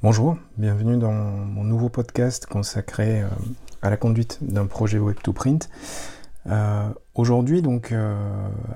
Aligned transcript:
Bonjour, 0.00 0.36
bienvenue 0.56 0.96
dans 0.96 1.10
mon 1.10 1.64
nouveau 1.64 1.88
podcast 1.88 2.46
consacré 2.46 3.22
euh, 3.22 3.28
à 3.82 3.90
la 3.90 3.96
conduite 3.96 4.38
d'un 4.42 4.66
projet 4.66 5.00
web 5.00 5.16
to 5.24 5.32
print. 5.32 5.68
Euh, 6.46 6.88
aujourd'hui, 7.16 7.62
donc, 7.62 7.90
euh, 7.90 8.16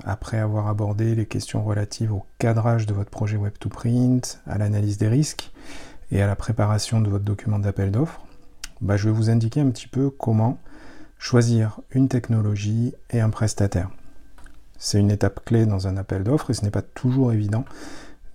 après 0.03 0.37
avoir 0.37 0.67
abordé 0.67 1.15
les 1.15 1.25
questions 1.25 1.63
relatives 1.63 2.11
au 2.11 2.25
cadrage 2.39 2.87
de 2.87 2.93
votre 2.93 3.09
projet 3.09 3.37
web 3.37 3.53
to 3.57 3.69
print, 3.69 4.41
à 4.45 4.57
l'analyse 4.57 4.97
des 4.97 5.07
risques 5.07 5.53
et 6.11 6.21
à 6.21 6.27
la 6.27 6.35
préparation 6.35 6.99
de 6.99 7.09
votre 7.09 7.23
document 7.23 7.57
d'appel 7.57 7.89
d'offres, 7.89 8.19
bah, 8.81 8.97
je 8.97 9.07
vais 9.07 9.15
vous 9.15 9.29
indiquer 9.29 9.61
un 9.61 9.69
petit 9.69 9.87
peu 9.87 10.09
comment 10.09 10.57
choisir 11.19 11.79
une 11.91 12.09
technologie 12.09 12.95
et 13.11 13.21
un 13.21 13.29
prestataire. 13.29 13.89
C'est 14.77 14.99
une 14.99 15.09
étape 15.09 15.45
clé 15.45 15.65
dans 15.65 15.87
un 15.87 15.95
appel 15.95 16.25
d'offres 16.25 16.49
et 16.49 16.53
ce 16.53 16.65
n'est 16.65 16.69
pas 16.69 16.81
toujours 16.81 17.31
évident 17.31 17.63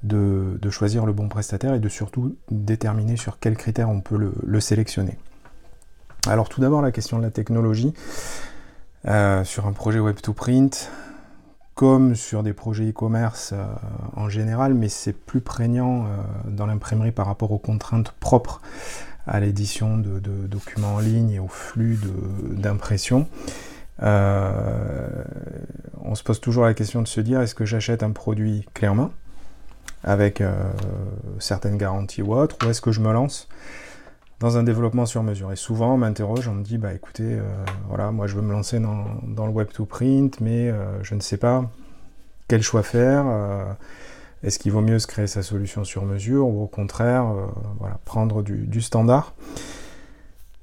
de, 0.03 0.71
choisir 0.71 1.07
le 1.07 1.13
bon 1.13 1.29
prestataire 1.29 1.75
et 1.75 1.81
de 1.81 1.89
surtout 1.89 2.37
déterminer 2.51 3.17
sur 3.17 3.39
quels 3.39 3.57
critères 3.57 3.89
on 3.89 4.01
peut 4.01 4.33
le, 4.45 4.61
sélectionner. 4.61 5.19
Alors 6.27 6.49
tout 6.49 6.61
d'abord 6.61 6.83
la 6.83 6.93
question 6.93 7.19
de 7.19 7.23
la 7.23 7.31
technologie. 7.31 7.95
Euh, 9.07 9.45
sur 9.45 9.67
un 9.67 9.73
projet 9.73 10.01
web 10.01 10.17
to 10.21 10.33
print, 10.33 10.91
comme 11.77 12.17
sur 12.17 12.43
des 12.43 12.53
projets 12.53 12.91
e-commerce 12.91 13.53
euh, 13.53 13.65
en 14.17 14.29
général, 14.29 14.75
mais 14.75 14.89
c'est 14.89 15.13
plus 15.13 15.41
prégnant 15.41 16.05
euh, 16.05 16.09
dans 16.47 16.67
l'imprimerie 16.67 17.13
par 17.13 17.27
rapport 17.27 17.53
aux 17.53 17.59
contraintes 17.59 18.11
propres 18.19 18.61
à 19.29 19.39
l'édition 19.39 19.99
de, 19.99 20.19
documents 20.49 20.97
en 20.97 20.99
ligne 20.99 21.31
et 21.31 21.39
au 21.39 21.47
flux 21.47 22.01
d'impression. 22.51 23.29
on 24.01 24.05
se 26.15 26.23
pose 26.25 26.41
toujours 26.41 26.65
la 26.65 26.75
question 26.75 27.03
de 27.03 27.09
se 27.09 27.21
dire 27.21 27.41
est-ce 27.41 27.55
que 27.55 27.67
j'achète 27.67 28.03
un 28.03 28.11
produit 28.11 28.67
clé 28.75 28.89
en 28.89 28.95
main 28.95 29.11
avec 30.05 30.41
euh, 30.41 30.53
certaines 31.39 31.77
garanties 31.77 32.23
ou 32.23 32.35
autres, 32.35 32.57
ou 32.65 32.71
est-ce 32.71 32.81
que 32.81 32.93
je 32.93 33.01
me 33.01 33.13
lance 33.13 33.49
dans 34.41 34.57
un 34.57 34.63
développement 34.63 35.07
sur 35.07 35.23
mesure? 35.23 35.53
Et 35.53 35.57
souvent, 35.57 35.95
on 35.95 35.99
m'interroge, 35.99 36.49
on 36.49 36.55
me 36.55 36.63
dit, 36.63 36.79
bah 36.79 36.93
écoutez, 36.95 37.25
euh, 37.25 37.43
voilà, 37.89 38.11
moi 38.11 38.27
je 38.27 38.37
veux 38.37 38.43
me 38.43 38.53
lancer 38.53 38.79
dans, 38.81 39.47
le 39.47 39.53
web 39.53 39.69
to 39.73 39.85
print, 39.85 40.41
mais 40.41 40.71
euh, 40.71 41.03
je 41.03 41.15
ne 41.15 41.21
sais 41.21 41.37
pas 41.37 41.71
quel 42.47 42.63
choix 42.63 42.83
faire. 42.83 43.27
est-ce 44.43 44.59
qu'il 44.59 44.73
vaut 44.73 44.81
mieux 44.81 44.99
se 44.99 45.07
créer 45.07 45.27
sa 45.27 45.43
solution 45.43 45.85
sur 45.85 46.07
mesure 46.07 46.49
ou 46.49 46.63
au 46.63 46.67
contraire, 46.67 47.27
voilà, 47.79 47.99
prendre 48.07 48.43
du 48.43 48.81
standard? 48.81 49.35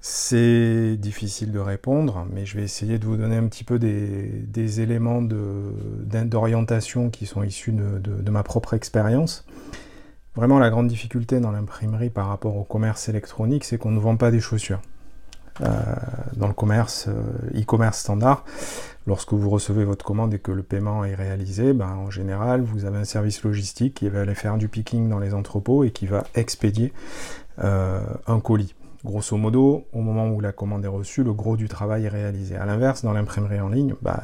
C'est 0.08 0.98
difficile 0.98 1.52
de 1.52 1.58
répondre, 1.58 2.28
mais 2.32 2.46
je 2.46 2.56
vais 2.56 2.64
essayer 2.64 3.00
de 3.00 3.06
vous 3.08 3.18
donner 3.18 3.38
un 3.38 3.48
petit 3.48 3.64
peu 3.64 3.80
des, 3.80 4.80
éléments 4.80 5.24
d'orientation 5.24 7.10
qui 7.10 7.26
sont 7.26 7.42
issus 7.42 7.72
de, 7.72 8.30
ma 8.30 8.44
propre 8.44 8.76
expérience. 8.76 9.48
Vraiment, 10.36 10.60
la 10.60 10.70
grande 10.70 10.90
difficulté 10.90 11.40
dans 11.40 11.50
l'imprimerie 11.50 12.12
par 12.12 12.28
rapport 12.28 12.56
au 12.56 12.64
commerce 12.64 13.10
électronique, 13.10 13.64
c'est 13.64 13.80
qu'on 13.80 13.90
ne 13.90 14.00
vend 14.00 14.16
pas 14.16 14.30
des 14.30 14.40
chaussures. 14.40 14.80
Euh, 15.62 15.70
dans 16.36 16.50
le 16.50 16.54
commerce 16.54 17.08
euh, 17.08 17.60
e-commerce 17.60 17.98
standard, 17.98 18.46
lorsque 19.08 19.34
vous 19.34 19.50
recevez 19.50 19.86
votre 19.86 20.06
commande 20.06 20.36
et 20.36 20.40
que 20.40 20.52
le 20.52 20.62
paiement 20.62 21.04
est 21.04 21.16
réalisé, 21.16 21.74
ben, 21.74 21.90
en 21.90 22.12
général, 22.12 22.62
vous 22.62 22.86
avez 22.86 23.00
un 23.00 23.06
service 23.06 23.42
logistique 23.42 23.96
qui 23.96 24.10
va 24.10 24.22
aller 24.22 24.36
faire 24.36 24.58
du 24.58 24.68
picking 24.68 25.10
dans 25.10 25.18
les 25.18 25.34
entrepôts 25.34 25.84
et 25.84 25.90
qui 25.90 26.06
va 26.06 26.26
expédier 26.36 26.94
euh, 27.64 28.02
un 28.28 28.40
colis. 28.40 28.76
Grosso 29.06 29.38
modo, 29.38 29.86
au 29.94 30.02
moment 30.02 30.28
où 30.30 30.42
la 30.42 30.52
commande 30.52 30.84
est 30.84 30.90
reçue, 30.90 31.24
le 31.24 31.32
gros 31.32 31.58
du 31.58 31.68
travail 31.68 32.06
est 32.06 32.10
réalisé. 32.10 32.56
A 32.56 32.66
l'inverse, 32.66 33.04
dans 33.04 33.14
l'imprimerie 33.14 33.62
en 33.62 33.70
ligne, 33.70 33.94
bah, 34.02 34.24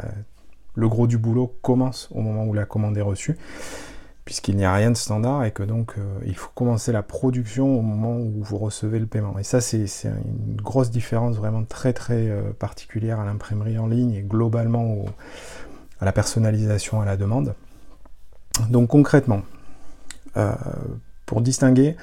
le 0.74 0.90
gros 0.90 1.06
du 1.06 1.20
boulot 1.20 1.56
commence 1.62 2.10
au 2.12 2.22
moment 2.22 2.46
où 2.46 2.54
la 2.54 2.66
commande 2.66 2.98
est 2.98 3.02
reçue, 3.02 3.38
puisqu'il 4.26 4.58
n'y 4.58 4.66
a 4.66 4.74
rien 4.74 4.90
de 4.90 4.98
standard 4.98 5.44
et 5.46 5.52
que 5.52 5.62
donc 5.62 5.94
euh, 5.98 6.20
il 6.26 6.36
faut 6.36 6.50
commencer 6.56 6.92
la 6.92 7.04
production 7.04 7.78
au 7.78 7.84
moment 7.84 8.18
où 8.18 8.42
vous 8.42 8.58
recevez 8.58 8.98
le 8.98 9.06
paiement. 9.06 9.38
Et 9.38 9.44
ça, 9.44 9.62
c'est 9.62 9.86
une 10.06 10.60
grosse 10.60 10.90
différence 10.90 11.36
vraiment 11.36 11.64
très 11.64 11.94
très 11.94 12.30
euh, 12.32 12.52
particulière 12.52 13.20
à 13.20 13.26
l'imprimerie 13.26 13.78
en 13.78 13.86
ligne 13.86 14.14
et 14.14 14.24
globalement 14.24 15.06
à 16.00 16.06
la 16.06 16.12
personnalisation 16.12 17.02
à 17.02 17.06
la 17.06 17.18
demande. 17.18 17.54
Donc 18.72 18.90
concrètement, 18.90 19.44
euh, 20.38 20.56
pour 21.28 21.42
distinguer 21.42 21.96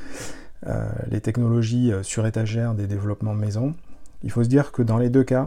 les 1.11 1.21
technologies 1.21 1.93
euh, 1.93 2.03
sur 2.03 2.27
étagère 2.27 2.75
des 2.75 2.87
développements 2.87 3.35
maison, 3.35 3.75
il 4.23 4.31
faut 4.31 4.43
se 4.43 4.49
dire 4.49 4.73
que 4.73 4.83
dans 4.83 4.99
les 4.99 5.11
deux 5.11 5.25
cas, 5.25 5.47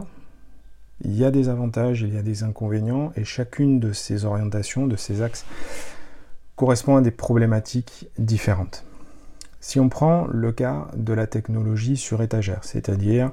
il 1.04 1.14
y 1.14 1.24
a 1.24 1.30
des 1.30 1.48
avantages, 1.48 2.02
il 2.02 2.14
y 2.14 2.18
a 2.18 2.22
des 2.22 2.44
inconvénients, 2.44 3.12
et 3.16 3.24
chacune 3.24 3.80
de 3.80 3.92
ces 3.92 4.24
orientations, 4.24 4.86
de 4.86 4.96
ces 4.96 5.20
axes, 5.20 5.44
correspond 6.56 6.96
à 6.96 7.00
des 7.00 7.10
problématiques 7.10 8.08
différentes. 8.18 8.84
Si 9.60 9.78
on 9.80 9.88
prend 9.88 10.26
le 10.28 10.52
cas 10.52 10.88
de 10.96 11.12
la 11.12 11.26
technologie 11.26 11.96
sur 11.96 12.22
étagère, 12.22 12.60
c'est-à-dire 12.62 13.32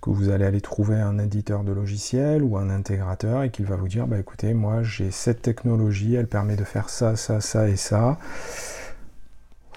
que 0.00 0.10
vous 0.10 0.30
allez 0.30 0.44
aller 0.44 0.60
trouver 0.60 0.96
un 0.96 1.18
éditeur 1.18 1.64
de 1.64 1.72
logiciel 1.72 2.42
ou 2.42 2.56
un 2.56 2.70
intégrateur 2.70 3.42
et 3.42 3.50
qu'il 3.50 3.66
va 3.66 3.76
vous 3.76 3.88
dire 3.88 4.06
bah 4.06 4.18
écoutez 4.18 4.54
moi 4.54 4.82
j'ai 4.82 5.10
cette 5.10 5.42
technologie 5.42 6.14
elle 6.14 6.26
permet 6.26 6.56
de 6.56 6.64
faire 6.64 6.88
ça 6.88 7.16
ça 7.16 7.42
ça 7.42 7.68
et 7.68 7.76
ça 7.76 8.16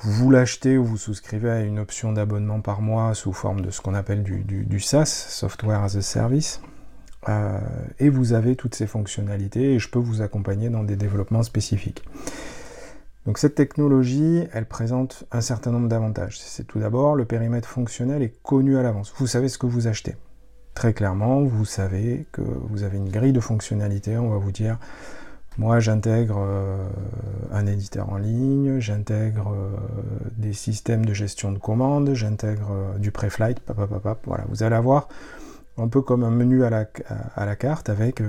vous 0.03 0.31
l'achetez 0.31 0.77
ou 0.77 0.83
vous 0.83 0.97
souscrivez 0.97 1.49
à 1.49 1.61
une 1.61 1.79
option 1.79 2.11
d'abonnement 2.11 2.59
par 2.59 2.81
mois 2.81 3.13
sous 3.13 3.31
forme 3.31 3.61
de 3.61 3.71
ce 3.71 3.79
qu'on 3.79 3.93
appelle 3.93 4.23
du, 4.23 4.79
SaaS, 4.79 5.05
Software 5.05 5.81
as 5.81 5.95
a 5.95 6.01
Service. 6.01 6.61
Euh, 7.29 7.57
et 7.99 8.09
vous 8.09 8.33
avez 8.33 8.57
toutes 8.57 8.75
ces 8.75 8.85
fonctionnalités 8.85 9.75
et 9.75 9.79
je 9.79 9.89
peux 9.89 9.99
vous 9.99 10.21
accompagner 10.21 10.69
dans 10.69 10.83
des 10.83 10.97
développements 10.97 11.43
spécifiques. 11.43 12.03
Donc 13.25 13.37
cette 13.37 13.55
technologie, 13.55 14.43
elle 14.51 14.65
présente 14.65 15.23
un 15.31 15.39
certain 15.39 15.71
nombre 15.71 15.87
d'avantages. 15.87 16.37
C'est 16.37 16.67
tout 16.67 16.79
d'abord, 16.79 17.15
le 17.15 17.23
périmètre 17.23 17.69
fonctionnel 17.69 18.21
est 18.21 18.41
connu 18.43 18.77
à 18.77 18.83
l'avance. 18.83 19.13
Vous 19.15 19.27
savez 19.27 19.47
ce 19.47 19.57
que 19.57 19.67
vous 19.67 19.87
achetez. 19.87 20.17
Très 20.73 20.93
clairement, 20.93 21.43
vous 21.43 21.63
savez 21.63 22.25
que 22.33 22.41
vous 22.41 22.83
avez 22.83 22.97
une 22.97 23.09
grille 23.09 23.31
de 23.31 23.39
fonctionnalités. 23.39 24.17
On 24.17 24.29
va 24.29 24.37
vous 24.37 24.51
dire, 24.51 24.77
moi, 25.57 25.79
j'intègre 25.79 26.37
euh, 26.39 26.87
un 27.51 27.67
éditeur 27.67 28.09
en 28.09 28.17
ligne, 28.17 28.79
j'intègre 28.79 29.53
euh, 29.53 29.75
des 30.35 30.53
systèmes 30.53 31.05
de 31.05 31.13
gestion 31.13 31.51
de 31.51 31.59
commandes, 31.59 32.13
j'intègre 32.13 32.71
euh, 32.71 32.97
du 32.97 33.11
pré-flight, 33.11 33.59
voilà. 34.25 34.45
Vous 34.49 34.63
allez 34.63 34.75
avoir 34.75 35.09
un 35.77 35.87
peu 35.87 36.01
comme 36.01 36.23
un 36.23 36.31
menu 36.31 36.63
à 36.63 36.71
la, 36.71 36.85
à, 37.35 37.45
la 37.45 37.55
carte 37.55 37.89
avec 37.89 38.21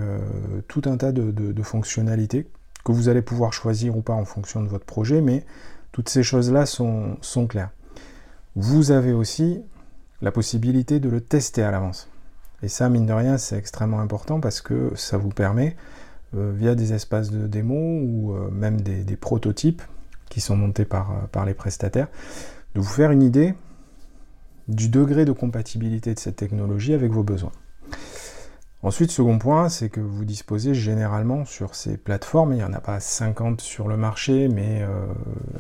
tout 0.67 0.83
un 0.87 0.97
tas 0.97 1.13
de, 1.13 1.63
fonctionnalités 1.63 2.49
que 2.85 2.93
vous 2.93 3.11
allez 3.11 3.21
pouvoir 3.21 3.53
choisir 3.53 3.97
ou 3.97 4.03
pas 4.03 4.15
en 4.15 4.25
fonction 4.25 4.63
de 4.63 4.69
votre 4.69 4.87
projet, 4.87 5.21
mais 5.21 5.45
toutes 5.93 6.09
ces 6.09 6.23
choses-là 6.23 6.65
sont, 6.65 7.19
sont 7.21 7.47
claires. 7.47 7.71
Vous 8.57 8.93
avez 8.93 9.13
aussi 9.13 9.61
la 10.23 10.33
possibilité 10.33 11.01
de 11.01 11.11
le 11.11 11.21
tester 11.21 11.63
à 11.63 11.71
l'avance. 11.71 12.09
Et 12.63 12.69
ça, 12.69 12.89
mine 12.89 13.05
de 13.05 13.13
rien, 13.13 13.37
c'est 13.37 13.59
extrêmement 13.59 14.01
important 14.01 14.41
parce 14.41 14.63
que 14.63 14.93
ça 14.95 15.19
vous 15.19 15.29
permet 15.29 15.77
via 16.35 16.75
des 16.75 16.93
espaces 16.93 17.31
de 17.31 17.47
démo 17.47 18.01
ou 18.03 18.33
euh, 18.33 18.51
même 18.51 18.81
des, 18.81 19.17
prototypes 19.17 19.83
qui 20.29 20.41
sont 20.41 20.57
montés 20.57 20.85
par, 20.85 21.11
euh, 21.11 21.15
par 21.31 21.45
les 21.45 21.55
prestataires, 21.55 22.09
de 22.75 22.81
vous 22.81 22.89
faire 22.89 23.11
une 23.11 23.23
idée 23.23 23.55
du 24.69 24.89
degré 24.89 25.25
de 25.25 25.33
compatibilité 25.33 26.15
de 26.15 26.19
cette 26.19 26.37
technologie 26.37 26.95
avec 26.95 27.13
vos 27.13 27.23
besoins. 27.23 27.53
Ensuite, 28.83 29.11
second 29.11 29.39
point, 29.39 29.71
c'est 29.71 29.89
que 29.89 30.01
vous 30.01 30.27
disposez 30.27 30.75
généralement 30.75 31.47
sur 31.47 31.75
ces 31.75 31.97
plateformes, 31.97 32.53
il 32.53 32.57
n'y 32.57 32.65
en 32.65 32.73
a 32.75 32.81
pas 32.81 33.01
50 33.01 33.63
sur 33.63 33.89
le 33.89 33.97
marché, 33.97 34.49
mais 34.49 34.83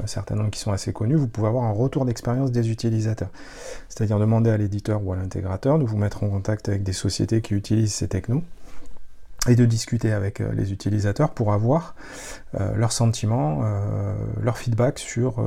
un 0.03 0.07
certain 0.07 0.35
nombre 0.35 0.51
qui 0.51 0.61
sont 0.61 0.73
assez 0.73 0.93
connus, 0.93 1.15
vous 1.15 1.29
pouvez 1.29 1.49
avoir 1.49 1.65
un 1.65 1.71
retour 1.73 2.05
d'expérience 2.05 2.53
des 2.53 2.71
utilisateurs. 2.71 3.31
C'est-à-dire 3.89 4.19
demander 4.19 4.51
à 4.51 4.59
l'éditeur 4.59 5.03
ou 5.03 5.15
à 5.15 5.17
l'intégrateur 5.17 5.79
de 5.79 5.85
vous 5.85 5.97
mettre 5.97 6.23
en 6.23 6.29
contact 6.29 6.69
avec 6.69 6.83
des 6.83 6.93
sociétés 6.93 7.41
qui 7.41 7.55
utilisent 7.55 7.95
ces 7.95 8.09
technos 8.09 8.43
et 9.49 9.57
de 9.57 9.65
discuter 9.65 10.13
avec 10.13 10.41
euh, 10.41 10.53
les 10.53 10.73
utilisateurs 10.73 11.31
pour 11.31 11.53
avoir 11.53 11.95
euh, 12.59 12.75
leurs 12.77 12.93
sentiments, 12.93 13.61
euh, 13.65 14.15
leur 14.43 14.59
feedback 14.59 14.99
sur 14.99 15.43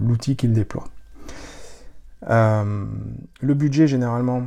l'outil 0.00 0.36
qu'ils 0.36 0.52
déploient. 0.52 0.88
le 2.28 3.54
budget 3.54 3.86
généralement 3.86 4.42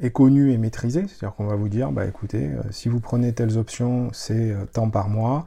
est 0.00 0.10
connu 0.10 0.52
et 0.52 0.58
maîtrisé, 0.58 1.06
c'est-à-dire 1.08 1.34
qu'on 1.34 1.46
va 1.46 1.56
vous 1.56 1.68
dire, 1.68 1.92
bah 1.92 2.06
écoutez, 2.06 2.50
si 2.70 2.88
vous 2.88 3.00
prenez 3.00 3.32
telles 3.32 3.58
options, 3.58 4.10
c'est 4.12 4.54
tant 4.72 4.88
par 4.88 5.08
mois, 5.08 5.46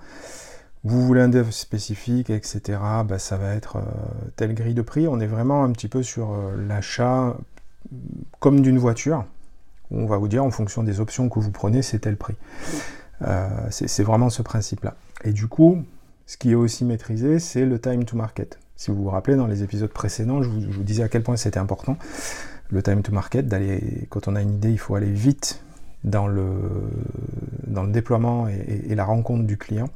vous 0.83 1.01
voulez 1.01 1.21
un 1.21 1.29
dev 1.29 1.50
spécifique, 1.50 2.29
etc., 2.29 2.79
bah, 3.06 3.18
ça 3.18 3.38
va 3.38 3.53
être 3.53 3.81
telle 4.35 4.53
grille 4.53 4.75
de 4.75 4.81
prix, 4.81 5.07
on 5.07 5.19
est 5.19 5.27
vraiment 5.27 5.63
un 5.63 5.71
petit 5.71 5.88
peu 5.88 6.03
sur 6.03 6.35
l'achat 6.56 7.35
comme 8.39 8.62
d'une 8.62 8.77
voiture, 8.77 9.25
on 9.94 10.06
va 10.06 10.18
vous 10.18 10.28
dire 10.28 10.44
en 10.44 10.51
fonction 10.51 10.84
des 10.84 11.00
options 11.00 11.30
que 11.30 11.40
vous 11.40 11.51
prenez, 11.51 11.81
c'est 11.81 12.00
tel 12.00 12.18
prix. 12.18 12.36
Euh, 13.22 13.48
c'est 13.69 14.04
vraiment 14.04 14.30
ce 14.30 14.42
principe-là. 14.42 14.95
Et 15.24 15.31
du 15.31 15.48
coup, 15.48 15.84
ce 16.25 16.38
qui 16.38 16.51
est 16.51 16.56
aussi 16.56 16.86
maîtrisé, 16.86 17.40
c'est 17.40 17.66
le 17.66 17.80
time 17.80 18.06
to 18.06 18.16
market. 18.16 18.60
Si 18.75 18.92
vous 18.92 19.04
vous 19.04 19.10
rappelez, 19.10 19.36
dans 19.36 19.48
les 19.48 19.63
épisodes 19.63 19.92
précédents, 19.92 20.42
je 20.42 20.50
vous, 20.50 20.84
disais 20.84 21.04
à 21.04 21.10
quel 21.10 21.24
point 21.24 21.38
c'était 21.38 21.60
important, 21.60 21.98
le 22.69 22.81
time 22.81 23.01
to 23.01 23.12
market, 23.12 23.48
d'aller, 23.48 24.07
quand 24.10 24.28
on 24.28 24.36
a 24.36 24.42
une 24.42 24.56
idée, 24.56 24.72
il 24.72 24.80
faut 24.80 24.95
aller 24.95 25.12
vite 25.12 25.62
dans 26.04 26.28
le, 26.28 26.51
dans 27.68 27.84
le 27.84 27.92
déploiement 27.92 28.48
et, 28.48 28.94
la 28.95 29.06
rencontre 29.06 29.44
du 29.44 29.57
client. 29.57 29.90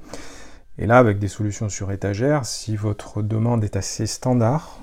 Et 0.78 0.86
là, 0.86 1.00
avec 1.00 1.18
des 1.20 1.28
solutions 1.28 1.70
sur 1.70 1.92
étagère, 1.92 2.46
si 2.46 2.76
votre 2.76 3.22
demande 3.24 3.64
est 3.64 3.76
assez 3.76 4.06
standard, 4.06 4.80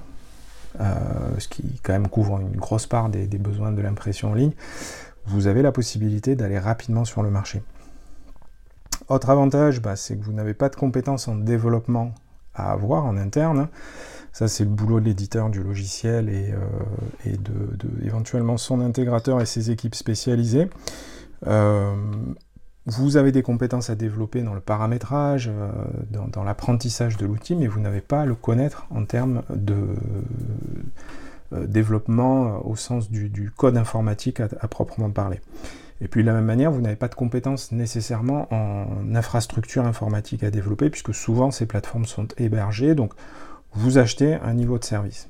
ce 0.78 1.48
qui 1.48 1.80
quand 1.82 1.92
même 1.92 2.08
couvre 2.08 2.40
une 2.40 2.56
grosse 2.56 2.86
part 2.86 3.08
des, 3.08 3.26
besoins 3.38 3.72
de 3.72 3.82
l'impression 3.82 4.30
en 4.30 4.34
ligne, 4.34 4.52
vous 5.26 5.46
avez 5.46 5.62
la 5.62 5.72
possibilité 5.72 6.36
d'aller 6.36 6.58
rapidement 6.58 7.04
sur 7.04 7.22
le 7.22 7.30
marché. 7.30 7.62
Autre 9.08 9.30
avantage, 9.30 9.82
bah, 9.82 9.96
c'est 9.96 10.16
que 10.16 10.24
vous 10.24 10.32
n'avez 10.32 10.54
pas 10.54 10.68
de 10.68 10.76
compétences 10.76 11.28
en 11.28 11.36
développement 11.36 12.14
à 12.54 12.72
avoir 12.72 13.04
en 13.04 13.16
interne. 13.16 13.68
Ça, 14.32 14.48
c'est 14.48 14.64
le 14.64 14.70
boulot 14.70 15.00
de 15.00 15.04
l'éditeur 15.04 15.50
du 15.50 15.62
logiciel 15.62 16.28
et, 16.28 16.52
euh, 16.52 17.36
de, 17.36 18.04
éventuellement 18.04 18.56
son 18.56 18.80
intégrateur 18.80 19.40
et 19.40 19.46
ses 19.46 19.70
équipes 19.70 19.94
spécialisées. 19.94 20.68
Euh, 21.46 21.94
vous 22.86 23.16
avez 23.16 23.32
des 23.32 23.42
compétences 23.42 23.88
à 23.90 23.94
développer 23.94 24.42
dans 24.42 24.54
le 24.54 24.60
paramétrage, 24.60 25.50
euh, 25.50 25.70
dans, 26.10 26.44
l'apprentissage 26.44 27.16
de 27.16 27.26
l'outil, 27.26 27.56
mais 27.56 27.66
vous 27.66 27.80
n'avez 27.80 28.00
pas 28.00 28.22
à 28.22 28.26
le 28.26 28.34
connaître 28.34 28.86
en 28.90 29.04
termes 29.04 29.42
de 29.50 29.88
développement 31.66 32.66
au 32.66 32.74
sens 32.74 33.10
du, 33.10 33.50
code 33.56 33.76
informatique 33.76 34.40
à, 34.40 34.68
proprement 34.68 35.10
parler. 35.10 35.40
Et 36.00 36.08
puis 36.08 36.22
de 36.22 36.26
la 36.26 36.34
même 36.34 36.44
manière, 36.44 36.72
vous 36.72 36.80
n'avez 36.80 36.96
pas 36.96 37.08
de 37.08 37.14
compétences 37.14 37.70
nécessairement 37.70 38.52
en 38.52 39.14
infrastructure 39.14 39.86
informatique 39.86 40.42
à 40.42 40.50
développer, 40.50 40.90
puisque 40.90 41.14
souvent 41.14 41.50
ces 41.50 41.66
plateformes 41.66 42.06
sont 42.06 42.26
hébergées, 42.38 42.94
donc 42.94 43.12
vous 43.72 43.98
achetez 43.98 44.34
un 44.34 44.54
niveau 44.54 44.78
de 44.78 44.84
service. 44.84 45.28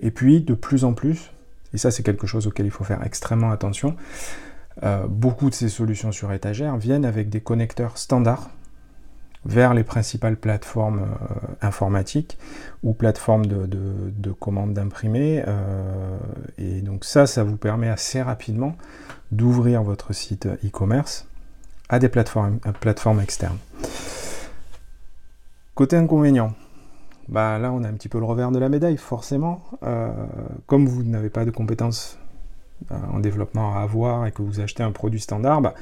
Et 0.00 0.10
puis, 0.10 0.40
de 0.40 0.54
plus 0.54 0.84
en 0.84 0.92
plus, 0.92 1.30
et 1.72 1.78
ça 1.78 1.90
c'est 1.90 2.02
quelque 2.02 2.26
chose 2.26 2.46
auquel 2.46 2.66
il 2.66 2.72
faut 2.72 2.84
faire 2.84 3.04
extrêmement 3.04 3.50
attention, 3.50 3.96
euh, 4.82 5.06
beaucoup 5.08 5.48
de 5.48 5.54
ces 5.54 5.68
solutions 5.68 6.12
sur 6.12 6.32
étagère 6.32 6.76
viennent 6.76 7.06
avec 7.06 7.30
des 7.30 7.40
connecteurs 7.40 7.96
standards 7.96 8.50
vers 9.46 9.74
les 9.74 9.84
principales 9.84 10.36
plateformes 10.36 11.02
euh, 11.02 11.66
informatiques 11.66 12.36
ou 12.82 12.92
plateformes 12.92 13.46
de, 13.46 13.66
de, 13.66 14.32
commandes 14.32 14.74
d'imprimés. 14.74 15.42
Euh, 15.46 16.18
et 16.58 16.82
donc 16.82 17.04
ça, 17.04 17.26
ça 17.26 17.44
vous 17.44 17.56
permet 17.56 17.88
assez 17.88 18.20
rapidement 18.20 18.76
d'ouvrir 19.30 19.82
votre 19.82 20.12
site 20.12 20.46
e-commerce 20.64 21.26
à 21.88 21.98
des 21.98 22.08
plateformes, 22.08 23.20
externes. 23.20 23.58
Côté 25.76 25.96
inconvénient, 25.96 26.52
bah 27.28 27.58
là 27.58 27.70
on 27.70 27.84
a 27.84 27.88
un 27.88 27.92
petit 27.92 28.08
peu 28.08 28.18
le 28.18 28.24
revers 28.24 28.50
de 28.50 28.58
la 28.58 28.68
médaille, 28.68 28.96
forcément. 28.96 29.62
Comme 30.66 30.88
vous 30.88 31.04
n'avez 31.04 31.30
pas 31.30 31.44
de 31.44 31.52
compétences 31.52 32.18
en 32.90 33.18
développement 33.18 33.76
à 33.76 33.80
avoir 33.80 34.26
et 34.26 34.32
que 34.32 34.42
vous 34.42 34.60
achetez 34.60 34.82
un 34.82 34.92
produit 34.92 35.20
standard, 35.20 35.60
bah, 35.60 35.74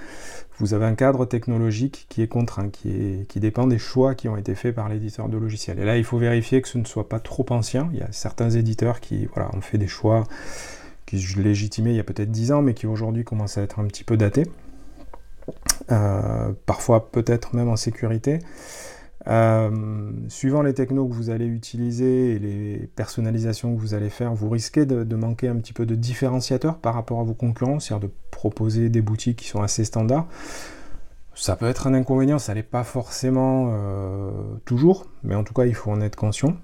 vous 0.58 0.74
avez 0.74 0.86
un 0.86 0.94
cadre 0.94 1.26
technologique 1.26 2.06
qui 2.08 2.22
est 2.22 2.28
contraint, 2.28 2.68
qui, 2.68 3.26
dépend 3.36 3.66
des 3.66 3.78
choix 3.78 4.14
qui 4.14 4.28
ont 4.28 4.36
été 4.36 4.54
faits 4.54 4.74
par 4.74 4.88
l'éditeur 4.88 5.28
de 5.28 5.36
logiciel. 5.36 5.78
Et 5.80 5.84
là, 5.84 5.96
il 5.96 6.04
faut 6.04 6.18
vérifier 6.18 6.62
que 6.62 6.68
ce 6.68 6.78
ne 6.78 6.84
soit 6.84 7.08
pas 7.08 7.18
trop 7.18 7.44
ancien. 7.50 7.88
Il 7.92 7.98
y 7.98 8.02
a 8.02 8.12
certains 8.12 8.50
éditeurs 8.50 9.00
qui 9.00 9.28
ont 9.36 9.60
fait 9.60 9.78
des 9.78 9.88
choix 9.88 10.24
qui 11.06 11.20
se 11.20 11.38
légitimaient 11.38 11.92
il 11.92 11.96
y 11.96 12.00
a 12.00 12.04
peut-être 12.04 12.30
10 12.30 12.52
ans, 12.52 12.62
mais 12.62 12.74
qui 12.74 12.86
aujourd'hui 12.86 13.24
commencent 13.24 13.58
à 13.58 13.62
être 13.62 13.78
un 13.80 13.86
petit 13.86 14.04
peu 14.04 14.16
datés. 14.16 14.46
Euh, 15.90 16.52
parfois 16.66 17.10
peut-être 17.10 17.54
même 17.54 17.68
en 17.68 17.76
sécurité. 17.76 18.38
Euh, 19.26 20.10
suivant 20.28 20.60
les 20.62 20.74
technos 20.74 21.08
que 21.08 21.14
vous 21.14 21.30
allez 21.30 21.46
utiliser 21.46 22.32
et 22.32 22.38
les 22.38 22.90
personnalisations 22.94 23.74
que 23.74 23.80
vous 23.80 23.94
allez 23.94 24.10
faire, 24.10 24.34
vous 24.34 24.50
risquez 24.50 24.84
de, 24.84 25.16
manquer 25.16 25.48
un 25.48 25.56
petit 25.56 25.72
peu 25.72 25.86
de 25.86 25.94
différenciateur 25.94 26.78
par 26.78 26.94
rapport 26.94 27.20
à 27.20 27.24
vos 27.24 27.34
concurrents, 27.34 27.80
c'est-à-dire 27.80 28.08
de 28.08 28.14
proposer 28.30 28.90
des 28.90 29.00
boutiques 29.00 29.38
qui 29.38 29.48
sont 29.48 29.62
assez 29.62 29.84
standards. 29.84 30.26
Ça 31.34 31.56
peut 31.56 31.66
être 31.66 31.86
un 31.86 31.94
inconvénient, 31.94 32.38
ça 32.38 32.54
n'est 32.54 32.62
pas 32.62 32.84
forcément 32.84 33.70
euh, 33.72 34.30
toujours, 34.66 35.06
mais 35.22 35.34
en 35.34 35.42
tout 35.42 35.54
cas 35.54 35.64
il 35.64 35.74
faut 35.74 35.90
en 35.90 36.00
être 36.00 36.16
conscient. 36.16 36.56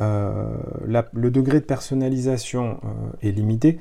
Euh, 0.00 0.56
le 0.84 1.30
degré 1.30 1.60
de 1.60 1.64
personnalisation 1.64 2.80
est 3.22 3.30
limité, 3.30 3.78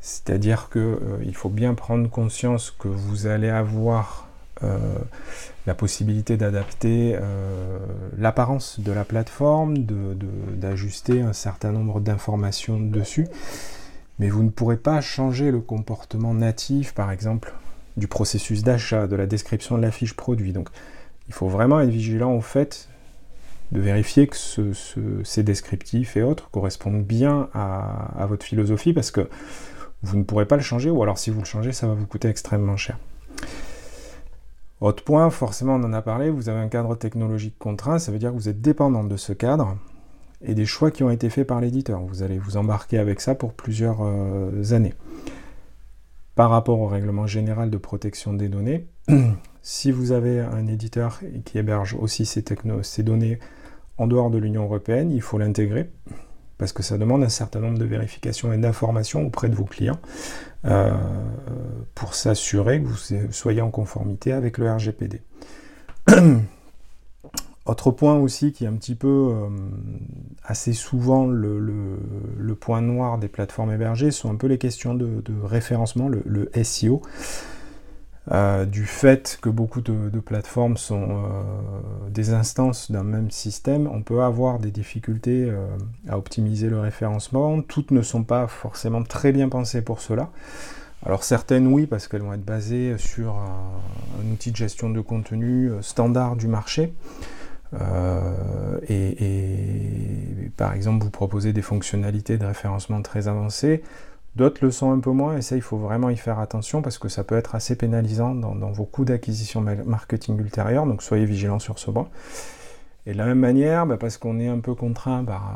c'est-à-dire 0.00 0.68
qu'il 0.70 1.34
faut 1.34 1.48
bien 1.48 1.74
prendre 1.74 2.08
conscience 2.10 2.70
que 2.70 2.88
vous 2.88 3.26
allez 3.26 3.48
avoir 3.48 4.25
la 4.62 5.74
possibilité 5.74 6.36
d'adapter 6.36 7.16
euh, 7.20 7.78
l'apparence 8.16 8.80
de 8.80 8.92
la 8.92 9.04
plateforme, 9.04 9.78
d'ajuster 10.56 11.20
un 11.20 11.32
certain 11.32 11.72
nombre 11.72 12.00
d'informations 12.00 12.78
dessus, 12.78 13.26
mais 14.18 14.28
vous 14.28 14.42
ne 14.42 14.50
pourrez 14.50 14.76
pas 14.76 15.00
changer 15.00 15.50
le 15.50 15.60
comportement 15.60 16.34
natif, 16.34 16.94
par 16.94 17.10
exemple, 17.10 17.52
du 17.96 18.06
processus 18.06 18.62
d'achat, 18.62 19.06
de 19.06 19.16
la 19.16 19.26
description 19.26 19.76
de 19.76 19.82
la 19.82 19.90
fiche 19.90 20.14
produit. 20.14 20.52
Donc 20.52 20.68
il 21.28 21.34
faut 21.34 21.48
vraiment 21.48 21.80
être 21.80 21.90
vigilant 21.90 22.32
au 22.32 22.40
fait 22.40 22.88
de 23.72 23.80
vérifier 23.80 24.28
que 24.28 24.36
ces 25.24 25.42
descriptifs 25.42 26.16
et 26.16 26.22
autres 26.22 26.48
correspondent 26.50 27.02
bien 27.02 27.48
à, 27.52 28.24
votre 28.28 28.46
philosophie 28.46 28.92
parce 28.92 29.10
que 29.10 29.28
vous 30.02 30.16
ne 30.16 30.22
pourrez 30.22 30.46
pas 30.46 30.56
le 30.56 30.62
changer 30.62 30.88
ou 30.88 31.02
alors 31.02 31.18
si 31.18 31.30
vous 31.30 31.40
le 31.40 31.46
changez 31.46 31.72
ça 31.72 31.88
va 31.88 31.94
vous 31.94 32.06
coûter 32.06 32.28
extrêmement 32.28 32.76
cher. 32.76 32.96
Autre 34.80 35.02
point, 35.04 35.30
forcément 35.30 35.76
on 35.76 35.84
en 35.84 35.92
a 35.92 36.02
parlé, 36.02 36.28
vous 36.28 36.48
avez 36.48 36.60
un 36.60 36.68
cadre 36.68 36.94
technologique 36.96 37.58
contraint, 37.58 37.98
ça 37.98 38.12
veut 38.12 38.18
dire 38.18 38.30
que 38.30 38.36
vous 38.36 38.48
êtes 38.48 38.60
dépendant 38.60 39.04
de 39.04 39.16
ce 39.16 39.32
cadre 39.32 39.76
et 40.42 40.54
des 40.54 40.66
choix 40.66 40.90
qui 40.90 41.02
ont 41.02 41.10
été 41.10 41.30
faits 41.30 41.46
par 41.46 41.60
l'éditeur. 41.60 42.00
Vous 42.02 42.22
allez 42.22 42.38
vous 42.38 42.58
embarquer 42.58 42.98
avec 42.98 43.20
ça 43.20 43.34
pour 43.34 43.54
plusieurs 43.54 44.02
euh, 44.02 44.72
années. 44.72 44.94
Par 46.34 46.50
rapport 46.50 46.78
au 46.80 46.86
règlement 46.86 47.26
général 47.26 47.70
de 47.70 47.78
protection 47.78 48.34
des 48.34 48.50
données, 48.50 48.86
si 49.62 49.90
vous 49.90 50.12
avez 50.12 50.40
un 50.40 50.66
éditeur 50.66 51.20
qui 51.46 51.56
héberge 51.56 51.96
aussi 51.98 52.26
ces, 52.26 52.44
ces 52.82 53.02
données 53.02 53.38
en 53.96 54.06
dehors 54.06 54.30
de 54.30 54.36
l'Union 54.36 54.64
européenne, 54.64 55.10
il 55.10 55.22
faut 55.22 55.38
l'intégrer 55.38 55.90
parce 56.58 56.72
que 56.72 56.82
ça 56.82 56.98
demande 56.98 57.22
un 57.22 57.28
certain 57.28 57.60
nombre 57.60 57.78
de 57.78 57.84
vérifications 57.84 58.52
et 58.52 58.58
d'informations 58.58 59.26
auprès 59.26 59.48
de 59.48 59.54
vos 59.54 59.64
clients 59.64 59.98
euh, 60.64 60.92
pour 61.94 62.14
s'assurer 62.14 62.82
que 62.82 62.86
vous 62.86 63.30
soyez 63.30 63.60
en 63.60 63.70
conformité 63.70 64.32
avec 64.32 64.58
le 64.58 64.72
RGPD. 64.72 65.22
Autre 67.66 67.90
point 67.90 68.16
aussi 68.16 68.52
qui 68.52 68.64
est 68.64 68.68
un 68.68 68.76
petit 68.76 68.94
peu 68.94 69.08
euh, 69.08 69.48
assez 70.44 70.72
souvent 70.72 71.26
le, 71.26 72.54
point 72.60 72.80
noir 72.80 73.18
des 73.18 73.28
plateformes 73.28 73.72
hébergées 73.72 74.12
sont 74.12 74.30
un 74.30 74.36
peu 74.36 74.46
les 74.46 74.58
questions 74.58 74.94
de, 74.94 75.22
référencement, 75.42 76.08
le 76.08 76.50
SEO. 76.62 77.02
Euh, 78.32 78.64
du 78.64 78.86
fait 78.86 79.38
que 79.40 79.48
beaucoup 79.48 79.80
de, 79.80 80.18
plateformes 80.18 80.76
sont 80.76 81.08
euh, 81.10 82.10
des 82.10 82.32
instances 82.32 82.90
d'un 82.90 83.04
même 83.04 83.30
système, 83.30 83.86
on 83.86 84.02
peut 84.02 84.22
avoir 84.22 84.58
des 84.58 84.72
difficultés 84.72 85.46
euh, 85.48 85.64
à 86.08 86.18
optimiser 86.18 86.68
le 86.68 86.80
référencement. 86.80 87.62
Toutes 87.62 87.92
ne 87.92 88.02
sont 88.02 88.24
pas 88.24 88.48
forcément 88.48 89.04
très 89.04 89.30
bien 89.30 89.48
pensées 89.48 89.80
pour 89.82 90.00
cela. 90.00 90.30
Alors 91.04 91.22
certaines 91.22 91.68
oui, 91.68 91.86
parce 91.86 92.08
qu'elles 92.08 92.22
vont 92.22 92.32
être 92.32 92.44
basées 92.44 92.98
sur 92.98 93.36
un, 93.36 94.32
outil 94.32 94.50
de 94.50 94.56
gestion 94.56 94.90
de 94.90 95.00
contenu 95.00 95.70
standard 95.80 96.34
du 96.34 96.48
marché. 96.48 96.92
et, 98.88 100.50
par 100.56 100.72
exemple, 100.72 101.04
vous 101.04 101.10
proposez 101.10 101.52
des 101.52 101.62
fonctionnalités 101.62 102.38
de 102.38 102.46
référencement 102.46 103.02
très 103.02 103.28
avancées. 103.28 103.82
D'autres 104.36 104.62
le 104.62 104.70
sont 104.70 104.92
un 104.92 105.00
peu 105.00 105.12
moins 105.12 105.38
et 105.38 105.42
ça 105.42 105.56
il 105.56 105.62
faut 105.62 105.78
vraiment 105.78 106.10
y 106.10 106.16
faire 106.16 106.38
attention 106.38 106.82
parce 106.82 106.98
que 106.98 107.08
ça 107.08 107.24
peut 107.24 107.38
être 107.38 107.54
assez 107.54 107.74
pénalisant 107.74 108.34
dans, 108.34 108.70
vos 108.70 108.84
coûts 108.84 109.06
d'acquisition 109.06 109.62
marketing 109.62 110.38
ultérieurs, 110.38 110.86
donc 110.86 111.02
soyez 111.02 111.24
vigilants 111.24 111.58
sur 111.58 111.78
ce 111.78 111.90
point. 111.90 112.08
Et 113.06 113.12
de 113.12 113.18
la 113.18 113.24
même 113.24 113.38
manière, 113.38 113.86
bah, 113.86 113.96
parce 113.96 114.18
qu'on 114.18 114.38
est 114.38 114.48
un 114.48 114.58
peu 114.58 114.74
contraint 114.74 115.24
par 115.24 115.54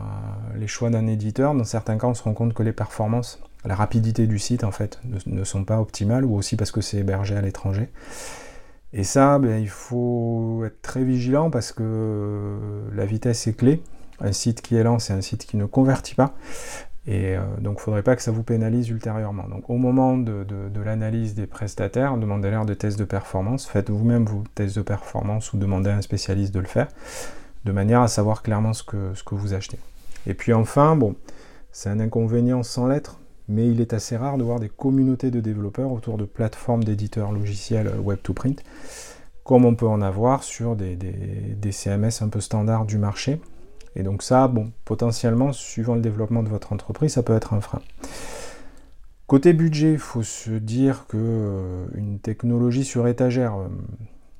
euh, 0.55 0.59
les 0.59 0.67
choix 0.67 0.89
d'un 0.89 1.07
éditeur, 1.09 1.55
dans 1.55 1.65
certains 1.65 1.99
cas 1.99 2.07
on 2.07 2.15
se 2.15 2.23
rend 2.23 2.33
compte 2.33 2.55
que 2.55 2.63
les 2.63 2.73
performances, 2.73 3.43
la 3.67 3.75
rapidité 3.75 4.27
du 4.27 4.39
site 4.39 4.65
en 4.65 4.71
fait 4.71 4.99
ne, 5.27 5.45
sont 5.45 5.65
pas 5.65 5.79
optimales 5.79 6.25
ou 6.25 6.35
aussi 6.35 6.57
parce 6.57 6.73
que 6.73 6.81
c'est 6.81 6.99
hébergé 6.99 7.37
à 7.37 7.43
l'étranger. 7.43 7.91
Et 8.95 9.05
ça, 9.05 9.39
bah, 9.39 9.59
il 9.59 9.69
faut 9.69 10.63
être 10.65 10.81
très 10.81 11.05
vigilant 11.05 11.51
parce 11.51 11.73
que 11.73 12.59
la 12.95 13.05
vitesse 13.05 13.47
est 13.47 13.53
clé. 13.53 13.83
Un 14.23 14.33
site 14.33 14.63
qui 14.63 14.77
est 14.77 14.83
lent, 14.83 14.99
c'est 14.99 15.13
un 15.13 15.21
site 15.21 15.45
qui 15.45 15.57
ne 15.59 15.67
convertit 15.67 16.15
pas. 16.15 16.35
Et 17.07 17.37
euh, 17.37 17.41
donc, 17.59 17.75
il 17.75 17.81
ne 17.81 17.85
faudrait 17.85 18.03
pas 18.03 18.15
que 18.15 18.23
ça 18.23 18.31
vous 18.31 18.43
pénalise 18.43 18.89
ultérieurement. 18.91 19.49
Donc, 19.49 19.71
au 19.71 19.77
moment 19.77 20.19
de, 20.19 20.45
l'analyse 20.85 21.35
des 21.35 21.47
prestataires, 21.47 22.17
demandez-leur 22.17 22.67
des 22.67 22.77
tests 22.77 22.99
de 22.99 23.05
performance. 23.05 23.67
Faites 23.67 23.91
vous-même 23.91 24.27
vos 24.27 24.45
tests 24.55 24.77
de 24.77 24.83
performance 24.83 25.53
ou 25.53 25.59
demandez 25.59 25.91
à 25.91 25.97
un 25.97 26.03
spécialiste 26.03 26.53
de 26.53 26.61
le 26.61 26.67
faire, 26.67 26.89
de 27.65 27.73
manière 27.73 28.03
à 28.03 28.09
savoir 28.09 28.43
clairement 28.43 28.75
ce 28.75 28.83
que, 28.83 29.35
vous 29.35 29.55
achetez. 29.55 29.79
Et 30.27 30.35
puis 30.35 30.53
enfin, 30.53 30.95
bon, 30.97 31.15
c'est 31.73 31.89
un 31.89 32.01
inconvénient 32.01 32.63
sans 32.63 32.87
lettres, 32.87 33.19
mais 33.49 33.67
il 33.67 33.81
est 33.81 33.95
assez 33.95 34.17
rare 34.17 34.37
de 34.37 34.45
voir 34.45 34.61
des 34.61 34.69
communautés 34.69 35.31
de 35.31 35.41
développeurs 35.41 35.93
autour 35.93 36.19
de 36.19 36.25
plateformes 36.25 36.85
d'éditeurs 36.85 37.33
logiciels 37.33 37.91
web-to-print, 37.99 38.63
comme 39.43 39.65
on 39.65 39.75
peut 39.75 39.89
en 39.89 40.03
avoir 40.03 40.43
sur 40.43 40.77
des 40.77 41.73
CMS 41.73 42.21
un 42.21 42.29
peu 42.29 42.41
standards 42.41 42.85
du 42.85 42.99
marché, 42.99 43.41
et 43.97 44.03
donc 44.03 44.23
ça, 44.23 44.49
bon, 44.49 44.71
potentiellement, 44.85 45.53
suivant 45.53 45.95
le 45.95 46.01
développement 46.01 46.43
de 46.43 46.49
votre 46.49 46.73
entreprise, 46.73 47.13
ça 47.13 47.23
peut 47.23 47.35
être 47.35 47.55
un 47.55 47.61
frein. 47.61 47.81
Côté 49.27 49.53
budget, 49.53 49.93
il 49.93 49.99
faut 49.99 50.23
se 50.23 50.51
dire 50.51 51.07
que 51.09 51.17
euh, 51.17 51.87
une 51.95 52.19
technologie 52.19 52.85
sur 52.85 53.07
étagère, 53.07 53.55
euh, 53.55 53.69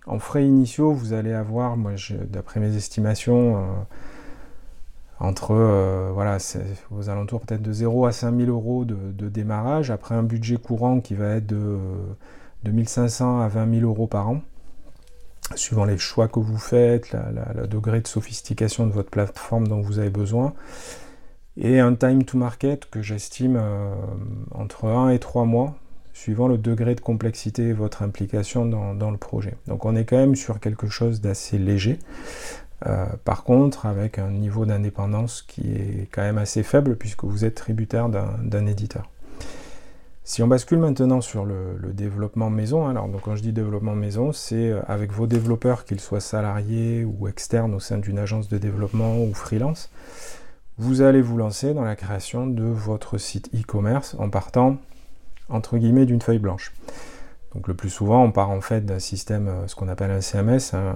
en 0.07 0.19
frais 0.19 0.45
initiaux, 0.45 0.93
vous 0.93 1.13
allez 1.13 1.33
avoir, 1.33 1.77
moi, 1.77 1.93
d'après 2.29 2.59
mes 2.59 2.75
estimations, 2.75 3.57
euh, 3.57 3.61
entre 5.21 5.55
voilà, 6.15 6.39
aux 6.91 7.11
alentours 7.11 7.43
peut-être 7.43 7.61
de 7.63 7.73
0 7.73 8.07
à 8.07 8.13
5000 8.13 8.49
euros 8.49 8.87
de, 8.87 9.29
démarrage, 9.29 9.91
après 9.91 10.15
un 10.15 10.23
budget 10.23 10.57
courant 10.57 11.01
qui 11.01 11.15
va 11.15 11.35
être 11.35 11.47
de, 11.47 11.77
de 12.65 12.71
1500 12.71 13.41
à 13.41 13.49
20 13.49 13.81
000 13.81 13.87
euros 13.87 14.07
par 14.07 14.31
an 14.31 14.41
suivant 15.55 15.85
les 15.85 15.99
choix 15.99 16.29
que 16.29 16.41
vous 16.41 16.59
faites, 16.59 17.13
le 17.13 17.67
degré 17.67 18.01
de 18.01 18.07
sophistication 18.07 18.87
de 18.87 18.93
votre 18.93 19.11
plateforme 19.11 19.67
dont 19.69 19.81
vous 19.81 19.99
avez 19.99 20.11
besoin, 20.11 20.55
et 21.57 21.81
un 21.81 21.95
time 21.95 22.25
to 22.25 22.39
market 22.39 22.89
que 22.91 23.03
j'estime 23.03 23.57
euh, 23.61 23.93
entre 24.53 24.87
1 24.87 25.11
et 25.11 25.19
3 25.19 25.45
mois, 25.45 25.77
suivant 26.13 26.49
le 26.49 26.59
degré 26.59 26.95
de 26.95 27.01
complexité 27.01 27.69
et 27.69 27.73
votre 27.73 28.03
implication 28.03 28.67
dans, 28.67 29.11
le 29.11 29.17
projet. 29.17 29.55
Donc 29.67 29.85
on 29.85 29.97
est 29.97 30.05
quand 30.05 30.17
même 30.17 30.37
sur 30.37 30.61
quelque 30.61 30.89
chose 30.89 31.21
d'assez 31.21 31.59
léger, 31.59 31.99
euh, 32.87 33.07
par 33.25 33.45
contre 33.45 33.87
avec 33.87 34.19
un 34.19 34.31
niveau 34.31 34.65
d'indépendance 34.65 35.43
qui 35.43 35.73
est 35.73 36.09
quand 36.11 36.23
même 36.23 36.39
assez 36.39 36.63
faible 36.63 36.97
puisque 36.97 37.25
vous 37.25 37.45
êtes 37.45 37.55
tributaire 37.55 38.09
d'un 38.09 38.67
éditeur. 38.67 39.09
Si 40.23 40.43
on 40.43 40.47
bascule 40.47 40.79
maintenant 40.79 41.21
sur 41.21 41.45
le, 41.45 41.79
développement 41.93 42.51
maison, 42.51 42.87
alors 42.87 43.09
donc 43.09 43.23
quand 43.23 43.37
je 43.37 43.43
dis 43.43 43.53
développement 43.53 43.95
maison, 43.95 44.33
c'est 44.33 44.71
euh, 44.71 44.81
avec 44.87 45.13
vos 45.13 45.27
développeurs, 45.27 45.85
qu'ils 45.85 46.01
soient 46.01 46.21
salariés 46.21 47.05
ou 47.05 47.27
externes 47.27 47.75
au 47.75 47.81
sein 47.81 47.99
d'une 47.99 48.19
agence 48.19 48.49
de 48.49 48.59
développement 48.59 49.19
ou 49.23 49.35
freelance, 49.35 49.91
vous 50.79 51.03
allez 51.03 51.21
vous 51.21 51.37
lancer 51.37 51.75
dans 51.75 51.85
la 51.85 51.97
création 51.97 52.47
de 52.47 52.65
votre 52.65 53.19
site 53.19 53.51
e-commerce 53.55 54.15
en 54.19 54.31
partant 54.31 54.77
entre 55.49 55.79
guillemets 55.79 56.07
d'une 56.07 56.23
feuille 56.23 56.39
blanche. 56.39 56.73
Donc 57.55 57.67
le 57.67 57.75
plus 57.75 57.91
souvent, 57.91 58.23
on 58.23 58.31
part 58.31 58.51
en 58.51 58.61
fait 58.61 58.85
d'un 58.87 59.01
système, 59.01 59.49
euh, 59.49 59.67
ce 59.67 59.75
qu'on 59.75 59.89
appelle 59.89 60.11
un 60.11 60.21
CMS, 60.21 60.75
un, 60.75 60.95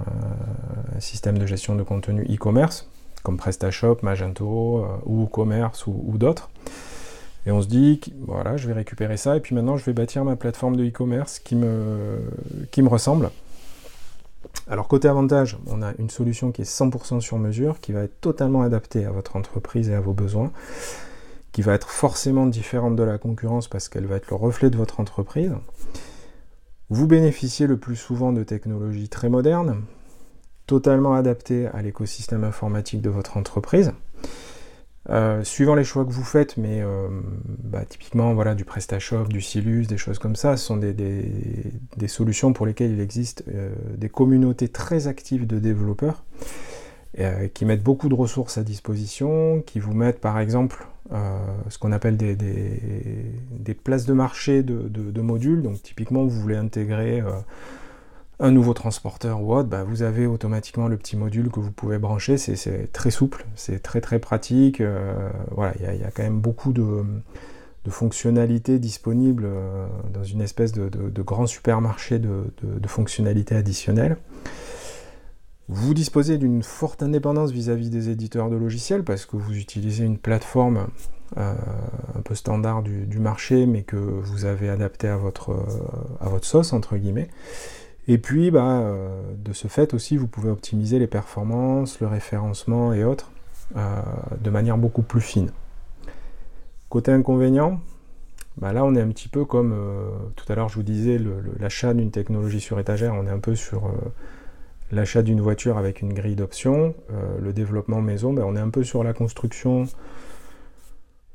système 1.00 1.38
de 1.38 1.46
gestion 1.46 1.74
de 1.74 1.82
contenu 1.82 2.24
e-commerce, 2.30 2.88
comme 3.24 3.36
PrestaShop, 3.36 3.98
Magento 4.02 4.84
euh, 4.84 4.96
ou 5.06 5.26
Commerce 5.26 5.86
ou 5.86 6.16
d'autres. 6.18 6.50
Et 7.46 7.52
on 7.52 7.60
se 7.60 7.68
dit, 7.68 8.00
voilà, 8.20 8.56
je 8.56 8.66
vais 8.66 8.72
récupérer 8.72 9.16
ça, 9.16 9.36
et 9.36 9.40
puis 9.40 9.54
maintenant 9.54 9.76
je 9.76 9.84
vais 9.84 9.92
bâtir 9.92 10.24
ma 10.24 10.36
plateforme 10.36 10.76
de 10.76 10.86
e-commerce 10.86 11.38
qui 11.38 11.56
me, 11.56 12.18
qui 12.70 12.82
me 12.82 12.88
ressemble. 12.88 13.30
Alors 14.68 14.88
côté 14.88 15.08
avantage, 15.08 15.58
on 15.66 15.82
a 15.82 15.92
une 15.98 16.10
solution 16.10 16.52
qui 16.52 16.62
est 16.62 16.70
100% 16.70 17.20
sur 17.20 17.38
mesure, 17.38 17.80
qui 17.80 17.92
va 17.92 18.02
être 18.02 18.20
totalement 18.20 18.62
adaptée 18.62 19.04
à 19.04 19.10
votre 19.10 19.36
entreprise 19.36 19.90
et 19.90 19.94
à 19.94 20.00
vos 20.00 20.14
besoins, 20.14 20.52
qui 21.52 21.62
va 21.62 21.74
être 21.74 21.90
forcément 21.90 22.46
différente 22.46 22.96
de 22.96 23.02
la 23.02 23.18
concurrence 23.18 23.68
parce 23.68 23.88
qu'elle 23.88 24.06
va 24.06 24.16
être 24.16 24.30
le 24.30 24.36
reflet 24.36 24.70
de 24.70 24.76
votre 24.76 25.00
entreprise. 25.00 25.52
Vous 26.88 27.06
bénéficiez 27.06 27.66
le 27.66 27.76
plus 27.76 27.96
souvent 27.96 28.32
de 28.32 28.42
technologies 28.42 29.08
très 29.08 29.28
modernes, 29.28 29.82
totalement 30.66 31.14
adaptées 31.14 31.66
à 31.68 31.82
l'écosystème 31.82 32.44
informatique 32.44 33.02
de 33.02 33.10
votre 33.10 33.36
entreprise. 33.36 33.92
Euh, 35.10 35.44
suivant 35.44 35.74
les 35.74 35.84
choix 35.84 36.04
que 36.06 36.12
vous 36.12 36.24
faites, 36.24 36.56
mais 36.56 36.80
euh, 36.80 37.08
bah, 37.62 37.84
typiquement 37.86 38.32
voilà, 38.32 38.54
du 38.54 38.64
PrestaShop, 38.64 39.24
du 39.24 39.42
Silus, 39.42 39.86
des 39.86 39.98
choses 39.98 40.18
comme 40.18 40.34
ça, 40.34 40.56
ce 40.56 40.64
sont 40.64 40.78
des, 40.78 42.08
solutions 42.08 42.54
pour 42.54 42.64
lesquelles 42.64 42.92
il 42.92 43.00
existe 43.00 43.44
euh, 43.48 43.74
des 43.96 44.08
communautés 44.08 44.68
très 44.68 45.06
actives 45.06 45.46
de 45.46 45.58
développeurs 45.58 46.24
qui 47.54 47.64
mettent 47.64 47.84
beaucoup 47.84 48.08
de 48.08 48.14
ressources 48.14 48.58
à 48.58 48.64
disposition, 48.64 49.62
qui 49.64 49.78
vous 49.78 49.94
mettent 49.94 50.20
par 50.20 50.40
exemple 50.40 50.84
ce 51.68 51.78
qu'on 51.78 51.92
appelle 51.92 52.16
des, 52.16 53.74
places 53.84 54.04
de 54.04 54.12
marché 54.14 54.64
de, 54.64 54.88
de, 54.88 55.20
modules. 55.20 55.62
Donc 55.62 55.80
typiquement 55.80 56.24
vous 56.24 56.40
voulez 56.40 56.56
intégrer 56.56 57.22
un 58.40 58.50
nouveau 58.50 58.74
transporteur 58.74 59.42
ou 59.42 59.54
autre, 59.54 59.68
bah, 59.68 59.84
vous 59.84 60.02
avez 60.02 60.26
automatiquement 60.26 60.88
le 60.88 60.96
petit 60.96 61.16
module 61.16 61.50
que 61.50 61.60
vous 61.60 61.70
pouvez 61.70 61.98
brancher. 61.98 62.36
C'est 62.36 62.92
très 62.92 63.10
souple, 63.10 63.46
c'est 63.54 63.80
très 63.80 64.18
pratique. 64.18 64.80
Euh, 64.80 65.30
voilà, 65.52 65.74
il 65.78 66.00
y, 66.00 66.04
a 66.04 66.10
quand 66.10 66.24
même 66.24 66.40
beaucoup 66.40 66.72
de, 66.72 67.04
fonctionnalités 67.88 68.78
disponibles 68.78 69.44
euh, 69.46 69.86
dans 70.12 70.24
une 70.24 70.40
espèce 70.40 70.72
de, 70.72 71.22
grand 71.22 71.46
supermarché 71.46 72.18
de, 72.18 72.50
fonctionnalités 72.86 73.54
additionnelles. 73.54 74.16
Vous 75.68 75.94
disposez 75.94 76.36
d'une 76.36 76.62
forte 76.62 77.02
indépendance 77.02 77.50
vis-à-vis 77.50 77.88
des 77.88 78.10
éditeurs 78.10 78.50
de 78.50 78.56
logiciels 78.56 79.02
parce 79.02 79.24
que 79.24 79.36
vous 79.36 79.56
utilisez 79.56 80.04
une 80.04 80.18
plateforme 80.18 80.88
euh, 81.38 81.54
un 82.14 82.20
peu 82.20 82.34
standard 82.34 82.82
du, 82.82 83.18
marché 83.18 83.64
mais 83.64 83.82
que 83.82 83.96
vous 83.96 84.44
avez 84.44 84.68
adapté 84.68 85.08
à 85.08 85.16
votre, 85.16 85.56
à 86.20 86.28
votre 86.28 86.46
sauce 86.46 86.74
entre 86.74 86.96
guillemets. 86.98 87.30
Et 88.06 88.18
puis, 88.18 88.50
bah, 88.50 88.80
euh, 88.80 89.22
de 89.38 89.52
ce 89.52 89.68
fait 89.68 89.94
aussi, 89.94 90.16
vous 90.16 90.26
pouvez 90.26 90.50
optimiser 90.50 90.98
les 90.98 91.06
performances, 91.06 92.00
le 92.00 92.06
référencement 92.06 92.92
et 92.92 93.04
autres 93.04 93.30
euh, 93.76 94.02
de 94.40 94.50
manière 94.50 94.76
beaucoup 94.76 95.02
plus 95.02 95.22
fine. 95.22 95.50
Côté 96.90 97.12
inconvénient, 97.12 97.80
bah 98.56 98.72
là 98.72 98.84
on 98.84 98.94
est 98.94 99.00
un 99.00 99.08
petit 99.08 99.28
peu 99.28 99.44
comme 99.44 99.72
euh, 99.72 100.10
tout 100.36 100.44
à 100.52 100.54
l'heure 100.54 100.68
je 100.68 100.76
vous 100.76 100.84
disais 100.84 101.18
l'achat 101.58 101.92
d'une 101.92 102.12
technologie 102.12 102.60
sur 102.60 102.78
étagère, 102.78 103.14
on 103.14 103.26
est 103.26 103.30
un 103.30 103.40
peu 103.40 103.56
sur 103.56 103.90
l'achat 104.92 105.22
d'une 105.22 105.40
voiture 105.40 105.76
avec 105.76 106.02
une 106.02 106.12
grille 106.12 106.36
d'options, 106.36 106.94
le 107.40 107.52
développement 107.52 108.00
maison, 108.00 108.32
bah, 108.32 108.44
on 108.46 108.54
est 108.54 108.60
un 108.60 108.70
peu 108.70 108.84
sur 108.84 109.02
la 109.02 109.12
construction 109.12 109.86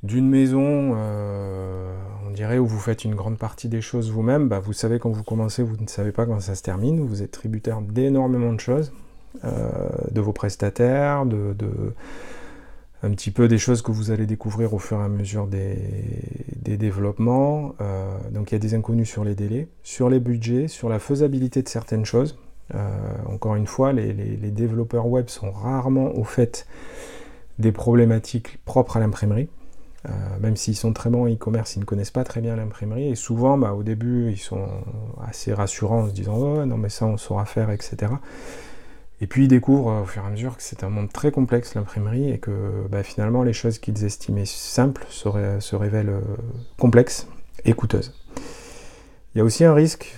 d'une 0.03 0.29
maison, 0.29 0.93
euh, 0.95 1.93
on 2.25 2.31
dirait, 2.31 2.57
où 2.57 2.65
vous 2.65 2.79
faites 2.79 3.03
une 3.03 3.15
grande 3.15 3.37
partie 3.37 3.67
des 3.67 3.81
choses 3.81 4.11
vous-même, 4.11 4.47
bah, 4.47 4.59
vous 4.59 4.73
savez 4.73 4.99
quand 4.99 5.09
vous 5.09 5.23
commencez, 5.23 5.61
vous 5.61 5.75
ne 5.77 5.87
savez 5.87 6.11
pas 6.11 6.25
quand 6.25 6.39
ça 6.39 6.55
se 6.55 6.63
termine, 6.63 7.01
vous 7.01 7.21
êtes 7.21 7.31
tributaire 7.31 7.81
d'énormément 7.81 8.53
de 8.53 8.59
choses, 8.59 8.93
euh, 9.43 9.89
de 10.11 10.21
vos 10.21 10.31
prestataires, 10.31 11.25
de, 11.25 11.53
un 13.03 13.11
petit 13.11 13.31
peu 13.31 13.47
des 13.47 13.57
choses 13.57 13.81
que 13.81 13.91
vous 13.91 14.11
allez 14.11 14.25
découvrir 14.25 14.73
au 14.73 14.79
fur 14.79 14.99
et 14.99 15.03
à 15.03 15.09
mesure 15.09 15.47
des, 15.47 15.77
développements. 16.77 17.75
Euh, 17.81 18.15
donc 18.31 18.51
il 18.51 18.55
y 18.55 18.55
a 18.55 18.59
des 18.59 18.75
inconnus 18.75 19.09
sur 19.09 19.25
les 19.25 19.35
délais, 19.35 19.67
sur 19.83 20.09
les 20.09 20.19
budgets, 20.19 20.69
sur 20.69 20.87
la 20.87 20.99
faisabilité 20.99 21.61
de 21.61 21.67
certaines 21.67 22.05
choses. 22.05 22.37
encore 23.25 23.55
une 23.55 23.67
fois, 23.67 23.91
les, 23.91 24.13
les 24.13 24.51
développeurs 24.51 25.07
web 25.07 25.27
sont 25.27 25.51
rarement 25.51 26.15
au 26.15 26.23
fait 26.23 26.67
des 27.57 27.73
problématiques 27.73 28.59
propres 28.63 28.95
à 28.95 28.99
l'imprimerie. 29.01 29.49
Euh, 30.07 30.11
même 30.39 30.55
s'ils 30.55 30.77
sont 30.77 30.93
très 30.93 31.09
bons 31.09 31.23
en 31.23 31.29
e-commerce, 31.29 31.75
ils 31.75 31.79
ne 31.79 31.85
connaissent 31.85 32.11
pas 32.11 32.23
très 32.23 32.41
bien 32.41 32.55
l'imprimerie. 32.55 33.09
Et 33.09 33.15
souvent, 33.15 33.57
bah, 33.57 33.73
au 33.73 33.83
début, 33.83 34.31
ils 34.31 34.37
sont 34.37 34.67
assez 35.27 35.53
rassurants 35.53 36.03
en 36.03 36.07
se 36.07 36.13
disant 36.13 36.37
oh, 36.37 36.65
non, 36.65 36.77
mais 36.77 36.89
ça, 36.89 37.05
on 37.05 37.17
saura 37.17 37.45
faire, 37.45 37.69
etc. 37.71 38.13
Et 39.21 39.27
puis 39.27 39.45
ils 39.45 39.47
découvrent 39.49 39.89
euh, 39.89 40.01
au 40.03 40.05
fur 40.05 40.23
et 40.23 40.27
à 40.27 40.29
mesure 40.29 40.55
que 40.55 40.63
c'est 40.63 40.83
un 40.83 40.89
monde 40.89 41.11
très 41.11 41.31
complexe, 41.31 41.75
l'imprimerie, 41.75 42.31
et 42.31 42.37
que 42.37 42.87
bah, 42.89 43.03
finalement, 43.03 43.43
les 43.43 43.53
choses 43.53 43.79
qu'ils 43.79 44.05
estimaient 44.05 44.45
simples 44.45 45.05
se, 45.09 45.75
révèlent 45.75 46.09
euh, 46.09 46.21
complexes 46.77 47.27
et 47.65 47.73
coûteuses. 47.73 48.13
Il 49.35 49.39
y 49.39 49.41
a 49.41 49.43
aussi 49.43 49.63
un 49.63 49.75
risque, 49.75 50.15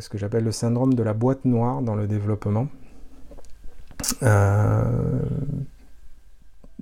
ce 0.00 0.08
que 0.08 0.18
j'appelle 0.18 0.42
le 0.42 0.50
syndrome 0.50 0.94
de 0.94 1.02
la 1.04 1.12
boîte 1.12 1.44
noire 1.44 1.80
dans 1.80 1.94
le 1.94 2.08
développement. 2.08 2.66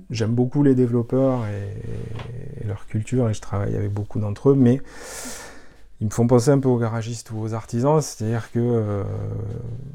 J'aime 0.09 0.31
beaucoup 0.31 0.63
les 0.63 0.75
développeurs 0.75 1.45
et, 1.47 2.65
leur 2.67 2.85
culture 2.87 3.29
et 3.29 3.33
je 3.33 3.41
travaille 3.41 3.75
avec 3.75 3.93
beaucoup 3.93 4.19
d'entre 4.19 4.49
eux, 4.49 4.55
mais 4.55 4.81
ils 6.01 6.07
me 6.07 6.11
font 6.11 6.27
penser 6.27 6.51
un 6.51 6.59
peu 6.59 6.69
aux 6.69 6.77
garagistes 6.77 7.31
ou 7.31 7.39
aux 7.41 7.53
artisans, 7.53 8.01
c'est-à-dire 8.01 8.51
que 8.51 8.59
euh, 8.59 9.03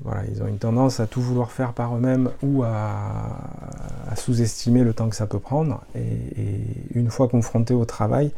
voilà, 0.03 0.23
ils 0.31 0.43
ont 0.43 0.47
une 0.49 0.59
tendance 0.59 1.01
à 1.01 1.07
tout 1.07 1.21
vouloir 1.21 1.51
faire 1.51 1.73
par 1.75 1.97
eux-mêmes 1.97 2.31
ou 2.43 2.63
à, 2.63 3.39
sous-estimer 4.17 4.85
le 4.85 4.95
temps 4.95 5.09
que 5.09 5.17
ça 5.17 5.27
peut 5.27 5.39
prendre. 5.39 5.83
et 5.95 6.61
une 6.95 7.11
fois 7.11 7.29
confrontés 7.29 7.75
au 7.75 7.85
travail, 7.85 8.33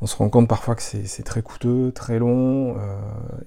on 0.00 0.06
se 0.06 0.16
rend 0.16 0.28
compte 0.28 0.48
parfois 0.48 0.74
que 0.74 0.82
c'est 0.82 1.22
très 1.22 1.42
coûteux, 1.42 1.92
très 1.92 2.18
long, 2.18 2.76
euh, 2.78 2.98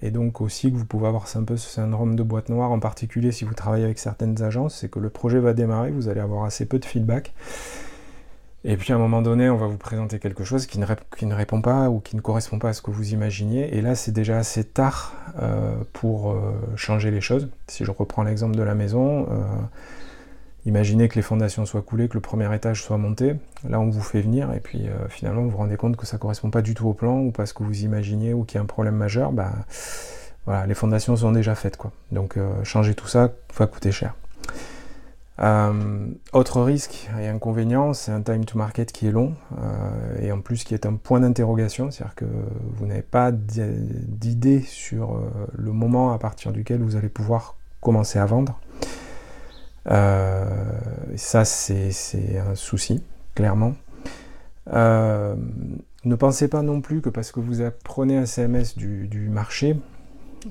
et 0.01 0.11
donc 0.11 0.41
aussi 0.41 0.71
que 0.71 0.77
vous 0.77 0.85
pouvez 0.85 1.07
avoir 1.07 1.25
un 1.35 1.43
peu 1.43 1.57
ce 1.57 1.69
syndrome 1.69 2.15
de 2.15 2.23
boîte 2.23 2.49
noire, 2.49 2.71
en 2.71 2.79
particulier 2.79 3.31
si 3.31 3.45
vous 3.45 3.53
travaillez 3.53 3.85
avec 3.85 3.99
certaines 3.99 4.41
agences, 4.41 4.75
c'est 4.75 4.89
que 4.89 4.99
le 4.99 5.09
projet 5.09 5.39
va 5.39 5.53
démarrer, 5.53 5.91
vous 5.91 6.09
allez 6.09 6.21
avoir 6.21 6.45
assez 6.45 6.65
peu 6.65 6.79
de 6.79 6.85
feedback, 6.85 7.33
et 8.65 8.75
puis 8.75 8.91
à 8.91 8.95
un 8.95 8.99
moment 8.99 9.21
donné, 9.21 9.49
on 9.49 9.57
va 9.57 9.67
vous 9.67 9.77
présenter 9.77 10.19
quelque 10.19 10.43
chose 10.43 10.65
qui 10.65 10.79
ne, 10.79 11.33
répond 11.33 11.61
pas 11.61 11.89
ou 11.89 11.99
qui 11.99 12.15
ne 12.15 12.21
correspond 12.21 12.59
pas 12.59 12.69
à 12.69 12.73
ce 12.73 12.81
que 12.81 12.91
vous 12.91 13.13
imaginiez, 13.13 13.77
et 13.77 13.81
là 13.81 13.95
c'est 13.95 14.11
déjà 14.11 14.37
assez 14.37 14.63
tard 14.63 15.13
euh, 15.41 15.75
pour 15.93 16.31
euh, 16.31 16.51
changer 16.75 17.11
les 17.11 17.21
choses. 17.21 17.49
Si 17.67 17.85
je 17.85 17.91
reprends 17.91 18.23
l'exemple 18.23 18.55
de 18.55 18.63
la 18.63 18.75
maison, 18.75 19.27
Imaginez 20.65 21.07
que 21.07 21.15
les 21.15 21.21
fondations 21.21 21.65
soient 21.65 21.81
coulées, 21.81 22.09
que 22.09 22.15
le 22.15 22.19
premier 22.19 22.53
étage 22.53 22.83
soit 22.83 22.97
monté. 22.97 23.35
Là, 23.67 23.79
on 23.79 23.89
vous 23.89 24.01
fait 24.01 24.21
venir 24.21 24.53
et 24.53 24.59
puis 24.59 24.87
euh, 24.87 25.07
finalement, 25.07 25.41
vous 25.43 25.51
vous 25.51 25.57
rendez 25.57 25.77
compte 25.77 25.95
que 25.95 26.05
ça 26.05 26.17
ne 26.17 26.21
correspond 26.21 26.49
pas 26.49 26.61
du 26.61 26.73
tout 26.73 26.87
au 26.87 26.93
plan 26.93 27.19
ou 27.19 27.31
pas 27.31 27.45
ce 27.45 27.53
que 27.53 27.63
vous 27.63 27.83
imaginiez 27.83 28.33
ou 28.33 28.43
qu'il 28.43 28.55
y 28.55 28.59
a 28.59 28.61
un 28.61 28.67
problème 28.67 28.95
majeur. 28.95 29.31
Bah, 29.31 29.53
voilà, 30.45 30.65
les 30.65 30.73
fondations 30.73 31.15
sont 31.15 31.31
déjà 31.31 31.55
faites. 31.55 31.77
Quoi. 31.77 31.91
Donc, 32.11 32.35
euh, 32.35 32.63
changer 32.63 32.93
tout 32.93 33.07
ça 33.07 33.31
va 33.57 33.67
coûter 33.67 33.91
cher. 33.91 34.15
Euh, 35.41 36.07
autre 36.33 36.61
risque 36.61 37.07
et 37.17 37.27
inconvénient, 37.29 37.93
c'est 37.93 38.11
un 38.11 38.21
time 38.21 38.43
to 38.43 38.57
market 38.57 38.91
qui 38.91 39.07
est 39.07 39.11
long 39.11 39.35
et 40.21 40.33
en 40.33 40.41
plus 40.41 40.65
qui 40.65 40.73
est 40.73 40.85
un 40.85 40.95
point 40.95 41.21
d'interrogation, 41.21 41.91
c'est-à-dire 41.91 42.15
que 42.15 42.25
vous 42.75 42.85
n'avez 42.85 43.03
pas 43.03 43.31
d'idée 43.31 44.59
sur 44.59 45.17
le 45.53 45.71
moment 45.71 46.11
à 46.11 46.17
partir 46.17 46.51
duquel 46.51 46.81
vous 46.81 46.97
allez 46.97 47.07
pouvoir 47.07 47.55
commencer 47.79 48.19
à 48.19 48.25
vendre. 48.25 48.59
Ça, 49.89 51.45
c'est 51.45 51.91
un 52.37 52.55
souci, 52.55 53.03
clairement. 53.35 53.73
ne 54.67 56.15
pensez 56.15 56.47
pas 56.47 56.61
non 56.61 56.81
plus 56.81 57.01
que 57.01 57.09
parce 57.09 57.31
que 57.31 57.39
vous 57.39 57.61
apprenez 57.61 58.17
un 58.17 58.25
CMS 58.25 58.77
du 58.77 59.29
marché, 59.29 59.75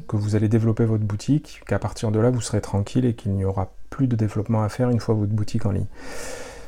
que 0.07 0.17
vous 0.17 0.37
allez 0.37 0.49
développer 0.49 0.85
votre 0.85 1.05
boutique, 1.05 1.63
qu'à 1.67 1.79
partir 1.79 2.11
de 2.11 2.19
là, 2.19 2.31
vous 2.31 2.41
serez 2.41 2.61
tranquille 2.61 3.05
et 3.05 3.15
qu'il 3.15 3.33
n'y 3.33 3.45
aura 3.45 3.73
plus 3.91 4.07
de 4.07 4.17
développement 4.17 4.63
à 4.63 4.69
faire 4.69 4.91
une 4.91 5.01
fois 5.01 5.15
votre 5.15 5.33
boutique 5.33 5.67
en 5.67 5.73
ligne. 5.73 5.87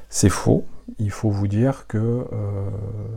C'est 0.08 0.28
faux. 0.28 0.64
Il 0.98 1.10
faut 1.10 1.30
vous 1.30 1.46
dire 1.46 1.86
que 1.86 1.98
euh, 1.98 2.70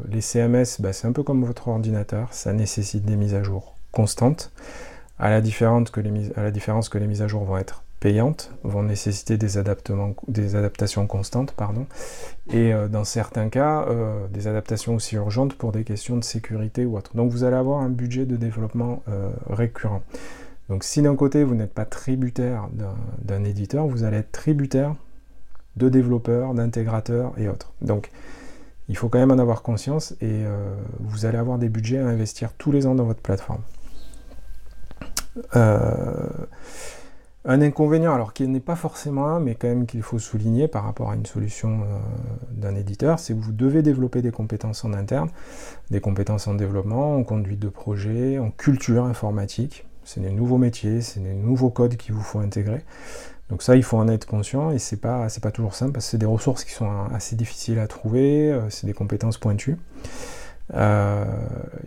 les 0.10 0.22
CMS, 0.22 0.80
bah, 0.80 0.94
c'est 0.94 1.08
un 1.08 1.12
peu 1.12 1.24
comme 1.24 1.44
votre 1.44 1.68
ordinateur, 1.68 2.34
ça 2.34 2.54
nécessite 2.54 3.04
des 3.04 3.16
mises 3.16 3.34
à 3.34 3.42
jour 3.42 3.76
constantes, 3.92 4.52
à 5.18 5.30
la 5.30 5.42
différence 5.42 5.90
que 5.92 6.02
les 6.02 6.12
mises 6.12 7.22
à 7.22 7.28
jour 7.28 7.44
vont 7.46 7.58
être 7.58 7.83
vont 8.64 8.84
nécessiter 8.84 9.38
des, 9.38 9.58
adaptations 9.58 11.08
constantes, 11.08 11.52
pardon, 11.54 11.86
et 12.52 12.74
euh, 12.74 12.88
dans 12.88 13.04
certains 13.04 13.50
cas, 13.50 13.86
euh, 13.88 14.28
des 14.28 14.48
adaptations 14.48 14.96
aussi 14.96 15.16
urgentes 15.16 15.54
pour 15.56 15.72
des 15.72 15.84
questions 15.84 16.18
de 16.18 16.24
sécurité 16.24 16.86
ou 16.86 16.98
autre. 16.98 17.16
Donc 17.16 17.32
vous 17.32 17.44
allez 17.44 17.56
avoir 17.56 17.80
un 17.82 17.90
budget 17.90 18.26
de 18.26 18.36
développement 18.36 19.04
récurrent. 19.50 20.02
Donc 20.70 20.84
si 20.84 21.02
d'un 21.02 21.16
côté 21.16 21.44
vous 21.44 21.56
n'êtes 21.56 21.74
pas 21.74 21.86
tributaire 21.86 22.68
d'un 23.22 23.44
éditeur, 23.44 23.88
vous 23.88 24.04
allez 24.04 24.18
être 24.18 24.32
tributaire 24.32 24.96
de 25.76 25.90
développeurs, 25.90 26.54
d'intégrateurs 26.54 27.34
et 27.38 27.48
autres. 27.48 27.74
Donc 27.82 28.12
il 28.90 28.98
faut 28.98 29.10
quand 29.10 29.20
même 29.20 29.32
en 29.32 29.40
avoir 29.40 29.62
conscience 29.62 30.12
et 30.22 30.44
euh, 30.46 30.76
vous 31.00 31.26
allez 31.26 31.38
avoir 31.38 31.58
des 31.58 31.70
budgets 31.70 32.00
à 32.00 32.08
investir 32.08 32.52
tous 32.58 32.72
les 32.72 32.86
ans 32.86 32.96
dans 32.96 33.06
votre 33.06 33.22
plateforme. 33.22 33.62
Euh, 35.56 36.28
un 37.46 37.62
inconvénient, 37.62 38.14
alors 38.14 38.34
qui 38.34 38.48
n'est 38.48 38.60
pas 38.60 38.76
forcément 38.76 39.28
un, 39.28 39.40
mais 39.40 39.56
quand 39.56 39.68
même 39.68 39.86
qu'il 39.86 40.02
faut 40.02 40.20
souligner 40.20 40.68
par 40.68 40.86
rapport 40.86 41.12
à 41.12 41.16
une 41.16 41.26
solution 41.26 41.82
euh, 41.82 42.00
d'un 42.52 42.76
éditeur, 42.76 43.20
c'est 43.20 43.34
que 43.34 43.40
vous 43.40 43.52
devez 43.52 43.82
développer 43.82 44.22
des 44.22 44.32
compétences 44.32 44.86
en 44.86 44.94
interne, 44.94 45.30
des 45.92 46.00
compétences 46.00 46.48
en 46.48 46.54
développement, 46.54 47.18
en 47.18 47.24
conduite 47.24 47.60
de 47.60 47.70
projet, 47.70 48.40
en 48.40 48.50
culture 48.52 49.04
informatique. 49.06 49.86
C'est 50.06 50.22
des 50.22 50.32
nouveaux 50.32 50.58
métiers, 50.58 51.02
c'est 51.02 51.22
des 51.22 51.34
nouveaux 51.34 51.70
codes 51.70 51.98
qu'il 51.98 52.14
vous 52.14 52.22
faut 52.22 52.40
intégrer. 52.40 52.84
Donc 53.50 53.62
ça, 53.62 53.76
il 53.76 53.84
faut 53.84 53.98
en 53.98 54.08
être 54.08 54.26
conscient 54.26 54.72
et 54.72 54.80
c'est 54.80 54.98
pas, 54.98 55.28
pas 55.42 55.52
toujours 55.52 55.76
simple 55.76 55.92
parce 55.92 56.06
que 56.06 56.12
c'est 56.12 56.18
des 56.18 56.26
ressources 56.26 56.64
qui 56.64 56.72
sont 56.72 56.90
assez 57.14 57.36
difficiles 57.36 57.80
à 57.80 57.88
trouver, 57.88 58.52
euh, 58.52 58.70
c'est 58.70 58.88
des 58.88 58.94
compétences 58.94 59.38
pointues. 59.38 59.78
Euh, 60.74 61.26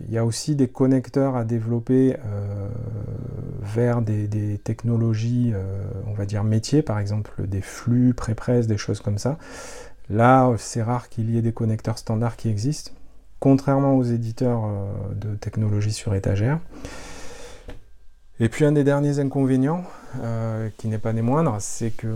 il 0.07 0.13
y 0.13 0.17
a 0.17 0.25
aussi 0.25 0.55
des 0.55 0.67
connecteurs 0.67 1.35
à 1.35 1.43
développer 1.43 2.15
euh, 2.25 2.69
vers 3.61 4.01
des, 4.01 4.59
technologies, 4.63 5.53
on 6.05 6.13
va 6.13 6.25
dire 6.25 6.43
métiers, 6.43 6.81
par 6.81 6.99
exemple 6.99 7.47
des 7.47 7.61
flux, 7.61 8.13
pré-presse, 8.13 8.67
des 8.67 8.77
choses 8.77 9.01
comme 9.01 9.17
ça. 9.17 9.37
Là, 10.09 10.53
c'est 10.57 10.81
rare 10.81 11.09
qu'il 11.09 11.29
y 11.29 11.37
ait 11.37 11.41
des 11.41 11.51
connecteurs 11.51 11.97
standards 11.97 12.37
qui 12.37 12.49
existent, 12.49 12.91
contrairement 13.39 13.95
aux 13.95 14.03
éditeurs 14.03 14.61
de 15.15 15.35
technologies 15.35 15.91
sur 15.91 16.15
étagère. 16.15 16.59
Et 18.39 18.49
puis 18.49 18.65
un 18.65 18.71
des 18.71 18.83
derniers 18.83 19.19
inconvénients, 19.19 19.83
euh, 20.21 20.69
qui 20.77 20.87
n'est 20.87 20.99
pas 20.99 21.11
des 21.11 21.23
moindres, 21.23 21.55
c'est 21.59 21.89
que 21.89 22.07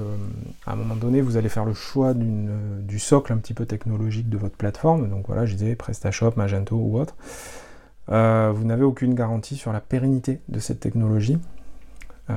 à 0.66 0.74
un 0.74 0.76
moment 0.76 0.96
donné, 0.96 1.20
vous 1.22 1.36
allez 1.36 1.50
faire 1.50 1.66
le 1.66 1.74
choix 1.74 2.14
du 2.14 3.00
socle 3.00 3.34
un 3.34 3.38
petit 3.38 3.54
peu 3.54 3.66
technologique 3.66 4.30
de 4.30 4.38
votre 4.38 4.56
plateforme. 4.56 5.10
Donc 5.10 5.26
voilà, 5.28 5.46
je 5.46 5.56
disais 5.56 5.76
PrestaShop, 5.76 6.34
Magento 6.36 6.76
ou 6.76 7.00
autre. 7.00 7.16
Euh, 8.10 8.52
vous 8.54 8.66
n'avez 8.66 8.84
aucune 8.84 9.16
garantie 9.16 9.56
sur 9.56 9.74
la 9.74 9.80
pérennité 9.80 10.42
de 10.48 10.60
cette 10.60 10.80
technologie. 10.80 11.40
Euh, 12.30 12.34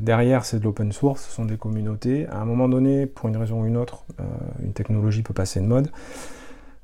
derrière, 0.00 0.44
c'est 0.46 0.58
de 0.58 0.64
l'open 0.64 0.90
source, 0.92 1.26
ce 1.26 1.30
sont 1.30 1.44
des 1.44 1.58
communautés. 1.58 2.26
À 2.28 2.40
un 2.40 2.46
moment 2.46 2.68
donné, 2.68 3.06
pour 3.06 3.28
une 3.28 3.36
raison 3.36 3.60
ou 3.62 3.66
une 3.66 3.76
autre, 3.76 4.04
une 4.62 4.72
technologie 4.72 5.22
peut 5.22 5.34
passer 5.34 5.60
de 5.60 5.66
mode 5.66 5.90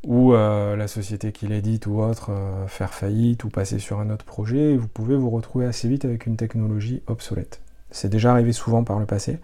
ou 0.04 0.35
euh, 0.35 0.76
la 0.76 0.88
société 0.88 1.32
qui 1.32 1.47
l'édite 1.47 1.87
ou 1.87 2.00
autre 2.00 2.30
euh, 2.30 2.66
faire 2.66 2.92
faillite 2.92 3.44
ou 3.44 3.48
passer 3.48 3.79
sur 3.79 4.00
un 4.00 4.11
autre 4.11 4.24
projet, 4.24 4.72
et 4.72 4.76
vous 4.76 4.88
pouvez 4.88 5.16
vous 5.16 5.31
retrouver 5.31 5.66
assez 5.66 5.88
vite 5.88 6.05
avec 6.05 6.26
une 6.26 6.37
technologie 6.37 7.03
obsolète. 7.07 7.61
C'est 7.90 8.09
déjà 8.09 8.33
arrivé 8.33 8.53
souvent 8.53 8.85
par 8.85 8.98
le 8.98 9.07
passé, 9.07 9.38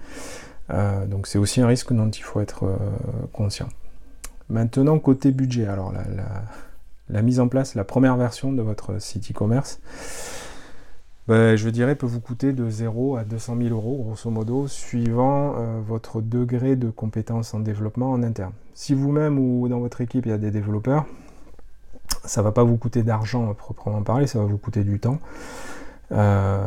euh, 0.70 1.06
donc 1.06 1.26
c'est 1.26 1.38
aussi 1.38 1.61
un 1.61 1.66
risque 1.66 1.92
dont 1.92 2.11
il 2.11 2.22
faut 2.22 2.40
être 2.40 2.78
conscient. 3.32 3.68
Maintenant, 4.48 4.98
côté 4.98 5.30
budget, 5.30 5.66
alors 5.66 5.92
la, 7.11 7.22
mise 7.22 7.38
en 7.38 7.48
place, 7.48 7.74
la 7.74 7.85
première 7.85 8.16
version 8.16 8.52
de 8.52 8.62
votre 8.62 9.00
site 9.00 9.30
e-commerce, 9.30 9.78
ben, 11.28 11.56
je 11.56 11.68
dirais, 11.68 11.94
peut 11.94 12.06
vous 12.06 12.20
coûter 12.20 12.52
de 12.52 12.68
0 12.68 13.16
à 13.16 13.24
200 13.24 13.56
000 13.62 13.68
euros, 13.74 14.02
grosso 14.02 14.30
modo, 14.30 14.66
suivant 14.66 15.54
votre 15.86 16.20
degré 16.20 16.74
de 16.74 16.90
compétence 16.90 17.54
en 17.54 17.60
développement 17.60 18.10
en 18.10 18.22
interne. 18.22 18.52
Si 18.74 18.94
vous-même 18.94 19.38
ou 19.38 19.68
dans 19.68 19.80
votre 19.80 20.00
équipe 20.00 20.26
il 20.26 20.30
y 20.30 20.32
a 20.32 20.38
des 20.38 20.50
développeurs, 20.50 21.04
ça 22.24 22.40
ne 22.40 22.44
va 22.44 22.52
pas 22.52 22.64
vous 22.64 22.76
coûter 22.76 23.02
d'argent 23.02 23.50
à 23.50 23.54
proprement 23.54 24.02
parler, 24.02 24.26
ça 24.26 24.38
va 24.38 24.44
vous 24.44 24.58
coûter 24.58 24.84
du 24.84 24.98
temps. 25.00 25.18
Euh, 26.10 26.66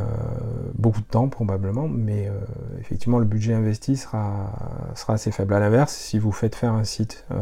beaucoup 0.76 1.02
de 1.02 1.06
temps 1.06 1.28
probablement, 1.28 1.88
mais 1.88 2.28
euh, 2.28 2.34
effectivement 2.80 3.18
le 3.18 3.26
budget 3.26 3.56
investi 3.56 3.98
sera, 3.98 4.52
sera 4.96 5.14
assez 5.14 5.32
faible. 5.32 5.54
À 5.54 5.60
l'inverse, 5.60 5.94
si 5.94 6.20
vous 6.20 6.32
faites 6.32 6.56
faire 6.56 6.74
un 6.74 6.84
site 6.84 7.26
euh, 7.32 7.42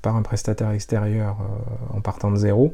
par 0.00 0.16
un 0.16 0.22
prestataire 0.22 0.70
extérieur 0.70 1.36
en 1.92 2.00
partant 2.00 2.30
de 2.30 2.36
zéro, 2.36 2.72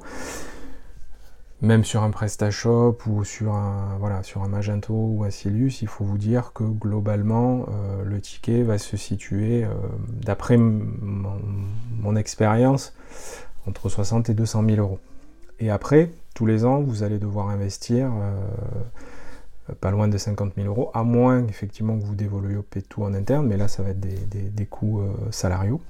même 1.62 1.84
sur 1.84 2.02
un 2.02 2.10
PrestaShop 2.10 2.98
ou 3.06 3.24
sur 3.24 3.54
un, 3.54 3.96
voilà, 3.98 4.22
sur 4.22 4.42
un 4.42 4.48
Magento 4.48 4.94
ou 4.94 5.24
un 5.24 5.30
Silius, 5.30 5.82
il 5.82 5.88
faut 5.88 6.04
vous 6.04 6.16
dire 6.16 6.52
que 6.54 6.64
globalement, 6.64 7.66
euh, 7.68 8.02
le 8.04 8.20
ticket 8.20 8.62
va 8.62 8.78
se 8.78 8.96
situer, 8.96 9.64
euh, 9.64 9.68
d'après 10.08 10.56
mon, 10.56 12.16
expérience, 12.16 12.94
entre 13.66 13.88
60 13.88 14.30
et 14.30 14.34
200 14.34 14.64
000 14.64 14.80
euros. 14.80 14.98
Et 15.60 15.70
après, 15.70 16.10
tous 16.34 16.46
les 16.46 16.64
ans, 16.64 16.80
vous 16.80 17.02
allez 17.02 17.18
devoir 17.18 17.50
investir 17.50 18.10
euh, 18.10 19.74
pas 19.80 19.90
loin 19.90 20.08
de 20.08 20.16
50 20.16 20.54
000 20.56 20.66
euros, 20.66 20.90
à 20.94 21.02
moins 21.04 21.46
effectivement 21.46 21.96
que 21.98 22.04
vous 22.04 22.14
développez 22.14 22.82
tout 22.82 23.04
en 23.04 23.12
interne, 23.12 23.46
mais 23.46 23.58
là, 23.58 23.68
ça 23.68 23.82
va 23.82 23.90
être 23.90 24.00
des, 24.00 24.16
des 24.16 24.66
coûts 24.66 25.02
salariaux. 25.30 25.80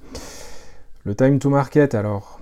Le 1.05 1.15
time 1.15 1.39
to 1.39 1.49
market, 1.49 1.95
alors, 1.95 2.40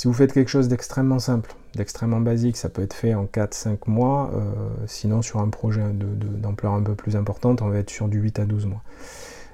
si 0.00 0.08
vous 0.08 0.14
faites 0.14 0.32
quelque 0.32 0.48
chose 0.48 0.68
d'extrêmement 0.68 1.18
simple, 1.18 1.54
d'extrêmement 1.74 2.20
basique, 2.20 2.56
ça 2.56 2.70
peut 2.70 2.80
être 2.80 2.94
fait 2.94 3.12
en 3.12 3.26
4-5 3.26 3.80
mois. 3.86 4.30
Euh, 4.32 4.40
sinon, 4.86 5.20
sur 5.20 5.40
un 5.40 5.50
projet 5.50 5.82
d'ampleur 5.92 6.72
un 6.72 6.82
peu 6.82 6.94
plus 6.94 7.16
importante, 7.16 7.60
on 7.60 7.68
va 7.68 7.76
être 7.76 7.90
sur 7.90 8.08
du 8.08 8.18
8 8.18 8.38
à 8.38 8.46
12 8.46 8.64
mois. 8.64 8.80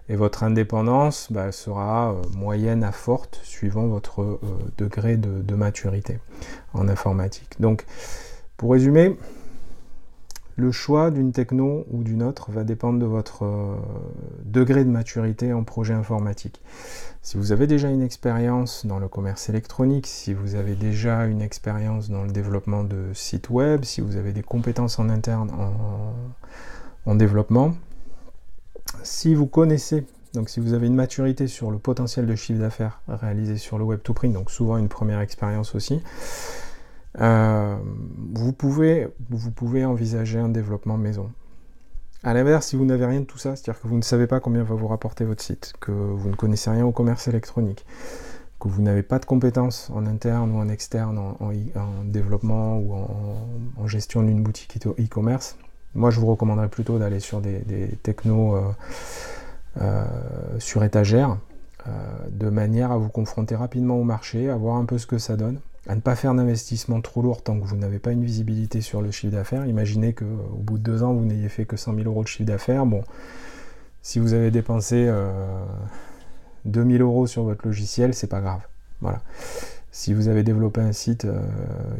Et 0.08 0.14
votre 0.14 0.44
indépendance 0.44 1.32
bah, 1.32 1.50
sera 1.50 2.12
euh, 2.12 2.22
moyenne 2.36 2.84
à 2.84 2.92
forte 2.92 3.40
suivant 3.42 3.88
votre 3.88 4.22
euh, 4.22 4.38
degré 4.78 5.16
de, 5.16 5.54
maturité 5.56 6.20
en 6.74 6.86
informatique. 6.86 7.56
Donc, 7.58 7.84
pour 8.56 8.70
résumer, 8.70 9.16
le 10.56 10.72
choix 10.72 11.10
d'une 11.10 11.32
techno 11.32 11.86
ou 11.90 12.02
d'une 12.02 12.22
autre 12.22 12.50
va 12.50 12.64
dépendre 12.64 12.98
de 12.98 13.04
votre 13.04 13.78
degré 14.44 14.84
de 14.84 14.90
maturité 14.90 15.52
en 15.52 15.64
projet 15.64 15.92
informatique. 15.92 16.62
Si 17.26 17.36
vous 17.36 17.50
avez 17.50 17.66
déjà 17.66 17.90
une 17.90 18.02
expérience 18.02 18.86
dans 18.86 19.00
le 19.00 19.08
commerce 19.08 19.48
électronique, 19.48 20.06
si 20.06 20.32
vous 20.32 20.54
avez 20.54 20.76
déjà 20.76 21.26
une 21.26 21.42
expérience 21.42 22.08
dans 22.08 22.22
le 22.22 22.30
développement 22.30 22.84
de 22.84 23.12
sites 23.14 23.50
web, 23.50 23.82
si 23.82 24.00
vous 24.00 24.16
avez 24.16 24.32
des 24.32 24.44
compétences 24.44 24.98
en 24.98 25.08
interne 25.08 25.50
en, 27.04 27.14
développement, 27.16 27.74
si 29.02 29.34
vous 29.34 29.46
connaissez, 29.46 30.06
donc 30.34 30.48
si 30.48 30.60
vous 30.60 30.72
avez 30.72 30.86
une 30.86 30.94
maturité 30.94 31.48
sur 31.48 31.70
le 31.70 31.78
potentiel 31.78 32.26
de 32.26 32.34
chiffre 32.36 32.60
d'affaires 32.60 33.00
réalisé 33.08 33.56
sur 33.56 33.76
le 33.76 33.84
web 33.84 34.00
to 34.02 34.14
print, 34.14 34.32
donc 34.32 34.50
souvent 34.50 34.76
une 34.76 34.88
première 34.88 35.20
expérience 35.20 35.74
aussi, 35.74 36.00
euh, 37.20 37.76
vous, 38.34 38.52
pouvez, 38.52 39.08
vous 39.30 39.50
pouvez 39.50 39.84
envisager 39.84 40.38
un 40.38 40.48
développement 40.48 40.96
maison. 40.96 41.30
A 42.22 42.34
l'inverse, 42.34 42.68
si 42.68 42.76
vous 42.76 42.84
n'avez 42.84 43.06
rien 43.06 43.20
de 43.20 43.24
tout 43.24 43.38
ça, 43.38 43.56
c'est-à-dire 43.56 43.80
que 43.80 43.88
vous 43.88 43.96
ne 43.96 44.02
savez 44.02 44.26
pas 44.26 44.40
combien 44.40 44.62
va 44.62 44.74
vous 44.74 44.88
rapporter 44.88 45.24
votre 45.24 45.42
site, 45.42 45.74
que 45.80 45.92
vous 45.92 46.30
ne 46.30 46.34
connaissez 46.34 46.70
rien 46.70 46.84
au 46.84 46.92
commerce 46.92 47.28
électronique, 47.28 47.86
que 48.58 48.68
vous 48.68 48.82
n'avez 48.82 49.02
pas 49.02 49.18
de 49.18 49.24
compétences 49.24 49.90
en 49.94 50.06
interne 50.06 50.50
ou 50.52 50.58
en 50.58 50.68
externe, 50.68 51.18
en, 51.18 51.52
développement 52.04 52.78
ou 52.78 52.94
en, 52.94 53.86
gestion 53.86 54.22
d'une 54.22 54.42
boutique 54.42 54.76
e-commerce, 54.98 55.56
moi 55.94 56.10
je 56.10 56.18
vous 56.18 56.26
recommanderais 56.26 56.68
plutôt 56.68 56.98
d'aller 56.98 57.20
sur 57.20 57.40
des, 57.40 57.62
technos 58.02 58.56
euh, 58.56 58.62
euh, 59.80 60.04
sur 60.58 60.82
étagère, 60.82 61.38
de 62.28 62.50
manière 62.50 62.90
à 62.90 62.96
vous 62.96 63.08
confronter 63.08 63.54
rapidement 63.54 64.00
au 64.00 64.02
marché, 64.02 64.50
à 64.50 64.56
voir 64.56 64.76
un 64.76 64.84
peu 64.86 64.98
ce 64.98 65.06
que 65.06 65.18
ça 65.18 65.36
donne, 65.36 65.60
à 65.88 65.94
ne 65.94 66.00
pas 66.00 66.16
faire 66.16 66.34
d'investissement 66.34 67.00
trop 67.00 67.22
lourd 67.22 67.42
tant 67.42 67.58
que 67.58 67.64
vous 67.64 67.76
n'avez 67.76 67.98
pas 67.98 68.12
une 68.12 68.24
visibilité 68.24 68.80
sur 68.80 69.02
le 69.02 69.10
chiffre 69.10 69.32
d'affaires. 69.32 69.66
Imaginez 69.66 70.14
qu'au 70.14 70.58
bout 70.58 70.78
de 70.78 70.82
deux 70.82 71.02
ans, 71.02 71.14
vous 71.14 71.24
n'ayez 71.24 71.48
fait 71.48 71.64
que 71.64 71.76
100 71.76 71.94
000 71.94 72.08
euros 72.08 72.22
de 72.22 72.28
chiffre 72.28 72.46
d'affaires. 72.46 72.86
Bon, 72.86 73.02
si 74.02 74.18
vous 74.18 74.32
avez 74.32 74.50
dépensé 74.50 75.10
2000 76.64 77.00
euh, 77.00 77.04
euros 77.04 77.26
sur 77.26 77.44
votre 77.44 77.66
logiciel, 77.66 78.14
c'est 78.14 78.26
pas 78.26 78.40
grave. 78.40 78.60
Voilà. 79.00 79.20
Si 79.96 80.12
vous 80.12 80.28
avez 80.28 80.42
développé 80.42 80.82
un 80.82 80.92
site 80.92 81.24
euh, 81.24 81.40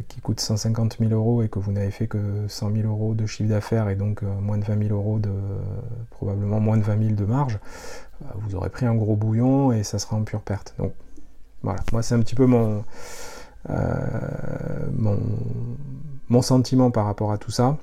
qui 0.07 0.21
coûte 0.21 0.39
150 0.39 0.97
000 0.99 1.11
euros 1.11 1.41
et 1.41 1.49
que 1.49 1.57
vous 1.57 1.71
n'avez 1.71 1.89
fait 1.89 2.05
que 2.05 2.45
100 2.47 2.71
000 2.71 2.87
euros 2.87 3.15
de 3.15 3.25
chiffre 3.25 3.49
d'affaires 3.49 3.89
et 3.89 3.95
donc 3.95 4.21
euh, 4.21 4.27
moins 4.39 4.59
de 4.59 4.63
20 4.63 4.87
000 4.89 4.95
euros 4.95 5.17
de 5.17 5.31
probablement 6.11 6.59
moins 6.59 6.77
de 6.77 6.83
20 6.83 6.99
000 7.01 7.15
de 7.15 7.25
marge, 7.25 7.57
euh, 8.21 8.25
vous 8.35 8.55
aurez 8.55 8.69
pris 8.69 8.85
un 8.85 8.93
gros 8.93 9.15
bouillon 9.15 9.71
et 9.71 9.81
ça 9.81 9.97
sera 9.97 10.15
en 10.15 10.21
pure 10.21 10.41
perte. 10.41 10.75
Donc 10.77 10.93
voilà, 11.63 11.79
moi 11.91 12.03
c'est 12.03 12.13
un 12.13 12.19
petit 12.19 12.35
peu 12.35 12.45
mon, 12.45 12.83
mon, 13.69 15.19
mon 16.29 16.41
sentiment 16.41 16.91
par 16.91 17.05
rapport 17.05 17.31
à 17.31 17.37
tout 17.37 17.51
ça. 17.51 17.77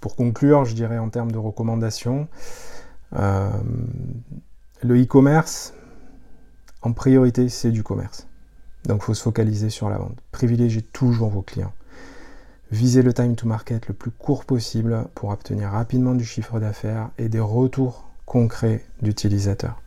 Pour 0.00 0.16
conclure, 0.16 0.64
je 0.64 0.74
dirais 0.74 0.98
en 0.98 1.08
termes 1.08 1.30
de 1.30 1.38
recommandations, 1.38 2.28
le 3.12 3.62
e-commerce, 4.82 5.74
en 6.82 6.92
priorité, 6.92 7.48
c'est 7.48 7.70
du 7.70 7.82
commerce. 7.82 8.26
Donc 8.86 9.02
il 9.02 9.04
faut 9.04 9.14
se 9.14 9.22
focaliser 9.22 9.70
sur 9.70 9.88
la 9.88 9.98
vente. 9.98 10.18
Privilégiez 10.32 10.82
toujours 10.82 11.30
vos 11.30 11.42
clients. 11.42 11.72
Visez 12.72 13.02
le 13.02 13.12
time 13.12 13.36
to 13.36 13.46
market 13.46 13.86
le 13.86 13.94
plus 13.94 14.10
court 14.10 14.44
possible 14.44 15.04
pour 15.14 15.28
obtenir 15.30 15.70
rapidement 15.70 16.14
du 16.14 16.24
chiffre 16.24 16.58
d'affaires 16.58 17.10
et 17.18 17.28
des 17.28 17.38
retours 17.38 18.08
concrets 18.24 18.84
d'utilisateurs. 19.02 19.80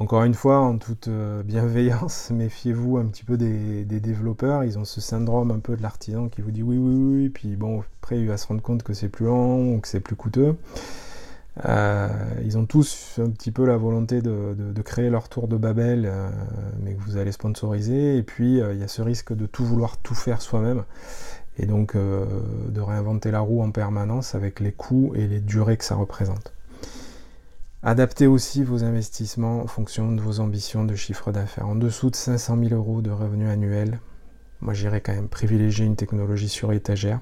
Encore 0.00 0.22
une 0.22 0.34
fois, 0.34 0.60
en 0.60 0.78
toute 0.78 1.08
euh, 1.08 1.42
bienveillance, 1.42 2.30
méfiez-vous 2.34 2.98
un 2.98 3.06
petit 3.06 3.24
peu 3.24 3.36
des, 3.36 3.84
développeurs. 3.84 4.62
Ils 4.62 4.78
ont 4.78 4.84
ce 4.84 5.00
syndrome 5.00 5.50
un 5.50 5.58
peu 5.58 5.76
de 5.76 5.82
l'artisan 5.82 6.28
qui 6.28 6.40
vous 6.40 6.52
dit 6.52 6.62
oui, 6.62 6.78
oui, 6.78 6.94
oui, 6.94 7.28
puis 7.30 7.56
bon, 7.56 7.82
après 8.00 8.20
il 8.20 8.28
va 8.28 8.36
se 8.36 8.46
rendre 8.46 8.62
compte 8.62 8.84
que 8.84 8.92
c'est 8.92 9.08
plus 9.08 9.26
lent 9.26 9.58
ou 9.58 9.80
que 9.80 9.88
c'est 9.88 9.98
plus 9.98 10.14
coûteux. 10.14 10.56
Euh, 11.66 12.08
ils 12.44 12.56
ont 12.56 12.64
tous 12.64 13.18
un 13.18 13.30
petit 13.30 13.50
peu 13.50 13.66
la 13.66 13.76
volonté 13.76 14.22
de, 14.22 14.54
créer 14.84 15.10
leur 15.10 15.28
tour 15.28 15.48
de 15.48 15.56
Babel, 15.56 16.06
euh, 16.06 16.30
mais 16.80 16.94
que 16.94 17.00
vous 17.00 17.16
allez 17.16 17.32
sponsoriser. 17.32 18.16
Et 18.16 18.22
puis, 18.22 18.58
il 18.58 18.78
y 18.78 18.84
a 18.84 18.88
ce 18.88 19.02
risque 19.02 19.34
de 19.34 19.46
tout 19.46 19.64
vouloir 19.64 19.96
tout 19.96 20.14
faire 20.14 20.40
soi-même. 20.40 20.84
Et 21.58 21.66
donc, 21.66 21.96
de 21.96 22.80
réinventer 22.80 23.32
la 23.32 23.40
roue 23.40 23.62
en 23.62 23.72
permanence 23.72 24.36
avec 24.36 24.60
les 24.60 24.70
coûts 24.70 25.12
et 25.16 25.26
les 25.26 25.40
durées 25.40 25.76
que 25.76 25.84
ça 25.84 25.96
représente. 25.96 26.52
Adaptez 27.82 28.26
aussi 28.26 28.64
vos 28.64 28.84
investissements 28.84 29.62
en 29.62 29.66
fonction 29.66 30.12
de 30.12 30.20
vos 30.20 30.40
ambitions 30.40 30.84
de 30.84 30.94
chiffre 30.94 31.30
d'affaires. 31.32 31.68
En 31.68 31.76
dessous 31.76 32.10
de 32.10 32.16
500 32.16 32.58
000 32.64 32.74
euros 32.74 33.02
de 33.02 33.10
revenus 33.10 33.48
annuels, 33.48 34.00
moi 34.60 34.74
j'irais 34.74 35.00
quand 35.00 35.14
même 35.14 35.28
privilégier 35.28 35.86
une 35.86 35.96
technologie 35.96 36.48
sur 36.48 36.72
étagère 36.72 37.20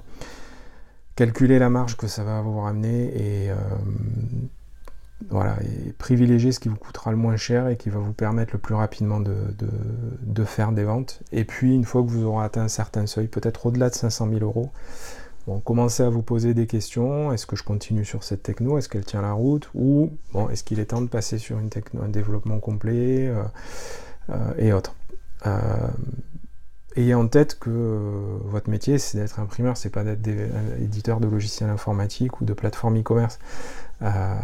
calculer 1.16 1.58
la 1.58 1.70
marge 1.70 1.96
que 1.96 2.06
ça 2.06 2.22
va 2.22 2.42
vous 2.42 2.60
ramener 2.60 3.06
et, 3.06 3.50
euh, 3.50 3.54
voilà, 5.30 5.56
et 5.62 5.94
ce 5.98 6.60
qui 6.60 6.68
vous 6.68 6.76
coûtera 6.76 7.10
le 7.10 7.16
moins 7.16 7.36
cher 7.36 7.68
et 7.68 7.76
qui 7.78 7.88
va 7.88 7.98
vous 7.98 8.12
permettre 8.12 8.52
le 8.52 8.58
plus 8.58 8.74
rapidement 8.74 9.18
de, 9.18 9.34
de, 10.22 10.44
faire 10.44 10.72
des 10.72 10.84
ventes. 10.84 11.22
Et 11.32 11.44
puis, 11.44 11.74
une 11.74 11.84
fois 11.84 12.02
que 12.02 12.08
vous 12.08 12.24
aurez 12.24 12.44
atteint 12.44 12.62
un 12.62 12.68
certain 12.68 13.06
seuil, 13.06 13.26
peut-être 13.26 13.66
au-delà 13.66 13.88
de 13.88 13.94
500 13.94 14.28
000 14.28 14.40
euros, 14.40 14.70
commencez 15.64 16.02
à 16.02 16.10
vous 16.10 16.22
poser 16.22 16.54
des 16.54 16.66
questions. 16.66 17.32
Est-ce 17.32 17.46
que 17.46 17.56
je 17.56 17.62
continue 17.62 18.04
sur 18.04 18.24
cette 18.24 18.42
techno? 18.42 18.78
Est-ce 18.78 18.88
qu'elle 18.88 19.04
tient 19.04 19.22
la 19.22 19.32
route? 19.32 19.70
Ou 19.74 20.10
bon, 20.32 20.48
est-ce 20.48 20.64
qu'il 20.64 20.80
est 20.80 20.86
temps 20.86 21.02
de 21.02 21.08
passer 21.08 21.38
sur 21.38 21.58
une 21.58 21.70
techno, 21.70 22.02
un 22.02 22.08
développement 22.08 22.58
complet 22.58 23.28
euh, 23.28 23.42
euh, 24.30 24.52
et 24.58 24.72
autres 24.72 24.94
ayez 26.96 27.14
en 27.14 27.28
tête 27.28 27.58
que 27.58 27.70
euh, 27.70 28.38
votre 28.44 28.70
métier, 28.70 28.98
c'est 28.98 29.18
d'être 29.18 29.38
imprimeur, 29.38 29.76
c'est 29.76 29.90
pas 29.90 30.02
d'être 30.02 30.28
éditeur 30.80 31.20
de 31.20 31.28
logiciels 31.28 31.70
informatiques 31.70 32.40
ou 32.40 32.44
de 32.44 32.52
plateformes 32.52 32.98
e-commerce. 32.98 33.38
Euh, 34.02 34.34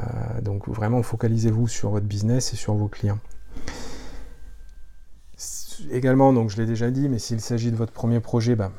donc 0.42 0.68
vraiment, 0.68 1.02
focalisez-vous 1.02 1.68
sur 1.68 1.90
votre 1.90 2.06
business 2.06 2.52
et 2.52 2.56
sur 2.56 2.74
vos 2.74 2.88
clients. 2.88 3.18
Également, 5.90 6.32
donc 6.32 6.50
je 6.50 6.58
l'ai 6.58 6.66
déjà 6.66 6.90
dit, 6.90 7.08
mais 7.08 7.18
s'il 7.18 7.40
s'agit 7.40 7.70
de 7.72 7.76
votre 7.76 7.92
premier 7.92 8.20
projet, 8.20 8.54
bah, 8.54 8.70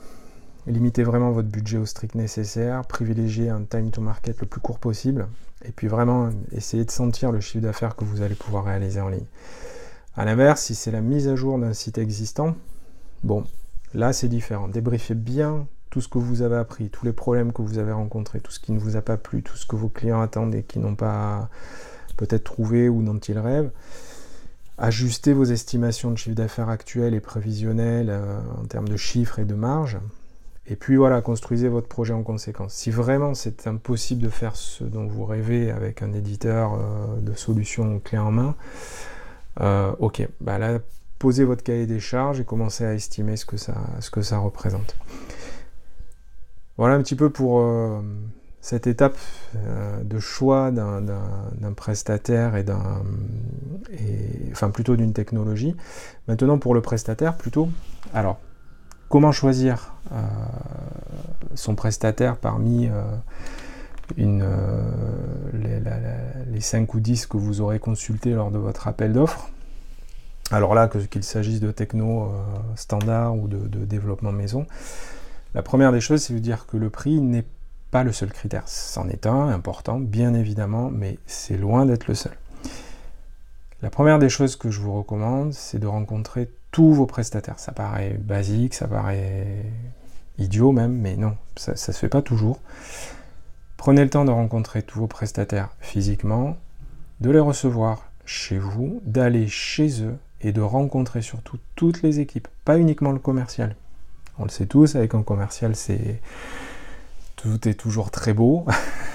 limitez 0.67 1.03
vraiment 1.03 1.31
votre 1.31 1.49
budget 1.49 1.77
au 1.77 1.85
strict 1.85 2.15
nécessaire, 2.15 2.85
privilégiez 2.85 3.49
un 3.49 3.63
time 3.63 3.91
to 3.91 4.01
market 4.01 4.39
le 4.39 4.47
plus 4.47 4.61
court 4.61 4.79
possible, 4.79 5.27
et 5.65 5.71
puis 5.71 5.87
vraiment 5.87 6.29
essayez 6.51 6.85
de 6.85 6.91
sentir 6.91 7.31
le 7.31 7.39
chiffre 7.39 7.63
d'affaires 7.63 7.95
que 7.95 8.05
vous 8.05 8.21
allez 8.21 8.35
pouvoir 8.35 8.65
réaliser 8.65 9.01
en 9.01 9.09
ligne. 9.09 9.25
A 10.15 10.25
l'inverse, 10.25 10.61
si 10.61 10.75
c'est 10.75 10.91
la 10.91 11.01
mise 11.01 11.27
à 11.27 11.35
jour 11.35 11.57
d'un 11.57 11.73
site 11.73 11.97
existant, 11.97 12.55
bon, 13.23 13.45
Là, 13.93 14.11
c'est 14.11 14.27
différent. 14.27 14.67
Débriefez 14.67 15.13
bien 15.13 15.67
tout 15.91 16.01
ce 16.01 16.07
que 16.07 16.17
vous 16.17 16.41
avez 16.41 16.55
appris, 16.55 16.89
tous 16.89 17.05
les 17.05 17.13
problèmes 17.13 17.53
que 17.53 17.61
vous 17.61 17.77
avez 17.77 17.91
rencontrés, 17.91 18.39
tout 18.39 18.51
ce 18.51 18.59
qui 18.59 18.71
ne 18.71 18.79
vous 18.79 18.95
a 18.95 19.01
pas 19.01 19.17
plu, 19.17 19.43
tout 19.43 19.55
ce 19.55 19.67
que 19.67 19.75
vos 19.75 19.89
clients 19.89 20.21
attendent 20.21 20.55
et 20.55 20.63
qui 20.63 20.79
n'ont 20.79 20.95
pas 20.95 21.49
peut-être 22.17 22.43
trouvé 22.43 22.89
ou 22.89 23.03
dont 23.03 23.19
ils 23.19 23.37
rêvent. 23.37 23.69
Ajustez 24.79 25.33
vos 25.33 25.43
estimations 25.43 26.09
de 26.09 26.15
chiffre 26.15 26.35
d'affaires 26.35 26.69
actuel 26.69 27.13
et 27.13 27.19
prévisionnel 27.19 28.07
euh, 28.09 28.39
en 28.59 28.65
termes 28.65 28.87
de 28.87 28.97
chiffres 28.97 29.37
et 29.37 29.45
de 29.45 29.53
marge. 29.53 29.99
Et 30.65 30.75
puis 30.77 30.95
voilà, 30.95 31.21
construisez 31.21 31.67
votre 31.67 31.87
projet 31.87 32.13
en 32.13 32.23
conséquence. 32.23 32.73
Si 32.73 32.89
vraiment 32.89 33.33
c'est 33.33 33.67
impossible 33.67 34.21
de 34.21 34.29
faire 34.29 34.55
ce 34.55 34.85
dont 34.85 35.05
vous 35.05 35.25
rêvez 35.25 35.71
avec 35.71 36.01
un 36.01 36.13
éditeur 36.13 36.73
euh, 36.73 37.19
de 37.19 37.33
solutions 37.33 37.99
clé 37.99 38.17
en 38.17 38.31
main, 38.31 38.55
euh, 39.59 39.91
ok, 39.99 40.27
bah 40.39 40.57
là 40.59 40.79
posez 41.19 41.43
votre 41.43 41.63
cahier 41.63 41.85
des 41.85 41.99
charges 41.99 42.39
et 42.39 42.45
commencez 42.45 42.85
à 42.85 42.93
estimer 42.93 43.35
ce 43.35 43.45
que 43.45 43.57
ça, 43.57 43.75
ce 43.99 44.09
que 44.09 44.21
ça 44.21 44.37
représente. 44.37 44.95
Voilà 46.77 46.95
un 46.95 47.01
petit 47.01 47.15
peu 47.15 47.29
pour 47.29 47.59
euh, 47.59 48.01
cette 48.61 48.87
étape 48.87 49.17
de 50.03 50.19
choix 50.19 50.71
d'un 50.71 51.73
prestataire 51.75 52.55
et 52.55 52.63
d'un. 52.63 53.03
Enfin, 54.51 54.69
plutôt 54.69 54.95
d'une 54.95 55.13
technologie. 55.13 55.75
Maintenant, 56.27 56.57
pour 56.57 56.73
le 56.73 56.81
prestataire, 56.81 57.35
plutôt. 57.35 57.69
Alors, 58.13 58.39
comment 59.13 59.31
choisir 59.31 59.93
euh, 60.11 60.15
son 61.53 61.75
prestataire 61.75 62.35
parmi 62.35 62.89
une, 64.17 64.43
les, 65.53 65.79
les, 66.51 66.59
5 66.59 66.91
ou 66.95 66.99
10 66.99 67.27
que 67.27 67.37
vous 67.37 67.61
aurez 67.61 67.77
consultés 67.77 68.31
lors 68.31 68.49
de 68.49 68.57
votre 68.57 68.87
appel 68.87 69.13
d'offres? 69.13 69.51
Alors 70.49 70.73
là, 70.73 70.87
qu'il 70.87 71.23
s'agisse 71.23 71.59
de 71.59 71.69
techno 71.69 72.23
euh, 72.23 72.27
standard 72.75 73.37
ou 73.37 73.47
de, 73.47 73.85
développement 73.85 74.31
maison, 74.31 74.65
la 75.53 75.61
première 75.61 75.91
des 75.91 76.01
choses, 76.01 76.23
c'est 76.23 76.33
de 76.33 76.39
dire 76.39 76.65
que 76.65 76.77
le 76.77 76.89
prix 76.89 77.21
n'est 77.21 77.45
pas 77.91 78.03
le 78.03 78.13
seul 78.13 78.31
critère. 78.31 78.63
C'en 78.65 79.07
est 79.09 79.27
un, 79.27 79.49
important, 79.49 79.99
bien 79.99 80.33
évidemment, 80.33 80.89
mais 80.89 81.19
c'est 81.27 81.57
loin 81.57 81.85
d'être 81.85 82.07
le 82.07 82.15
seul. 82.15 82.33
La 83.83 83.91
première 83.91 84.17
des 84.17 84.29
choses 84.29 84.55
que 84.55 84.71
je 84.71 84.79
vous 84.79 84.97
recommande, 84.97 85.53
c'est 85.53 85.77
de 85.77 85.85
rencontrer 85.85 86.49
tous 86.73 86.91
vos 86.91 87.05
prestataires. 87.05 87.59
Ça 87.59 87.71
paraît 87.71 88.17
basique, 88.19 88.73
ça 88.73 88.87
paraît 88.87 89.63
idiot 90.39 90.73
même, 90.73 90.97
mais 90.97 91.15
non, 91.15 91.37
ça 91.55 91.71
ne 91.73 91.77
se 91.77 91.91
fait 91.93 92.09
pas 92.09 92.21
toujours. 92.21 92.59
Prenez 93.77 94.03
le 94.03 94.09
temps 94.09 94.25
de 94.25 94.31
rencontrer 94.31 94.81
tous 94.81 94.99
vos 94.99 95.07
prestataires 95.07 95.69
physiquement, 95.79 96.57
de 97.21 97.29
les 97.29 97.39
recevoir 97.39 98.09
chez 98.25 98.57
vous, 98.57 99.01
d'aller 99.05 99.47
chez 99.47 100.03
eux 100.03 100.17
et 100.41 100.51
de 100.51 100.61
rencontrer 100.61 101.21
surtout 101.21 101.59
toutes 101.75 102.01
les 102.01 102.19
équipes, 102.19 102.47
pas 102.65 102.77
uniquement 102.79 103.11
le 103.11 103.19
commercial. 103.19 103.75
On 104.39 104.43
le 104.43 104.49
sait 104.49 104.65
tous, 104.65 104.95
avec 104.95 105.13
un 105.13 105.21
commercial, 105.21 105.75
c'est 105.75 106.21
tout 107.35 107.67
est 107.67 107.75
toujours 107.75 108.09
très 108.09 108.33
beau, 108.33 108.65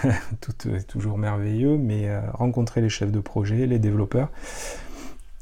tout 0.40 0.68
est 0.68 0.86
toujours 0.86 1.18
merveilleux, 1.18 1.76
mais 1.76 2.08
euh, 2.08 2.20
rencontrez 2.34 2.80
les 2.82 2.88
chefs 2.88 3.10
de 3.10 3.20
projet, 3.20 3.66
les 3.66 3.80
développeurs, 3.80 4.28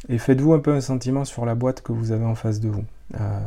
et 0.09 0.19
faites-vous 0.19 0.53
un 0.53 0.59
peu 0.59 0.73
un 0.73 0.81
sentiment 0.81 1.25
sur 1.25 1.47
la 1.47 1.55
boîte 1.55 1.83
que 1.83 1.93
vous 1.93 2.13
avez 2.13 2.25
en 2.25 2.35
face 2.35 2.61
de 2.61 2.69
vous. 2.69 2.85
Euh, 3.15 3.39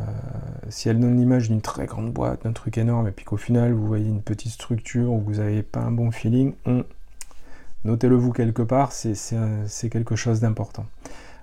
si 0.69 0.89
elle 0.89 0.99
donne 0.99 1.17
l'image 1.17 1.49
d'une 1.49 1.61
très 1.61 1.85
grande 1.85 2.11
boîte, 2.11 2.43
d'un 2.43 2.53
truc 2.53 2.77
énorme, 2.77 3.07
et 3.07 3.11
puis 3.11 3.25
qu'au 3.25 3.37
final 3.37 3.73
vous 3.73 3.85
voyez 3.85 4.07
une 4.07 4.21
petite 4.21 4.51
structure 4.51 5.11
où 5.11 5.19
vous 5.19 5.35
n'avez 5.35 5.63
pas 5.63 5.81
un 5.81 5.91
bon 5.91 6.11
feeling, 6.11 6.53
notez-le 7.85 8.15
vous 8.15 8.31
quelque 8.31 8.61
part, 8.61 8.91
c'est 8.91 9.89
quelque 9.89 10.15
chose 10.15 10.39
d'important. 10.39 10.85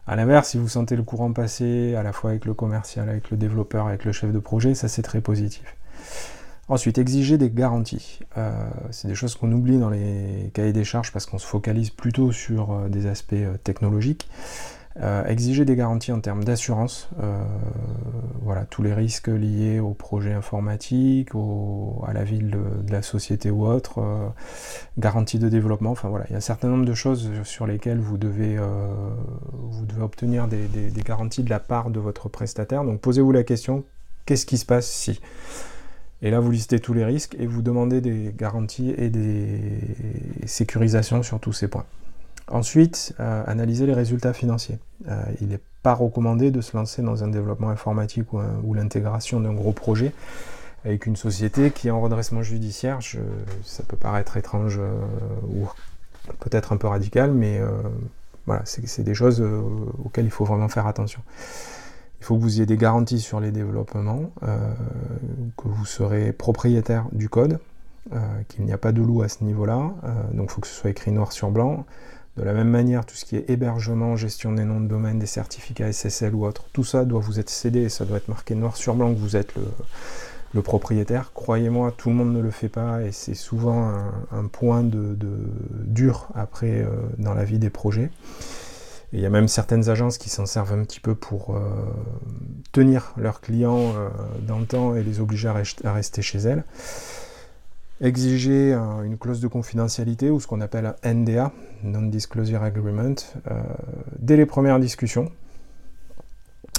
A 0.06 0.14
l'inverse, 0.14 0.50
si 0.50 0.58
vous 0.58 0.68
sentez 0.68 0.94
le 0.94 1.02
courant 1.02 1.32
passer 1.32 1.96
à 1.96 2.02
la 2.02 2.12
fois 2.12 2.30
avec 2.30 2.44
le 2.44 2.54
commercial, 2.54 3.08
avec 3.08 3.30
le 3.30 3.36
développeur, 3.36 3.88
avec 3.88 4.04
le 4.04 4.12
chef 4.12 4.32
de 4.32 4.38
projet, 4.38 4.74
ça 4.74 4.86
c'est 4.88 5.02
très 5.02 5.20
positif. 5.20 5.76
Ensuite, 6.68 6.98
exiger 6.98 7.38
des 7.38 7.50
garanties. 7.50 8.20
Euh, 8.36 8.52
c'est 8.90 9.06
des 9.06 9.14
choses 9.14 9.36
qu'on 9.36 9.52
oublie 9.52 9.78
dans 9.78 9.90
les 9.90 10.50
cahiers 10.52 10.72
des 10.72 10.82
charges 10.82 11.12
parce 11.12 11.24
qu'on 11.24 11.38
se 11.38 11.46
focalise 11.46 11.90
plutôt 11.90 12.32
sur 12.32 12.72
euh, 12.72 12.88
des 12.88 13.06
aspects 13.06 13.34
technologiques. 13.62 14.28
Euh, 15.02 15.26
exiger 15.26 15.66
des 15.66 15.76
garanties 15.76 16.10
en 16.10 16.20
termes 16.20 16.42
d'assurance, 16.42 17.10
euh, 17.22 17.38
voilà, 18.40 18.64
tous 18.64 18.82
les 18.82 18.94
risques 18.94 19.28
liés 19.28 19.78
au 19.78 19.90
projet 19.90 20.32
informatique, 20.32 21.30
à 22.06 22.14
la 22.14 22.24
ville 22.24 22.56
de, 22.82 22.90
la 22.90 23.02
société 23.02 23.50
ou 23.50 23.66
autre, 23.66 23.98
euh, 23.98 24.28
garantie 24.96 25.38
de 25.38 25.50
développement, 25.50 25.90
enfin 25.90 26.08
voilà, 26.08 26.24
il 26.28 26.32
y 26.32 26.34
a 26.34 26.38
un 26.38 26.40
certain 26.40 26.68
nombre 26.68 26.86
de 26.86 26.94
choses 26.94 27.30
sur 27.44 27.66
lesquelles 27.66 27.98
vous 27.98 28.16
devez, 28.16 28.58
obtenir 30.00 30.48
des, 30.48 30.68
garanties 31.04 31.42
de 31.42 31.50
la 31.50 31.60
part 31.60 31.90
de 31.90 32.00
votre 32.00 32.30
prestataire. 32.30 32.82
Donc 32.82 33.00
posez-vous 33.00 33.32
la 33.32 33.42
question, 33.42 33.84
qu'est-ce 34.24 34.46
qui 34.46 34.56
se 34.56 34.64
passe 34.64 34.86
si? 34.90 35.20
Et 36.22 36.30
là, 36.30 36.40
vous 36.40 36.50
listez 36.50 36.80
tous 36.80 36.94
les 36.94 37.04
risques 37.04 37.36
et 37.38 37.46
vous 37.46 37.60
demandez 37.60 38.00
des 38.00 38.34
garanties 38.34 38.94
et 38.96 39.10
des 39.10 39.60
sécurisations 40.46 41.22
sur 41.22 41.38
tous 41.38 41.52
ces 41.52 41.68
points. 41.68 41.84
Ensuite, 42.48 43.14
analyser 43.18 43.86
les 43.86 43.94
résultats 43.94 44.32
financiers. 44.32 44.78
il 45.40 45.48
n'est 45.48 45.60
pas 45.82 45.94
recommandé 45.94 46.50
de 46.50 46.60
se 46.60 46.76
lancer 46.76 47.02
dans 47.02 47.24
un 47.24 47.28
développement 47.28 47.70
informatique 47.70 48.32
ou, 48.32 48.74
l'intégration 48.74 49.40
d'un 49.40 49.52
gros 49.52 49.72
projet 49.72 50.12
avec 50.84 51.06
une 51.06 51.16
société 51.16 51.72
qui 51.72 51.88
est 51.88 51.90
en 51.90 52.00
redressement 52.00 52.42
judiciaire. 52.42 53.00
ça 53.64 53.82
peut 53.82 53.96
paraître 53.96 54.36
étrange 54.36 54.78
ou 55.48 55.66
peut-être 56.38 56.72
un 56.72 56.76
peu 56.76 56.86
radical, 56.86 57.32
mais 57.32 57.60
voilà, 58.46 58.62
c'est 58.64 59.02
des 59.02 59.14
choses 59.14 59.44
auxquelles 60.04 60.26
il 60.26 60.30
faut 60.30 60.44
vraiment 60.44 60.68
faire 60.68 60.86
attention. 60.86 61.22
Il 62.20 62.24
faut 62.24 62.36
que 62.36 62.42
vous 62.42 62.56
ayez 62.56 62.66
des 62.66 62.76
garanties 62.76 63.20
sur 63.20 63.40
les 63.40 63.50
développements, 63.50 64.30
euh, 64.42 64.56
que 65.56 65.68
vous 65.68 65.84
serez 65.84 66.32
propriétaire 66.32 67.06
du 67.12 67.28
code, 67.28 67.58
euh, 68.12 68.18
qu'il 68.48 68.64
n'y 68.64 68.72
a 68.72 68.78
pas 68.78 68.92
de 68.92 69.02
loup 69.02 69.22
à 69.22 69.28
ce 69.28 69.44
niveau-là, 69.44 69.92
euh, 70.04 70.12
donc 70.32 70.48
il 70.50 70.52
faut 70.52 70.60
que 70.60 70.66
ce 70.66 70.74
soit 70.74 70.90
écrit 70.90 71.12
noir 71.12 71.32
sur 71.32 71.50
blanc. 71.50 71.84
De 72.36 72.42
la 72.42 72.52
même 72.52 72.68
manière, 72.68 73.06
tout 73.06 73.16
ce 73.16 73.24
qui 73.24 73.36
est 73.36 73.48
hébergement, 73.48 74.14
gestion 74.16 74.52
des 74.52 74.64
noms 74.64 74.80
de 74.80 74.88
domaine, 74.88 75.18
des 75.18 75.26
certificats 75.26 75.90
SSL 75.90 76.34
ou 76.34 76.44
autre, 76.44 76.66
tout 76.72 76.84
ça 76.84 77.04
doit 77.04 77.20
vous 77.20 77.40
être 77.40 77.48
cédé 77.48 77.82
et 77.82 77.88
ça 77.88 78.04
doit 78.04 78.18
être 78.18 78.28
marqué 78.28 78.54
noir 78.54 78.76
sur 78.76 78.94
blanc 78.94 79.12
que 79.14 79.18
vous 79.18 79.36
êtes 79.36 79.54
le, 80.54 80.62
propriétaire. 80.62 81.32
Croyez-moi, 81.34 81.92
tout 81.98 82.08
le 82.08 82.14
monde 82.14 82.32
ne 82.32 82.40
le 82.40 82.50
fait 82.50 82.70
pas 82.70 83.02
et 83.02 83.12
c'est 83.12 83.34
souvent 83.34 83.92
un, 84.32 84.46
point 84.46 84.82
de, 84.82 85.14
dur 85.84 86.28
après 86.34 86.86
dans 87.18 87.34
la 87.34 87.44
vie 87.44 87.58
des 87.58 87.68
projets 87.68 88.10
il 89.12 89.20
y 89.20 89.26
a 89.26 89.30
même 89.30 89.48
certaines 89.48 89.88
agences 89.88 90.18
qui 90.18 90.28
s'en 90.28 90.46
servent 90.46 90.72
un 90.72 90.84
petit 90.84 91.00
peu 91.00 91.14
pour 91.14 91.56
euh, 91.56 91.60
tenir 92.72 93.14
leurs 93.16 93.40
clients 93.40 93.94
euh, 93.96 94.08
dans 94.46 94.58
le 94.58 94.66
temps 94.66 94.94
et 94.94 95.02
les 95.02 95.20
obliger 95.20 95.48
à, 95.48 95.92
rester 95.92 96.22
chez 96.22 96.38
elles. 96.38 96.64
Exiger 98.00 98.74
une 99.04 99.16
clause 99.16 99.40
de 99.40 99.48
confidentialité 99.48 100.30
ou 100.30 100.38
ce 100.38 100.46
qu'on 100.46 100.60
appelle 100.60 100.94
un 101.02 101.14
NDA, 101.14 101.52
Non-Disclosure 101.82 102.62
Agreement, 102.62 103.14
euh, 103.50 103.62
dès 104.18 104.36
les 104.36 104.44
premières 104.44 104.78
discussions. 104.78 105.32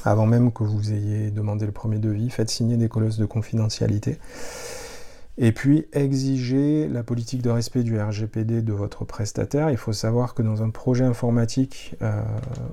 Avant 0.06 0.27
même 0.27 0.51
que 0.51 0.63
vous 0.63 0.93
ayez 0.93 1.32
demandé 1.32 1.65
le 1.65 1.71
premier 1.71 1.97
devis, 1.97 2.30
faites 2.30 2.51
signer 2.51 2.77
des 2.77 2.88
clauses 2.88 3.17
de 3.17 3.25
confidentialité. 3.25 4.19
Et 5.39 5.51
puis 5.51 5.88
exiger 5.91 6.88
la 6.88 7.03
politique 7.03 7.41
de 7.41 7.49
respect 7.49 7.84
du 7.84 7.99
RGPD 7.99 8.62
de 8.62 8.73
votre 8.73 9.03
prestataire. 9.03 9.71
Il 9.71 9.77
faut 9.77 9.93
savoir 9.93 10.36
que 10.36 10.43
dans 10.43 10.62
un 10.62 10.69
projet 10.69 11.03
informatique, 11.03 11.95
euh, 12.01 12.21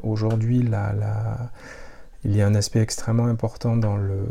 aujourd'hui, 0.03 0.63
il 2.25 2.35
y 2.35 2.43
a 2.43 2.47
un 2.47 2.55
aspect 2.55 2.81
extrêmement 2.81 3.27
important 3.27 3.77
dans 3.77 3.97
le, 3.97 4.27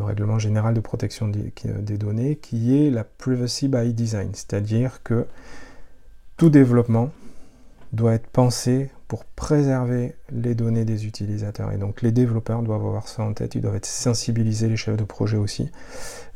règlement 0.00 0.38
général 0.38 0.74
de 0.74 0.80
protection 0.80 1.28
des, 1.28 1.52
des, 1.64 1.98
données 1.98 2.36
qui 2.36 2.76
est 2.76 2.90
la 2.90 3.04
privacy 3.04 3.68
by 3.68 3.92
design, 3.92 4.30
c'est-à-dire 4.32 5.02
que 5.02 5.26
tout 6.36 6.50
développement 6.50 7.10
doit 7.92 8.14
être 8.14 8.26
pensé 8.26 8.90
pour 9.08 9.24
préserver 9.24 10.14
les 10.30 10.54
données 10.54 10.84
des 10.84 11.06
utilisateurs. 11.06 11.72
Et 11.72 11.76
donc 11.76 12.00
les 12.00 12.12
développeurs 12.12 12.62
doivent 12.62 12.86
avoir 12.86 13.08
ça 13.08 13.24
en 13.24 13.32
tête, 13.32 13.56
ils 13.56 13.60
doivent 13.60 13.76
être 13.76 13.86
sensibilisés, 13.86 14.68
les 14.68 14.76
chefs 14.76 14.96
de 14.96 15.04
projet 15.04 15.36
aussi. 15.36 15.70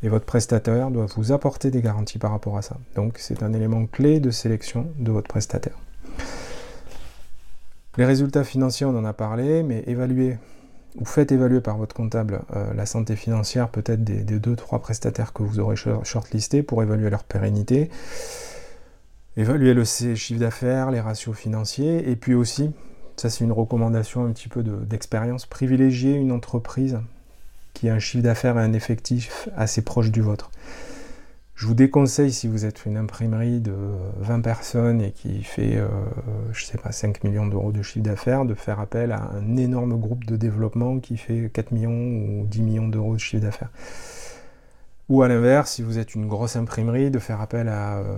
Et 0.02 0.08
votre 0.08 0.24
prestataire 0.24 0.90
doit 0.90 1.06
vous 1.16 1.32
apporter 1.32 1.70
des 1.70 1.80
garanties 1.80 2.18
par 2.18 2.32
rapport 2.32 2.58
à 2.58 2.62
ça. 2.62 2.76
Donc 2.96 3.18
c'est 3.18 3.42
un 3.42 3.52
élément 3.52 3.86
clé 3.86 4.20
de 4.20 4.30
sélection 4.30 4.88
de 4.98 5.12
votre 5.12 5.28
prestataire. 5.28 5.78
Les 7.96 8.04
résultats 8.04 8.42
financiers, 8.42 8.86
on 8.86 8.98
en 8.98 9.04
a 9.04 9.12
parlé, 9.12 9.62
mais 9.62 9.84
évaluer 9.86 10.36
ou 10.96 11.04
faites 11.04 11.32
évaluer 11.32 11.60
par 11.60 11.76
votre 11.76 11.94
comptable 11.94 12.42
euh, 12.54 12.72
la 12.74 12.86
santé 12.86 13.16
financière 13.16 13.68
peut-être 13.68 14.04
des, 14.04 14.22
des 14.22 14.38
2-3 14.38 14.80
prestataires 14.80 15.32
que 15.32 15.42
vous 15.42 15.58
aurez 15.58 15.76
shortlistés 15.76 16.62
pour 16.62 16.82
évaluer 16.82 17.10
leur 17.10 17.24
pérennité 17.24 17.90
évaluer 19.36 19.74
le 19.74 19.84
chiffre 19.84 20.40
d'affaires, 20.40 20.90
les 20.90 21.00
ratios 21.00 21.36
financiers, 21.36 22.08
et 22.08 22.16
puis 22.16 22.34
aussi, 22.34 22.70
ça 23.16 23.30
c'est 23.30 23.44
une 23.44 23.52
recommandation 23.52 24.24
un 24.24 24.30
petit 24.30 24.48
peu 24.48 24.62
d'expérience, 24.62 25.46
privilégier 25.46 26.12
une 26.12 26.32
entreprise 26.32 27.00
qui 27.72 27.88
a 27.88 27.94
un 27.94 27.98
chiffre 27.98 28.22
d'affaires 28.22 28.56
et 28.58 28.62
un 28.62 28.72
effectif 28.72 29.48
assez 29.56 29.82
proche 29.82 30.10
du 30.10 30.20
vôtre. 30.20 30.50
Je 31.54 31.68
vous 31.68 31.74
déconseille, 31.74 32.32
si 32.32 32.48
vous 32.48 32.64
êtes 32.64 32.84
une 32.84 32.96
imprimerie 32.96 33.60
de 33.60 33.74
20 34.18 34.40
personnes 34.40 35.00
et 35.00 35.12
qui 35.12 35.44
fait, 35.44 35.76
euh, 35.76 35.88
pas, 36.82 36.90
5 36.90 37.22
millions 37.22 37.46
d'euros 37.46 37.70
de 37.70 37.80
chiffre 37.80 38.04
d'affaires, 38.04 38.44
de 38.44 38.54
faire 38.54 38.80
appel 38.80 39.12
à 39.12 39.30
un 39.36 39.56
énorme 39.56 39.96
groupe 39.96 40.24
de 40.24 40.36
développement 40.36 40.98
qui 40.98 41.16
fait 41.16 41.48
4 41.52 41.70
millions 41.70 41.92
ou 41.92 42.46
10 42.46 42.62
millions 42.62 42.88
d'euros 42.88 43.14
de 43.14 43.20
chiffre 43.20 43.42
d'affaires. 43.42 43.70
Ou 45.08 45.22
à 45.22 45.28
l'inverse, 45.28 45.70
si 45.72 45.82
vous 45.82 45.98
êtes 45.98 46.16
une 46.16 46.26
grosse 46.26 46.56
imprimerie, 46.56 47.12
de 47.12 47.20
faire 47.20 47.40
appel 47.40 47.68
à, 47.68 47.98
euh, 47.98 48.14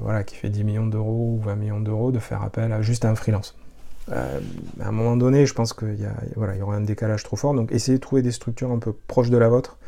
voilà, 0.00 0.24
qui 0.24 0.34
fait 0.34 0.48
10 0.48 0.64
millions 0.64 0.86
d'euros 0.86 1.36
ou 1.36 1.40
20 1.44 1.54
millions 1.54 1.80
d'euros, 1.80 2.10
de 2.10 2.18
faire 2.18 2.42
appel 2.42 2.72
à 2.72 2.82
juste 2.82 3.04
un 3.04 3.14
freelance. 3.14 3.56
Euh, 4.10 4.40
à 4.80 4.88
un 4.88 4.92
moment 4.92 5.16
donné, 5.16 5.46
je 5.46 5.54
pense 5.54 5.74
qu'il 5.74 5.94
y, 5.94 6.08
voilà, 6.34 6.56
y 6.56 6.62
aura 6.62 6.74
un 6.74 6.80
décalage 6.80 7.22
trop 7.22 7.36
fort. 7.36 7.54
Donc 7.54 7.70
essayez 7.70 7.98
de 7.98 8.02
trouver 8.02 8.22
des 8.22 8.32
structures 8.32 8.72
un 8.72 8.78
peu 8.78 8.92
proches 9.06 9.30
de 9.30 9.36
la 9.36 9.48
vôtre 9.48 9.78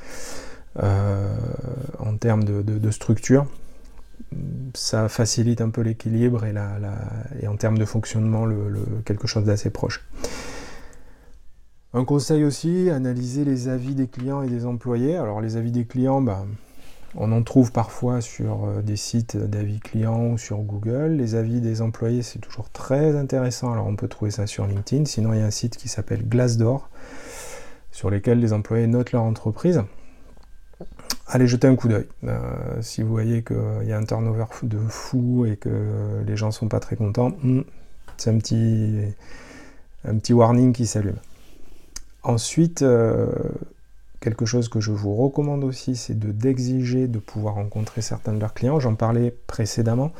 en 0.79 2.17
termes 2.19 2.45
de, 2.45 2.91
structure. 2.91 3.47
Ça 4.75 5.09
facilite 5.09 5.61
un 5.61 5.71
peu 5.71 5.83
l'équilibre 5.83 6.45
et 6.45 7.47
en 7.47 7.57
termes 7.57 7.79
de 7.79 7.85
fonctionnement, 7.85 8.47
le, 8.47 9.03
quelque 9.05 9.27
chose 9.27 9.45
d'assez 9.45 9.71
proche. 9.71 10.05
Un 11.95 12.07
conseil 12.07 12.43
aussi, 12.45 12.89
analyser 12.89 13.45
les 13.45 13.69
avis 13.69 13.95
des 13.95 14.09
clients 14.09 14.43
et 14.43 14.49
des 14.49 14.65
employés. 14.65 15.17
Alors 15.17 15.43
les 15.43 15.59
avis 15.59 15.73
des 15.73 15.85
clients, 15.85 16.23
bah, 16.23 16.47
on 17.15 17.31
en 17.33 17.43
trouve 17.43 17.71
parfois 17.73 18.23
sur 18.23 18.65
euh, 18.65 18.81
des 18.81 18.97
sites 18.97 19.37
d'avis 19.37 19.79
clients 19.79 20.29
ou 20.29 20.39
sur 20.39 20.59
Google. 20.59 21.17
Les 21.19 21.35
avis 21.35 21.61
des 21.61 21.83
employés, 21.83 22.23
c'est 22.23 22.39
toujours 22.39 22.71
très 22.71 23.15
intéressant. 23.15 23.73
Alors 23.73 23.87
on 23.87 23.97
peut 23.97 24.09
trouver 24.09 24.31
ça 24.31 24.47
sur 24.47 24.67
LinkedIn. 24.67 25.05
Sinon, 25.05 25.35
il 25.35 25.41
y 25.41 25.43
a 25.43 25.47
un 25.47 25.51
site 25.51 25.77
qui 25.77 25.89
s'appelle 25.89 26.27
Glassdoor, 26.27 26.89
sur 27.91 28.09
lequel 28.09 28.41
les 28.41 28.55
employés 28.55 28.87
notent 28.87 29.13
leur 29.13 29.25
entreprise. 29.25 29.83
Allez 31.27 31.46
jeter 31.46 31.66
un 31.66 31.77
coup 31.77 31.88
d'œil. 31.88 32.07
Euh, 32.25 32.40
si 32.83 33.03
vous 33.03 33.09
voyez 33.11 33.42
qu'il 33.42 33.87
y 33.87 33.92
a 33.92 33.98
un 33.98 34.05
turnover 34.05 34.44
de 34.62 34.79
fou 34.79 35.46
et 35.46 35.57
que 35.57 36.22
les 36.27 36.37
gens 36.37 36.51
sont 36.51 36.68
pas 36.68 36.81
très 36.81 36.96
contents, 36.96 37.31
hmm, 37.42 37.62
c'est 38.18 38.31
un 38.31 38.38
petit, 38.38 39.01
un 40.05 40.18
petit 40.18 40.33
warning 40.33 40.72
qui 40.72 40.87
s'allume. 40.87 41.16
Ensuite, 42.22 42.83
euh, 42.83 43.33
quelque 44.20 44.46
chose 44.46 44.68
que 44.68 44.81
je 44.81 44.92
vous 44.92 45.14
recommande 45.16 45.64
aussi, 45.64 45.96
c'est 45.96 46.18
de 46.18 46.31
d'exiger 46.31 47.09
de 47.09 47.18
pouvoir 47.18 47.55
rencontrer 47.55 48.03
certains 48.03 48.33
de 48.33 48.38
leurs 48.38 48.55
clients. 48.55 48.79
J'en 48.79 48.94
parlais 48.94 49.35
précédemment. 49.46 50.12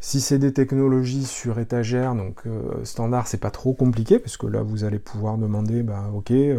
Si 0.00 0.20
c'est 0.20 0.38
des 0.38 0.52
technologies 0.52 1.24
sur 1.24 1.58
étagère, 1.58 2.14
donc 2.14 2.46
euh, 2.46 2.84
standard, 2.84 3.26
c'est 3.26 3.40
pas 3.40 3.50
trop 3.50 3.72
compliqué, 3.72 4.20
parce 4.20 4.36
que 4.36 4.46
là 4.46 4.62
vous 4.62 4.84
allez 4.84 5.00
pouvoir 5.00 5.38
demander, 5.38 5.82
bah, 5.82 6.04
ok, 6.14 6.30
euh, 6.30 6.56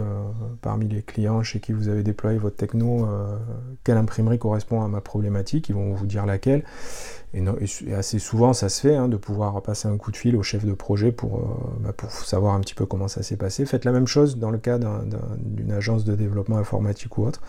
parmi 0.62 0.90
les 0.90 1.02
clients 1.02 1.42
chez 1.42 1.62
qui 1.62 1.72
vous 1.72 1.88
avez 1.88 2.04
déployé 2.04 2.38
votre 2.38 2.58
techno, 2.58 3.06
euh, 3.06 3.38
quelle 3.86 3.96
imprimerie 3.96 4.40
correspond 4.40 4.82
à 4.84 4.90
ma 4.90 5.00
problématique, 5.00 5.70
ils 5.70 5.76
vont 5.76 5.94
vous 5.94 6.06
dire 6.06 6.26
laquelle. 6.26 6.66
Et, 7.34 7.44
assez 7.94 8.20
souvent 8.20 8.54
ça 8.54 8.70
se 8.70 8.82
fait 8.82 8.96
hein, 8.96 9.08
de 9.08 9.16
pouvoir 9.16 9.62
passer 9.62 9.88
un 9.88 9.98
coup 9.98 10.12
de 10.12 10.18
fil 10.18 10.36
au 10.36 10.44
chef 10.44 10.66
de 10.66 10.74
projet 10.74 11.12
pour, 11.12 11.48
bah, 11.80 11.94
pour 11.94 12.12
savoir 12.12 12.56
un 12.56 12.60
petit 12.60 12.76
peu 12.76 12.86
comment 12.86 13.08
ça 13.08 13.24
s'est 13.24 13.38
passé. 13.38 13.66
Faites 13.66 13.86
la 13.86 13.92
même 13.94 14.08
chose 14.08 14.38
dans 14.38 14.50
le 14.50 14.58
cas 14.58 14.80
d'une 14.80 15.72
agence 15.72 16.04
de 16.04 16.16
développement 16.16 16.58
informatique 16.58 17.18
ou 17.18 17.26
autre. 17.26 17.42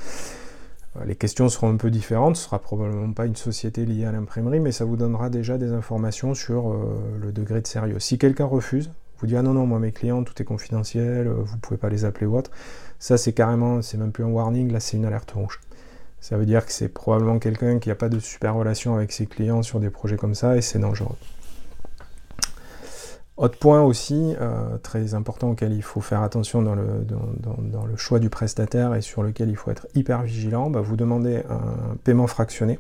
Euh, 0.96 1.04
les 1.04 1.14
questions 1.14 1.48
seront 1.48 1.70
un 1.70 1.76
peu 1.76 1.90
différentes, 1.90 2.36
ce 2.36 2.44
sera 2.44 2.58
probablement 2.58 3.12
pas 3.12 3.26
une 3.26 3.36
société 3.36 3.86
liée 3.86 4.04
à 4.04 4.12
l'imprimerie, 4.12 4.60
mais 4.60 4.72
ça 4.72 4.84
vous 4.84 4.96
donnera 4.96 5.30
déjà 5.30 5.58
des 5.58 5.72
informations 5.72 6.34
sur 6.34 6.70
euh, 6.70 7.18
le 7.20 7.32
degré 7.32 7.60
de 7.60 7.66
sérieux. 7.66 8.00
Si 8.00 8.18
quelqu'un 8.18 8.46
refuse, 8.46 8.90
vous 9.18 9.26
dit 9.26 9.36
ah 9.36 9.42
non 9.42 9.54
non 9.54 9.66
moi 9.66 9.78
mes 9.78 9.92
clients 9.92 10.24
tout 10.24 10.40
est 10.40 10.44
confidentiel, 10.44 11.28
euh, 11.28 11.34
vous 11.44 11.58
pouvez 11.58 11.78
pas 11.78 11.90
les 11.90 12.04
appeler 12.04 12.26
ou 12.26 12.36
autre, 12.36 12.50
ça 12.98 13.18
c'est 13.18 13.32
carrément, 13.32 13.82
c'est 13.82 13.98
même 13.98 14.12
plus 14.12 14.24
un 14.24 14.28
warning, 14.28 14.72
là 14.72 14.80
c'est 14.80 14.96
une 14.96 15.04
alerte 15.04 15.30
rouge. 15.32 15.60
Ça 16.20 16.36
veut 16.36 16.46
dire 16.46 16.66
que 16.66 16.72
c'est 16.72 16.88
probablement 16.88 17.38
quelqu'un 17.38 17.78
qui 17.78 17.88
n'a 17.88 17.94
pas 17.94 18.10
de 18.10 18.18
super 18.18 18.54
relation 18.54 18.94
avec 18.94 19.12
ses 19.12 19.26
clients 19.26 19.62
sur 19.62 19.80
des 19.80 19.88
projets 19.90 20.16
comme 20.16 20.34
ça 20.34 20.56
et 20.56 20.60
c'est 20.60 20.78
dangereux. 20.78 21.16
Autre 23.40 23.56
point 23.56 23.80
aussi, 23.80 24.36
euh, 24.38 24.76
très 24.82 25.14
important 25.14 25.52
auquel 25.52 25.72
il 25.72 25.80
faut 25.80 26.02
faire 26.02 26.20
attention 26.20 26.60
dans 26.60 26.74
le, 26.74 27.96
choix 27.96 28.18
du 28.18 28.28
prestataire 28.28 28.94
et 28.94 29.00
sur 29.00 29.22
lequel 29.22 29.48
il 29.48 29.56
faut 29.56 29.70
être 29.70 29.86
hyper 29.94 30.20
vigilant, 30.24 30.68
bah, 30.68 30.82
vous 30.82 30.94
demandez 30.94 31.42
un 31.48 31.96
paiement 32.04 32.26
fractionné. 32.26 32.78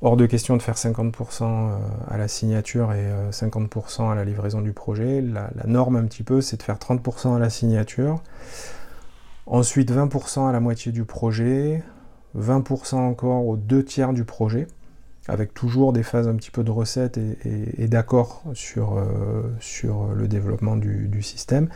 Hors 0.00 0.16
de 0.16 0.26
question 0.26 0.56
de 0.56 0.62
faire 0.62 0.74
50% 0.74 1.44
euh, 1.44 1.76
à 2.08 2.18
la 2.18 2.26
signature 2.26 2.92
et 2.92 3.06
50% 3.30 4.02
euh, 4.02 4.10
à 4.10 4.14
la 4.16 4.24
livraison 4.24 4.62
du 4.62 4.72
projet. 4.72 5.20
La 5.22 5.48
norme 5.66 5.94
un 5.94 6.06
petit 6.06 6.24
peu, 6.24 6.40
c'est 6.40 6.56
de 6.56 6.62
faire 6.64 6.78
30% 6.78 7.36
à 7.36 7.38
la 7.38 7.48
signature, 7.48 8.20
ensuite 9.46 9.92
20% 9.92 10.48
à 10.48 10.50
la 10.50 10.58
moitié 10.58 10.90
du 10.90 11.04
projet, 11.04 11.84
20% 12.36 12.96
encore 12.96 13.46
aux 13.46 13.56
deux 13.56 13.84
tiers 13.84 14.12
du 14.12 14.24
projet 14.24 14.66
avec 15.28 15.52
toujours 15.52 15.92
des 15.92 16.02
phases 16.02 16.26
un 16.26 16.34
petit 16.34 16.50
peu 16.50 16.64
de 16.64 16.70
recette 16.70 17.18
et, 17.18 17.86
d'accord 17.86 18.42
sur, 18.54 18.96
euh, 18.96 19.42
sur 19.60 20.08
le 20.14 20.26
développement 20.26 20.76
du, 20.76 21.22
système. 21.22 21.68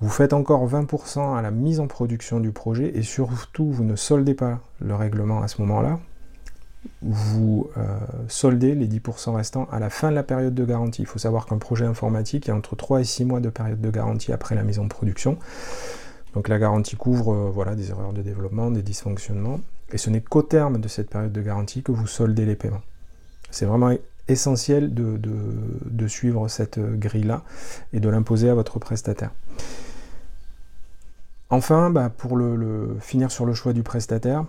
Vous 0.00 0.08
faites 0.08 0.32
encore 0.32 0.68
20% 0.68 1.36
à 1.36 1.42
la 1.42 1.50
mise 1.50 1.80
en 1.80 1.86
production 1.86 2.40
du 2.40 2.52
projet 2.52 2.92
et 2.94 3.02
surtout 3.02 3.70
vous 3.70 3.84
ne 3.84 3.96
soldez 3.96 4.34
pas 4.34 4.60
le 4.80 4.94
règlement 4.94 5.42
à 5.42 5.48
ce 5.48 5.60
moment-là. 5.62 5.98
vous 7.02 7.70
euh, 7.76 7.98
soldez 8.28 8.74
les 8.74 8.86
10% 8.86 9.34
restants 9.34 9.66
à 9.72 9.80
la 9.80 9.90
fin 9.90 10.10
de 10.10 10.14
la 10.14 10.22
période 10.22 10.54
de 10.54 10.64
garantie. 10.64 11.02
Il 11.02 11.06
faut 11.06 11.18
savoir 11.18 11.46
qu'un 11.46 11.58
projet 11.58 11.86
informatique, 11.86 12.46
il 12.46 12.48
y 12.48 12.50
a 12.52 12.56
entre 12.56 12.76
3 12.76 13.00
et 13.00 13.04
6 13.04 13.24
mois 13.24 13.40
de 13.40 13.48
période 13.48 13.80
de 13.80 13.90
garantie 13.90 14.32
après 14.32 14.54
la 14.54 14.62
mise 14.62 14.78
en 14.78 14.88
production. 14.88 15.38
Donc 16.34 16.48
la 16.48 16.58
garantie 16.58 16.96
couvre 16.96 17.32
euh, 17.32 17.50
voilà, 17.52 17.74
des 17.74 17.90
erreurs 17.90 18.12
de 18.12 18.22
développement, 18.22 18.70
des 18.70 18.82
dysfonctionnements, 18.82 19.60
et 19.92 19.98
ce 19.98 20.10
n'est 20.10 20.20
qu'au 20.20 20.42
terme 20.42 20.80
de 20.80 20.88
cette 20.88 21.10
période 21.10 21.32
de 21.32 21.42
garantie 21.42 21.82
que 21.82 21.92
vous 21.92 22.06
soldez 22.06 22.44
les 22.44 22.56
paiements. 22.56 22.82
C'est 23.50 23.66
vraiment 23.66 23.92
essentiel 24.28 24.94
de, 24.94 26.08
suivre 26.08 26.48
cette 26.48 26.78
grille-là 26.78 27.42
et 27.92 28.00
de 28.00 28.08
l'imposer 28.08 28.48
à 28.48 28.54
votre 28.54 28.78
prestataire. 28.78 29.30
Enfin, 31.50 31.90
bah, 31.90 32.10
pour 32.10 32.36
le, 32.36 32.96
finir 33.00 33.30
sur 33.30 33.46
le 33.46 33.54
choix 33.54 33.72
du 33.72 33.82
prestataire, 33.82 34.44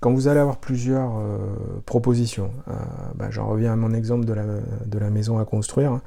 quand 0.00 0.12
vous 0.12 0.28
allez 0.28 0.40
avoir 0.40 0.56
plusieurs 0.56 1.18
euh, 1.18 1.38
propositions, 1.86 2.50
euh, 2.68 2.72
bah, 3.14 3.30
j'en 3.30 3.46
reviens 3.46 3.72
à 3.72 3.76
mon 3.76 3.92
exemple 3.92 4.24
de 4.24 4.98
la, 4.98 5.10
maison 5.10 5.38
à 5.38 5.44
construire, 5.44 6.00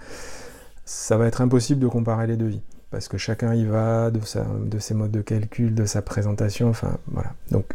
ça 0.84 1.18
va 1.18 1.28
être 1.28 1.41
impossible 1.41 1.80
de 1.80 1.88
comparer 1.88 2.28
les 2.28 2.38
devis, 2.38 2.62
parce 2.91 3.08
que 3.08 3.18
chacun 3.18 3.54
y 3.54 3.65
va 3.65 4.12
de, 4.12 4.20
de 4.65 4.80
ses 4.80 4.94
modes 4.94 5.12
de 5.12 5.22
calcul, 5.22 5.76
de 5.76 5.86
sa 5.86 6.02
présentation, 6.02 6.70
enfin 6.70 6.98
voilà. 7.08 7.34
Donc, 7.52 7.65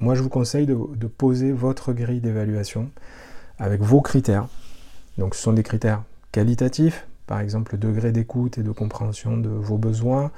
moi 0.00 0.14
je 0.14 0.22
vous 0.22 0.28
conseille 0.28 0.66
de 0.66 1.06
poser 1.06 1.52
votre 1.52 1.92
grille 1.92 2.20
d'évaluation 2.20 2.90
avec 3.58 3.82
vos 3.82 4.00
critères. 4.00 4.46
Donc 5.18 5.34
ce 5.34 5.42
sont 5.42 5.52
des 5.52 5.62
critères 5.62 6.02
qualitatifs, 6.32 7.06
par 7.26 7.40
exemple 7.40 7.72
le 7.72 7.78
degré 7.78 8.12
d'écoute 8.12 8.58
et 8.58 8.62
de 8.62 8.70
compréhension 8.70 9.36
de 9.36 9.48
vos 9.48 9.76
besoins, 9.76 10.30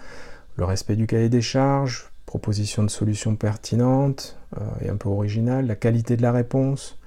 le 0.57 0.65
respect 0.65 0.97
du 0.97 1.07
cahier 1.07 1.29
des 1.29 1.43
charges, 1.43 2.11
proposition 2.27 2.83
de 2.83 2.91
solutions 2.91 3.37
pertinentes 3.37 4.39
euh, 4.59 4.65
et 4.83 4.89
un 4.89 4.97
peu 4.97 5.09
originales, 5.09 5.67
la 5.67 5.77
qualité 5.77 6.17
de 6.17 6.23
la 6.23 6.33
réponse, 6.33 6.99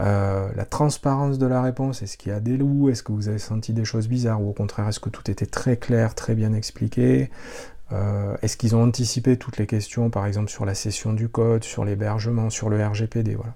euh, 0.00 0.48
la 0.54 0.64
transparence 0.64 1.38
de 1.38 1.46
la 1.46 1.62
réponse, 1.62 2.02
est-ce 2.02 2.16
qu'il 2.16 2.30
y 2.30 2.34
a 2.34 2.40
des 2.40 2.56
loups, 2.56 2.88
est-ce 2.90 3.02
que 3.02 3.10
vous 3.10 3.28
avez 3.28 3.38
senti 3.38 3.72
des 3.72 3.84
choses 3.84 4.06
bizarres, 4.06 4.40
ou 4.42 4.50
au 4.50 4.52
contraire, 4.52 4.86
est-ce 4.88 5.00
que 5.00 5.08
tout 5.08 5.28
était 5.30 5.46
très 5.46 5.76
clair, 5.76 6.14
très 6.14 6.34
bien 6.34 6.52
expliqué, 6.52 7.30
euh, 7.92 8.36
est-ce 8.42 8.56
qu'ils 8.56 8.76
ont 8.76 8.82
anticipé 8.82 9.36
toutes 9.36 9.56
les 9.56 9.66
questions, 9.66 10.10
par 10.10 10.26
exemple 10.26 10.50
sur 10.50 10.64
la 10.64 10.74
session 10.74 11.12
du 11.12 11.28
code, 11.28 11.64
sur 11.64 11.84
l'hébergement, 11.84 12.50
sur 12.50 12.68
le 12.68 12.84
RGPD, 12.84 13.34
voilà. 13.34 13.54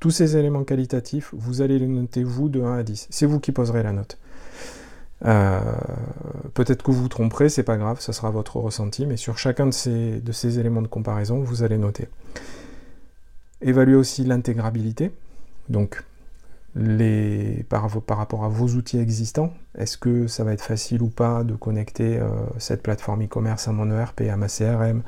Tous 0.00 0.10
ces 0.10 0.36
éléments 0.36 0.64
qualitatifs, 0.64 1.30
vous 1.32 1.62
allez 1.62 1.78
les 1.78 1.86
noter 1.86 2.24
vous 2.24 2.50
de 2.50 2.60
1 2.60 2.78
à 2.78 2.82
10. 2.82 3.06
C'est 3.10 3.24
vous 3.24 3.40
qui 3.40 3.52
poserez 3.52 3.82
la 3.82 3.92
note. 3.92 4.18
Euh, 5.24 5.60
peut-être 6.52 6.82
que 6.82 6.90
vous 6.90 7.02
vous 7.02 7.08
tromperez, 7.08 7.48
c'est 7.48 7.62
pas 7.62 7.78
grave, 7.78 8.00
ça 8.00 8.12
sera 8.12 8.30
votre 8.30 8.56
ressenti, 8.56 9.06
mais 9.06 9.16
sur 9.16 9.38
chacun 9.38 9.66
de 9.66 9.70
ces, 9.70 10.20
de 10.20 10.32
ces 10.32 10.58
éléments 10.58 10.82
de 10.82 10.88
comparaison, 10.88 11.40
vous 11.40 11.62
allez 11.62 11.78
noter. 11.78 12.08
Évaluez 13.62 13.94
aussi 13.94 14.24
l'intégrabilité, 14.24 15.10
donc 15.70 16.04
les, 16.76 17.64
par, 17.68 17.88
rapport 18.16 18.44
à 18.44 18.48
vos 18.48 18.66
outils 18.68 18.98
existants, 18.98 19.52
est-ce 19.78 19.96
que 19.96 20.26
ça 20.26 20.44
va 20.44 20.52
être 20.52 20.62
facile 20.62 21.02
ou 21.02 21.08
pas 21.08 21.44
de 21.44 21.54
connecter 21.54 22.18
euh, 22.18 22.28
cette 22.58 22.82
plateforme 22.82 23.24
e-commerce 23.24 23.68
à 23.68 23.72
mon 23.72 23.90
ERP, 23.90 24.22
à 24.22 24.36
ma 24.36 24.48
CRM, 24.48 25.02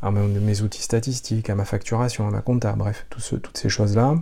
à 0.00 0.10
mes 0.10 0.62
outils 0.62 0.82
statistiques, 0.82 1.50
à 1.50 1.54
ma 1.54 1.64
facturation, 1.64 2.26
à 2.26 2.30
ma 2.30 2.40
compta, 2.40 2.72
bref, 2.72 3.06
toutes 3.08 3.56
ces 3.56 3.68
choses-là, 3.68 4.16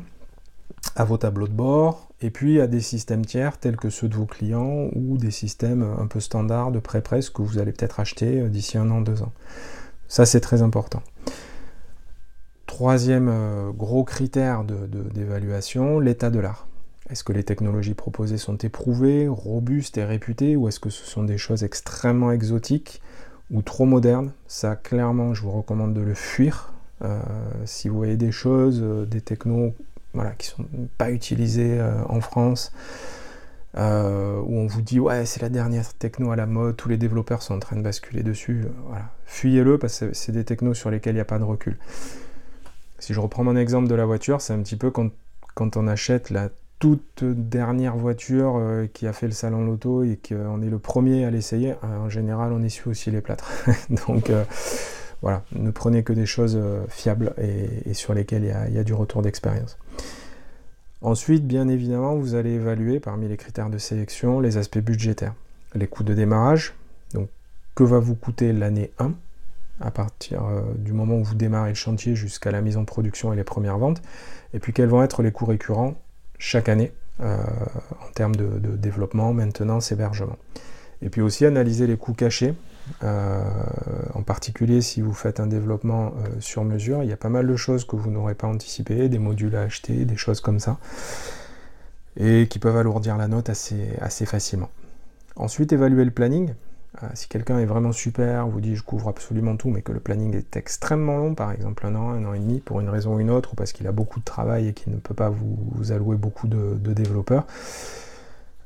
à 0.97 1.05
vos 1.05 1.19
tableaux 1.19 1.49
de 1.49 1.53
bord, 1.53 2.09
et 2.23 2.31
puis 2.31 2.61
à 2.61 2.67
des 2.67 2.81
systèmes 2.81 3.25
tiers 3.25 3.59
tels 3.59 3.77
que 3.77 3.89
ceux 3.89 4.09
de 4.09 4.15
vos 4.15 4.27
clients 4.27 4.89
ou 4.95 5.17
des 5.17 5.31
systèmes 5.31 5.83
un 5.99 6.07
peu 6.07 6.21
standards 6.21 6.71
de 6.71 6.79
pré-presse 6.79 7.31
que 7.31 7.43
vous 7.43 7.59
allez 7.59 7.73
peut-être 7.73 8.01
acheter 8.01 8.41
euh, 8.41 8.49
d'ici 8.49 8.79
un 8.79 8.91
an, 8.91 9.01
deux 9.01 9.23
ans. 9.23 9.33
Ça, 10.09 10.27
c'est 10.27 10.41
très 10.41 10.61
important. 10.61 11.03
Troisième 12.67 13.29
euh, 13.29 13.71
gros 13.73 14.05
critère 14.05 14.65
d'évaluation, 14.65 15.99
l'état 15.99 16.31
de 16.31 16.41
l'art. 16.41 16.67
Est-ce 17.11 17.25
que 17.25 17.33
les 17.33 17.43
technologies 17.43 17.95
proposées 17.95 18.39
sont 18.39 18.57
éprouvées, 18.57 19.27
robustes 19.29 19.99
et 19.99 20.05
réputées, 20.05 20.57
ou 20.57 20.69
est-ce 20.69 20.81
que 20.81 20.91
ce 20.91 21.05
sont 21.05 21.25
des 21.25 21.39
choses 21.39 21.65
extrêmement 21.65 22.31
exotiques 22.31 23.03
ou 23.51 23.63
trop 23.63 23.85
moderne, 23.85 24.33
ça 24.47 24.77
clairement 24.77 25.35
je 25.35 25.43
vous 25.43 25.51
recommande 25.51 25.95
de 25.95 26.01
le 26.01 26.15
fuir. 26.15 26.73
Euh, 27.03 27.21
si 27.65 27.89
vous 27.89 27.97
voyez 27.97 28.17
des 28.17 28.31
choses, 28.31 28.81
euh, 28.83 29.07
des 29.07 29.21
technos 29.21 29.75
voilà, 30.13 30.33
qui 30.33 30.47
sont 30.47 30.65
pas 30.99 31.11
utilisés 31.11 31.81
euh, 31.81 32.03
en 32.09 32.21
France, 32.21 32.73
où 33.77 33.79
on 33.79 34.67
vous 34.67 34.83
dit 34.83 34.99
ouais 34.99 35.27
c'est 35.27 35.41
la 35.43 35.49
dernière 35.49 35.93
techno 35.95 36.33
à 36.33 36.37
la 36.37 36.47
mode, 36.47 36.77
tous 36.77 36.89
les 36.89 36.97
développeurs 36.97 37.43
sont 37.43 37.55
en 37.55 37.61
train 37.61 37.77
de 37.77 37.83
basculer 37.83 38.23
dessus, 38.23 38.65
voilà. 38.87 39.11
fuyez-le 39.27 39.79
parce 39.79 40.01
que 40.01 40.13
c'est 40.13 40.33
des 40.33 40.45
technos 40.45 40.75
sur 40.75 40.91
lesquels 40.91 41.13
il 41.13 41.19
n'y 41.19 41.21
a 41.21 41.25
pas 41.25 41.39
de 41.39 41.45
recul. 41.45 41.77
Si 42.99 43.15
je 43.15 43.21
reprends 43.21 43.45
mon 43.45 43.57
exemple 43.57 43.89
de 43.89 43.95
la 43.95 44.05
voiture, 44.05 44.41
c'est 44.41 44.53
un 44.53 44.61
petit 44.61 44.77
peu 44.77 44.91
quand, 44.91 45.11
quand 45.55 45.77
on 45.77 45.87
achète 45.87 46.31
la 46.31 46.51
toute 46.81 47.23
dernière 47.23 47.95
voiture 47.95 48.57
euh, 48.57 48.87
qui 48.93 49.07
a 49.07 49.13
fait 49.13 49.27
le 49.27 49.33
salon 49.33 49.65
loto 49.65 50.03
et 50.03 50.19
qu'on 50.27 50.63
est 50.63 50.71
le 50.71 50.79
premier 50.79 51.27
à 51.27 51.31
l'essayer, 51.31 51.75
euh, 51.85 51.99
en 51.99 52.09
général 52.09 52.53
on 52.53 52.63
essuie 52.63 52.91
aussi 52.91 53.11
les 53.11 53.21
plâtres. 53.21 53.53
Donc 54.07 54.31
euh, 54.31 54.45
voilà, 55.21 55.45
ne 55.53 55.71
prenez 55.71 56.03
que 56.03 56.15
des 56.15 56.25
choses 56.25 56.59
fiables 56.89 57.35
et, 57.37 57.93
sur 57.93 58.15
lesquelles 58.15 58.45
il 58.69 58.75
y, 58.75 58.79
a, 58.79 58.85
du 58.85 58.95
retour 58.95 59.21
d'expérience. 59.21 59.77
Ensuite, 61.03 61.47
bien 61.47 61.69
évidemment, 61.69 62.17
vous 62.17 62.35
allez 62.35 62.53
évaluer 62.53 63.01
parmi 63.01 63.29
les 63.29 63.37
critères 63.37 63.69
de 63.69 63.77
sélection 63.77 64.41
les 64.41 64.57
aspects 64.57 64.79
budgétaires. 64.79 65.35
Les 65.75 65.87
coûts 65.87 66.05
de 66.05 66.15
démarrage, 66.15 66.75
donc 67.13 67.29
que 67.75 67.85
va 67.85 67.99
vous 67.99 68.15
coûter 68.15 68.55
l'année 68.55 68.91
1 68.99 69.13
à 69.83 69.91
partir 69.91 70.43
du 70.77 70.95
moment 70.95 71.17
où 71.17 71.25
vous 71.25 71.35
démarrez 71.35 71.71
le 71.71 71.75
chantier 71.75 72.15
jusqu'à 72.15 72.51
la 72.51 72.63
mise 72.63 72.79
en 72.79 72.87
production 72.87 73.31
et 73.35 73.37
les 73.37 73.45
premières 73.45 73.79
ventes, 73.79 74.01
et 74.55 74.59
puis 74.59 74.73
quels 74.73 74.89
vont 74.89 75.03
être 75.03 75.23
les 75.23 75.33
coûts 75.33 75.47
récurrents 75.47 75.97
chaque 76.41 76.69
année 76.69 76.93
euh, 77.21 77.37
en 78.01 78.11
termes 78.13 78.35
de, 78.35 78.77
développement, 78.77 79.33
maintenance, 79.33 79.93
hébergement. 79.93 80.37
Et 81.03 81.11
puis 81.11 81.21
aussi 81.21 81.47
analyser 81.47 81.87
les 81.87 81.97
coûts 81.97 82.15
cachés, 82.15 82.55
euh, 83.05 83.43
en 84.15 84.23
particulier 84.23 84.81
si 84.81 85.01
vous 85.03 85.13
faites 85.13 85.39
un 85.39 85.47
développement 85.47 86.07
euh, 86.07 86.29
sur 86.41 86.65
mesure, 86.65 87.03
il 87.03 87.11
y 87.11 87.13
a 87.13 87.17
pas 87.17 87.29
mal 87.29 87.47
de 87.47 87.57
choses 87.57 87.85
que 87.85 87.95
vous 87.95 88.11
n'aurez 88.11 88.35
pas 88.35 88.47
anticipées, 88.47 89.09
des 89.09 89.19
modules 89.19 89.55
à 89.55 89.63
acheter, 89.63 90.05
des 90.07 90.17
choses 90.17 90.41
comme 90.41 90.59
ça, 90.59 90.79
et 92.17 92.49
qui 92.49 92.59
peuvent 92.59 92.77
alourdir 92.77 93.17
la 93.17 93.29
note 93.29 93.51
assez, 93.51 93.91
assez 94.01 94.25
facilement. 94.25 94.71
Ensuite, 95.37 95.73
évaluer 95.73 96.05
le 96.05 96.11
planning. 96.11 96.55
Euh, 97.03 97.07
si 97.15 97.29
quelqu'un 97.29 97.59
est 97.61 97.67
vraiment 97.67 97.93
super, 97.93 98.49
vous 98.49 98.61
dit 98.61 98.75
je 98.75 98.83
couvre 98.83 99.09
absolument 99.09 99.57
tout, 99.57 99.71
mais 99.71 99.81
que 99.81 99.93
le 99.93 100.01
planning 100.01 100.35
est 100.35 100.57
extrêmement 100.57 101.19
long, 101.19 101.35
par 101.35 101.53
exemple 101.53 101.87
un 101.87 101.95
an, 101.95 102.11
un 102.11 102.25
an 102.25 102.35
et 102.35 102.41
demi, 102.41 102.61
pour 102.61 102.81
une 102.81 102.89
raison 102.89 103.15
ou 103.15 103.21
une 103.21 103.31
autre, 103.31 103.53
ou 103.53 103.57
parce 103.57 103.73
qu'il 103.73 103.87
a 103.87 103.93
beaucoup 103.93 104.19
de 104.19 104.25
travail 104.25 104.69
et 104.69 104.73
qu'il 104.73 104.93
ne 104.93 104.99
peut 104.99 105.15
pas 105.15 105.31
vous, 105.31 105.93
allouer 105.93 106.17
beaucoup 106.17 106.49
de, 106.49 106.77
développeurs, 106.93 107.47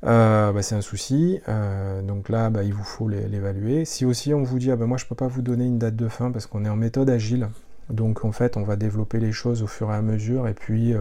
euh, 0.04 0.52
bah, 0.52 0.62
c'est 0.62 0.74
un 0.74 0.80
souci. 0.80 1.40
Euh, 1.48 2.02
donc 2.02 2.28
là, 2.30 2.50
bah, 2.50 2.62
il 2.62 2.72
vous 2.72 2.84
faut 2.84 3.08
l'évaluer. 3.08 3.84
Si 3.84 4.04
aussi 4.06 4.32
on 4.34 4.42
vous 4.42 4.58
dit 4.58 4.70
ah, 4.70 4.76
bah, 4.76 4.86
moi 4.86 4.96
je 4.96 5.04
ne 5.04 5.08
peux 5.08 5.14
pas 5.14 5.28
vous 5.28 5.42
donner 5.42 5.66
une 5.66 5.78
date 5.78 5.96
de 5.96 6.08
fin 6.08 6.30
parce 6.30 6.46
qu'on 6.46 6.64
est 6.64 6.68
en 6.68 6.76
méthode 6.76 7.10
agile, 7.10 7.48
donc 7.90 8.24
en 8.24 8.32
fait 8.32 8.56
on 8.56 8.62
va 8.62 8.76
développer 8.76 9.20
les 9.20 9.32
choses 9.32 9.62
au 9.62 9.66
fur 9.66 9.90
et 9.90 9.94
à 9.94 10.02
mesure, 10.02 10.48
et 10.48 10.54
puis 10.54 10.94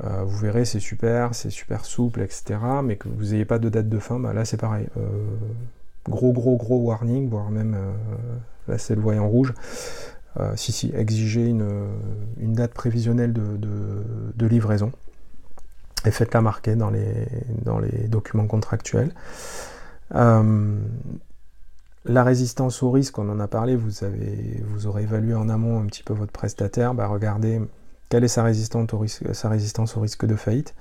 vous 0.00 0.36
verrez 0.38 0.64
c'est 0.64 0.80
super, 0.80 1.34
c'est 1.34 1.50
super 1.50 1.84
souple, 1.84 2.22
etc. 2.22 2.58
Mais 2.82 2.96
que 2.96 3.08
vous 3.08 3.32
n'ayez 3.32 3.44
pas 3.44 3.58
de 3.58 3.68
date 3.68 3.88
de 3.88 3.98
fin, 3.98 4.18
là 4.32 4.44
c'est 4.46 4.56
pareil 4.56 4.86
gros 6.08 6.32
gros 6.32 6.56
gros 6.56 6.78
warning, 6.78 7.28
voire 7.28 7.50
même 7.50 7.74
euh, 7.74 7.92
là 8.66 8.78
c'est 8.78 8.94
le 8.94 9.00
voyant 9.00 9.28
rouge. 9.28 9.54
Euh, 10.38 10.52
si 10.56 10.72
si, 10.72 10.92
exiger 10.94 11.46
une, 11.46 12.52
date 12.54 12.72
prévisionnelle 12.72 13.32
de, 13.32 14.46
livraison 14.46 14.92
et 16.04 16.10
faites-la 16.10 16.40
marquer 16.40 16.76
dans 16.76 16.90
les, 16.90 17.26
dans 17.64 17.78
les 17.78 18.06
documents 18.08 18.46
contractuels. 18.46 19.12
Euh, 20.14 20.78
la 22.04 22.22
résistance 22.22 22.82
au 22.82 22.90
risque, 22.90 23.18
on 23.18 23.28
en 23.30 23.40
a 23.40 23.48
parlé, 23.48 23.74
vous, 23.74 24.04
avez, 24.04 24.62
vous 24.64 24.86
aurez 24.86 25.02
évalué 25.02 25.34
en 25.34 25.48
amont 25.48 25.80
un 25.80 25.86
petit 25.86 26.04
peu 26.04 26.14
votre 26.14 26.30
prestataire, 26.30 26.94
bah 26.94 27.08
regardez 27.08 27.60
quelle 28.08 28.22
est 28.22 28.28
sa 28.28 28.44
résistance 28.44 28.92
au 28.94 28.98
risque, 28.98 29.34
sa 29.34 29.48
résistance 29.48 29.96
au 29.96 30.00
risque 30.00 30.24
de 30.24 30.36
faillite, 30.36 30.74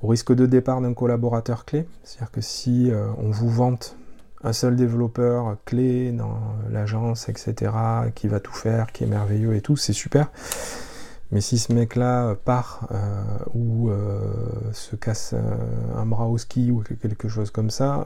au 0.00 0.06
risque 0.08 0.34
de 0.34 0.46
départ 0.46 0.80
d'un 0.80 0.94
collaborateur 0.94 1.66
clé, 1.66 1.86
c'est-à-dire 2.02 2.30
que 2.30 2.40
si 2.40 2.90
on 3.18 3.30
vous 3.30 3.50
vante 3.50 3.96
un 4.44 4.52
seul 4.52 4.76
développeur 4.76 5.56
clé 5.64 6.12
dans 6.12 6.38
l'agence, 6.70 7.28
etc., 7.28 7.72
qui 8.14 8.28
va 8.28 8.40
tout 8.40 8.52
faire, 8.52 8.92
qui 8.92 9.04
est 9.04 9.08
merveilleux 9.08 9.54
et 9.54 9.60
tout, 9.60 9.76
c'est 9.76 9.92
super. 9.92 10.30
Mais 11.32 11.40
si 11.40 11.58
ce 11.58 11.72
mec-là 11.72 12.36
part 12.44 12.86
euh, 12.92 13.22
ou 13.52 13.90
euh, 13.90 14.30
se 14.72 14.94
casse 14.94 15.32
euh, 15.34 15.40
un 15.96 16.06
bras 16.06 16.26
au 16.26 16.38
ski 16.38 16.70
ou 16.70 16.82
quelque 16.82 17.28
chose 17.28 17.50
comme 17.50 17.70
ça, 17.70 18.04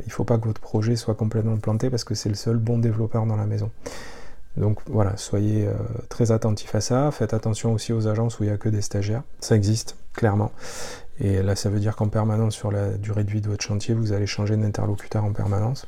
il 0.00 0.06
ne 0.06 0.12
faut 0.12 0.24
pas 0.24 0.38
que 0.38 0.46
votre 0.46 0.60
projet 0.60 0.96
soit 0.96 1.14
complètement 1.14 1.56
planté 1.58 1.90
parce 1.90 2.04
que 2.04 2.14
c'est 2.14 2.30
le 2.30 2.34
seul 2.34 2.56
bon 2.56 2.78
développeur 2.78 3.26
dans 3.26 3.36
la 3.36 3.46
maison. 3.46 3.70
Donc 4.56 4.80
voilà, 4.86 5.16
soyez 5.16 5.66
très 6.10 6.30
attentifs 6.30 6.74
à 6.74 6.80
ça. 6.80 7.10
Faites 7.10 7.32
attention 7.32 7.72
aussi 7.72 7.92
aux 7.92 8.06
agences 8.06 8.38
où 8.38 8.44
il 8.44 8.48
n'y 8.48 8.52
a 8.52 8.58
que 8.58 8.68
des 8.68 8.82
stagiaires. 8.82 9.22
Ça 9.40 9.56
existe, 9.56 9.96
clairement. 10.12 10.52
Et 11.22 11.40
là, 11.40 11.54
ça 11.54 11.70
veut 11.70 11.78
dire 11.78 11.94
qu'en 11.94 12.08
permanence, 12.08 12.54
sur 12.54 12.72
la 12.72 12.88
durée 12.98 13.22
de 13.22 13.30
vie 13.30 13.40
de 13.40 13.48
votre 13.48 13.64
chantier, 13.64 13.94
vous 13.94 14.12
allez 14.12 14.26
changer 14.26 14.56
d'interlocuteur 14.56 15.24
en 15.24 15.32
permanence. 15.32 15.86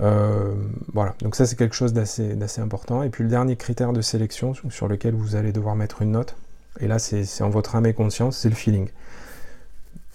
Euh, 0.00 0.52
voilà, 0.92 1.14
donc 1.22 1.34
ça 1.34 1.46
c'est 1.46 1.56
quelque 1.56 1.74
chose 1.74 1.94
d'assez 1.94 2.60
important. 2.60 3.02
Et 3.02 3.08
puis 3.08 3.24
le 3.24 3.30
dernier 3.30 3.56
critère 3.56 3.94
de 3.94 4.02
sélection 4.02 4.52
sur 4.68 4.86
lequel 4.86 5.14
vous 5.14 5.34
allez 5.34 5.50
devoir 5.52 5.76
mettre 5.76 6.02
une 6.02 6.12
note, 6.12 6.36
Et 6.80 6.88
là, 6.88 6.98
c'est 6.98 7.42
en 7.42 7.48
votre 7.48 7.74
âme 7.74 7.86
et 7.86 7.94
conscience, 7.94 8.36
c'est 8.36 8.50
le 8.50 8.54
feeling. 8.54 8.88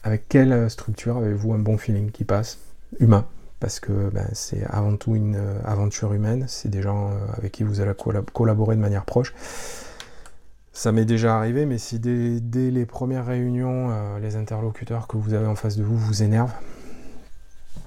Avec 0.03 0.29
quelle 0.29 0.69
structure 0.69 1.17
avez-vous 1.17 1.53
un 1.53 1.59
bon 1.59 1.77
feeling 1.77 2.11
qui 2.11 2.23
passe? 2.23 2.59
Humain, 2.99 3.25
parce 3.59 3.79
que 3.79 4.09
ben, 4.09 4.27
c'est 4.33 4.63
avant 4.65 4.95
tout 4.95 5.15
une 5.15 5.35
euh, 5.37 5.59
aventure 5.65 6.13
humaine, 6.13 6.45
c'est 6.47 6.69
des 6.69 6.81
gens 6.81 7.09
euh, 7.09 7.13
avec 7.37 7.51
qui 7.53 7.63
vous 7.63 7.81
allez 7.81 7.93
collaborer 8.33 8.75
de 8.75 8.81
manière 8.81 9.05
proche. 9.05 9.33
Ça 10.73 10.91
m'est 10.91 11.05
déjà 11.05 11.37
arrivé, 11.37 11.65
mais 11.65 11.77
si 11.77 11.99
dès, 11.99 12.71
les 12.71 12.85
premières 12.85 13.25
réunions, 13.25 13.89
euh, 13.91 14.19
les 14.19 14.35
interlocuteurs 14.35 15.07
que 15.07 15.17
vous 15.17 15.33
avez 15.33 15.47
en 15.47 15.55
face 15.55 15.75
de 15.75 15.83
vous 15.83 15.97
vous 15.97 16.23
énervent, 16.23 16.53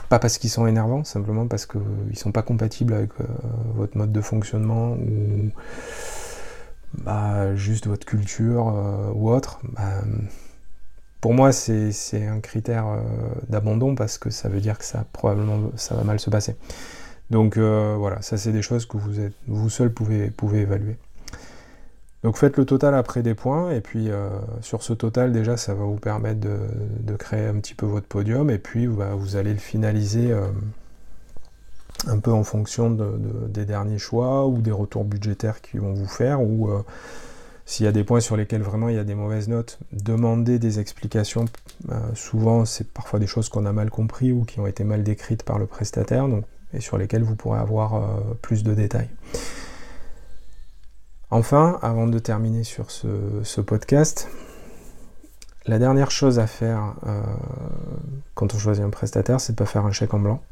pas 0.09 0.19
parce 0.19 0.39
qu'ils 0.39 0.51
sont 0.51 0.67
énervants, 0.67 1.05
simplement 1.05 1.47
parce 1.47 1.65
qu'ils 1.65 1.81
ne 2.11 2.15
sont 2.15 2.33
pas 2.33 2.43
compatibles 2.43 2.93
avec 2.93 3.11
votre 3.75 3.97
mode 3.97 4.13
de 4.13 4.21
fonctionnement 4.21 4.91
ou 4.91 5.51
bah, 6.99 7.55
juste 7.57 7.87
votre 7.87 8.05
culture 8.05 8.75
ou 9.15 9.31
autre, 9.31 9.61
bah, 9.73 10.03
pour 11.23 11.35
moi, 11.35 11.53
c'est 11.53 12.27
un 12.27 12.41
critère 12.41 12.89
euh, 12.89 13.01
d'abandon 13.49 13.95
parce 13.95 14.19
que 14.19 14.29
ça 14.29 14.49
veut 14.49 14.61
dire 14.61 14.77
que 14.77 14.85
ça 14.85 15.07
probablement 15.13 15.71
ça 15.77 15.95
va 15.95 16.03
mal 16.03 16.19
se 16.19 16.31
passer. 16.31 16.57
Donc 17.31 17.57
euh, 17.57 17.95
voilà, 17.97 18.21
ça 18.23 18.37
c'est 18.37 18.51
des 18.51 18.61
choses 18.61 18.87
que 18.87 18.97
vous, 18.97 19.21
êtes, 19.21 19.33
vous 19.47 19.71
seul 19.71 19.93
pouvez, 19.93 20.33
pouvez 20.33 20.63
évaluer. 20.63 20.97
Donc 22.23 22.37
faites 22.37 22.57
le 22.57 22.65
total 22.65 22.95
après 22.95 23.23
des 23.23 23.35
points, 23.35 23.73
et 23.73 23.81
puis 23.81 24.11
euh, 24.11 24.29
sur 24.61 24.83
ce 24.83 24.93
total 24.93 25.33
déjà 25.33 25.57
ça 25.57 25.75
va 25.75 25.85
vous 25.85 25.97
permettre 25.97 26.41
de, 26.41 27.17
créer 27.17 27.47
un 27.47 27.55
petit 27.55 27.75
peu 27.75 27.87
votre 27.87 28.07
podium, 28.07 28.51
et 28.51 28.59
puis 28.59 28.87
bah, 28.87 29.15
vous 29.15 29.37
allez 29.37 29.53
le 29.53 29.59
finaliser 29.59 30.33
un 32.07 32.19
peu 32.19 32.33
en 32.33 32.45
fonction 32.45 32.91
des 33.49 33.65
derniers 33.65 33.99
choix 33.99 34.47
ou 34.47 34.63
des 34.63 34.73
retours 34.73 35.05
budgétaires 35.05 35.61
qu'ils 35.61 35.81
vont 35.81 35.95
vous 35.95 36.09
faire, 36.09 36.41
ou 36.41 36.71
s'il 37.65 37.87
y 37.87 37.89
a 37.89 37.93
des 37.93 38.05
points 38.05 38.21
sur 38.21 38.37
lesquels 38.37 38.63
vraiment 38.63 38.89
il 38.89 38.97
y 38.97 38.99
a 38.99 39.05
des 39.05 39.15
mauvaises 39.15 39.49
notes, 39.49 39.79
demandez 39.93 40.59
des 40.59 40.81
explications. 40.81 41.45
Euh, 41.91 41.95
souvent, 42.15 42.65
c'est 42.65 42.89
parfois 42.89 43.19
des 43.19 43.27
choses 43.27 43.49
qu'on 43.49 43.67
a 43.67 43.73
mal 43.73 43.91
compris 43.91 44.33
ou 44.33 44.45
qui 44.45 44.61
ont 44.61 44.67
été 44.67 44.85
mal 44.85 45.03
décrites 45.03 45.43
par 45.43 45.59
le 45.59 45.67
prestataire, 45.67 46.27
et 46.75 46.81
sur 46.81 46.99
lesquelles 46.99 47.23
vous 47.23 47.37
pourrez 47.37 47.59
avoir 47.59 47.95
euh, 47.95 48.01
plus 48.41 48.63
de 48.63 48.75
détails. 48.75 49.09
Enfin, 51.35 51.79
avant 51.81 52.07
de 52.07 52.19
terminer 52.19 52.63
sur 52.63 52.91
ce, 52.91 53.61
podcast, 53.63 54.29
la 55.65 55.79
dernière 55.79 56.11
chose 56.11 56.39
à 56.39 56.47
faire 56.47 56.95
euh, 57.07 57.23
quand 58.35 58.55
on 58.55 58.59
choisit 58.59 58.85
un 58.85 58.91
prestataire, 58.91 59.41
c'est 59.41 59.55
de 59.55 59.57
ne 59.57 59.65
pas 59.65 59.71
faire 59.71 59.87
un 59.87 59.93
chèque 59.93 60.13
en 60.13 60.19
blanc. 60.19 60.43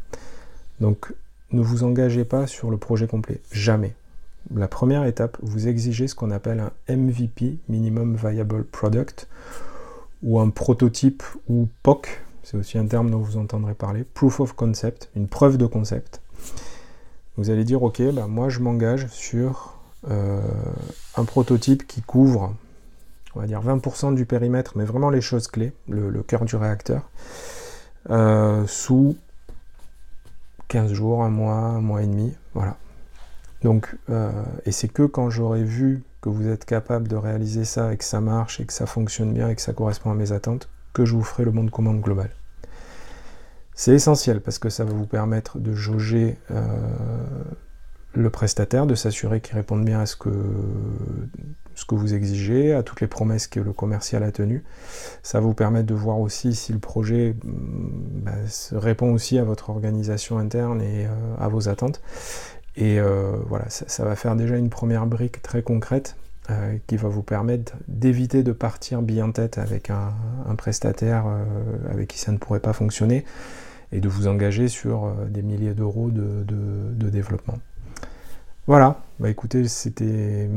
Donc, 0.80 1.12
ne 1.52 1.60
vous 1.60 1.84
engagez 1.84 2.24
pas 2.24 2.46
sur 2.46 2.70
le 2.70 2.78
projet 2.78 3.06
complet, 3.06 3.42
jamais 3.52 3.94
la 4.56 4.68
première 4.68 5.04
étape, 5.04 5.36
vous 5.42 5.68
exigez 5.68 6.08
ce 6.08 6.14
qu'on 6.14 6.30
appelle 6.30 6.60
un 6.60 6.96
MVP, 6.96 7.58
Minimum 7.68 8.16
Viable 8.16 8.64
Product, 8.64 9.28
ou 10.22 10.40
un 10.40 10.48
prototype 10.48 11.22
ou 11.50 11.68
POC, 11.82 12.22
c'est 12.42 12.56
aussi 12.56 12.78
un 12.78 12.86
terme 12.86 13.10
dont 13.10 13.18
vous 13.18 13.36
entendrez 13.36 13.74
parler, 13.74 14.02
Proof 14.14 14.40
of 14.40 14.54
Concept, 14.54 15.10
une 15.14 15.28
preuve 15.28 15.58
de 15.58 15.66
concept. 15.66 16.22
Vous 17.36 17.50
allez 17.50 17.64
dire, 17.64 17.82
ok, 17.82 18.00
bah, 18.14 18.26
moi 18.26 18.48
je 18.48 18.60
m'engage 18.60 19.08
sur 19.08 19.79
euh, 20.08 20.40
un 21.16 21.24
prototype 21.24 21.86
qui 21.86 22.00
couvre, 22.00 22.54
on 23.34 23.40
va 23.40 23.46
dire 23.46 23.62
20% 23.62 24.14
du 24.14 24.24
périmètre, 24.24 24.72
mais 24.76 24.84
vraiment 24.84 25.10
les 25.10 25.20
choses 25.20 25.46
clés, 25.46 25.72
le, 25.88 26.22
cœur 26.22 26.44
du 26.44 26.56
réacteur, 26.56 27.10
euh, 28.08 28.66
sous 28.66 29.16
15 30.68 30.92
jours, 30.92 31.22
un 31.22 31.28
mois, 31.28 31.54
un 31.54 31.80
mois 31.80 32.02
et 32.02 32.06
demi, 32.06 32.32
voilà. 32.54 32.76
Donc, 33.62 33.94
euh, 34.08 34.30
et 34.64 34.72
c'est 34.72 34.88
que 34.88 35.02
quand 35.02 35.28
j'aurai 35.28 35.64
vu 35.64 36.02
que 36.22 36.30
vous 36.30 36.48
êtes 36.48 36.64
capable 36.64 37.08
de 37.08 37.16
réaliser 37.16 37.66
ça 37.66 37.92
et 37.92 37.98
que 37.98 38.04
ça 38.04 38.20
marche 38.20 38.58
et 38.60 38.64
que 38.64 38.72
ça 38.72 38.86
fonctionne 38.86 39.34
bien 39.34 39.50
et 39.50 39.54
que 39.54 39.60
ça 39.60 39.74
correspond 39.74 40.10
à 40.10 40.14
mes 40.14 40.32
attentes, 40.32 40.70
que 40.94 41.04
je 41.04 41.14
vous 41.14 41.22
ferai 41.22 41.44
le 41.44 41.50
bon 41.50 41.64
de 41.64 41.70
commande 41.70 42.00
global. 42.00 42.30
C'est 43.74 43.92
essentiel 43.92 44.40
parce 44.40 44.58
que 44.58 44.70
ça 44.70 44.84
va 44.84 44.92
vous 44.92 45.06
permettre 45.06 45.58
de 45.58 45.74
jauger 45.74 46.38
le 48.12 48.30
prestataire, 48.30 48.86
de 48.86 48.94
s'assurer 48.94 49.40
qu'il 49.40 49.54
réponde 49.54 49.84
bien 49.84 50.00
à 50.00 50.06
ce 50.06 50.16
que, 50.16 50.30
ce 51.80 51.86
que 51.86 51.94
vous 51.94 52.12
exigez, 52.12 52.74
à 52.74 52.82
toutes 52.82 53.00
les 53.00 53.06
promesses 53.06 53.46
que 53.46 53.58
le 53.58 53.72
commercial 53.72 54.22
a 54.22 54.30
tenues. 54.30 54.62
Ça 55.22 55.40
vous 55.40 55.54
permettre 55.54 55.86
de 55.86 55.94
voir 55.94 56.20
aussi 56.20 56.54
si 56.54 56.72
le 56.72 56.78
projet 56.78 57.34
mm, 57.42 58.22
bah, 58.22 58.32
répond 58.72 59.12
aussi 59.12 59.38
à 59.38 59.44
votre 59.44 59.70
organisation 59.70 60.38
interne 60.38 60.82
et 60.82 61.06
euh, 61.06 61.10
à 61.38 61.48
vos 61.48 61.68
attentes. 61.68 62.02
Et 62.76 63.00
euh, 63.00 63.32
voilà, 63.46 63.64
ça, 63.68 64.04
va 64.04 64.14
faire 64.14 64.36
déjà 64.36 64.56
une 64.56 64.70
première 64.70 65.06
brique 65.06 65.42
très 65.42 65.62
concrète 65.62 66.16
euh, 66.50 66.76
qui 66.86 66.96
va 66.96 67.08
vous 67.08 67.22
permettre 67.22 67.72
d'éviter 67.88 68.42
de 68.42 68.52
partir 68.52 69.00
bien 69.02 69.26
en 69.26 69.32
tête 69.32 69.56
avec 69.56 69.90
un, 69.90 70.12
prestataire 70.56 71.24
avec 71.90 72.08
qui 72.08 72.18
ça 72.18 72.32
ne 72.32 72.38
pourrait 72.38 72.60
pas 72.60 72.72
fonctionner 72.72 73.24
et 73.92 74.00
de 74.00 74.08
vous 74.08 74.28
engager 74.28 74.68
sur 74.68 75.12
des 75.28 75.42
milliers 75.42 75.74
d'euros 75.74 76.10
de, 76.10 77.10
développement. 77.10 77.58
Voilà, 78.70 79.00
bah 79.18 79.28
écoutez, 79.28 79.66
c'était 79.66 80.48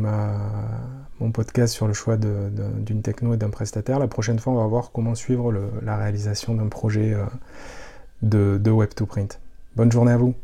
mon 1.20 1.32
podcast 1.32 1.74
sur 1.74 1.88
le 1.88 1.94
choix 1.94 2.16
d'une 2.16 3.02
techno 3.02 3.34
et 3.34 3.38
d'un 3.38 3.50
prestataire. 3.50 3.98
La 3.98 4.08
prochaine 4.08 4.38
fois, 4.38 4.54
on 4.54 4.58
va 4.58 4.68
voir 4.68 4.92
comment 4.92 5.16
suivre 5.16 5.52
la 5.82 5.98
réalisation 5.98 6.54
d'un 6.54 6.68
projet 6.68 7.18
de 8.22 8.60
Web2Print. 8.64 9.40
Bonne 9.76 9.92
journée 9.92 10.12
à 10.12 10.18
vous 10.18 10.36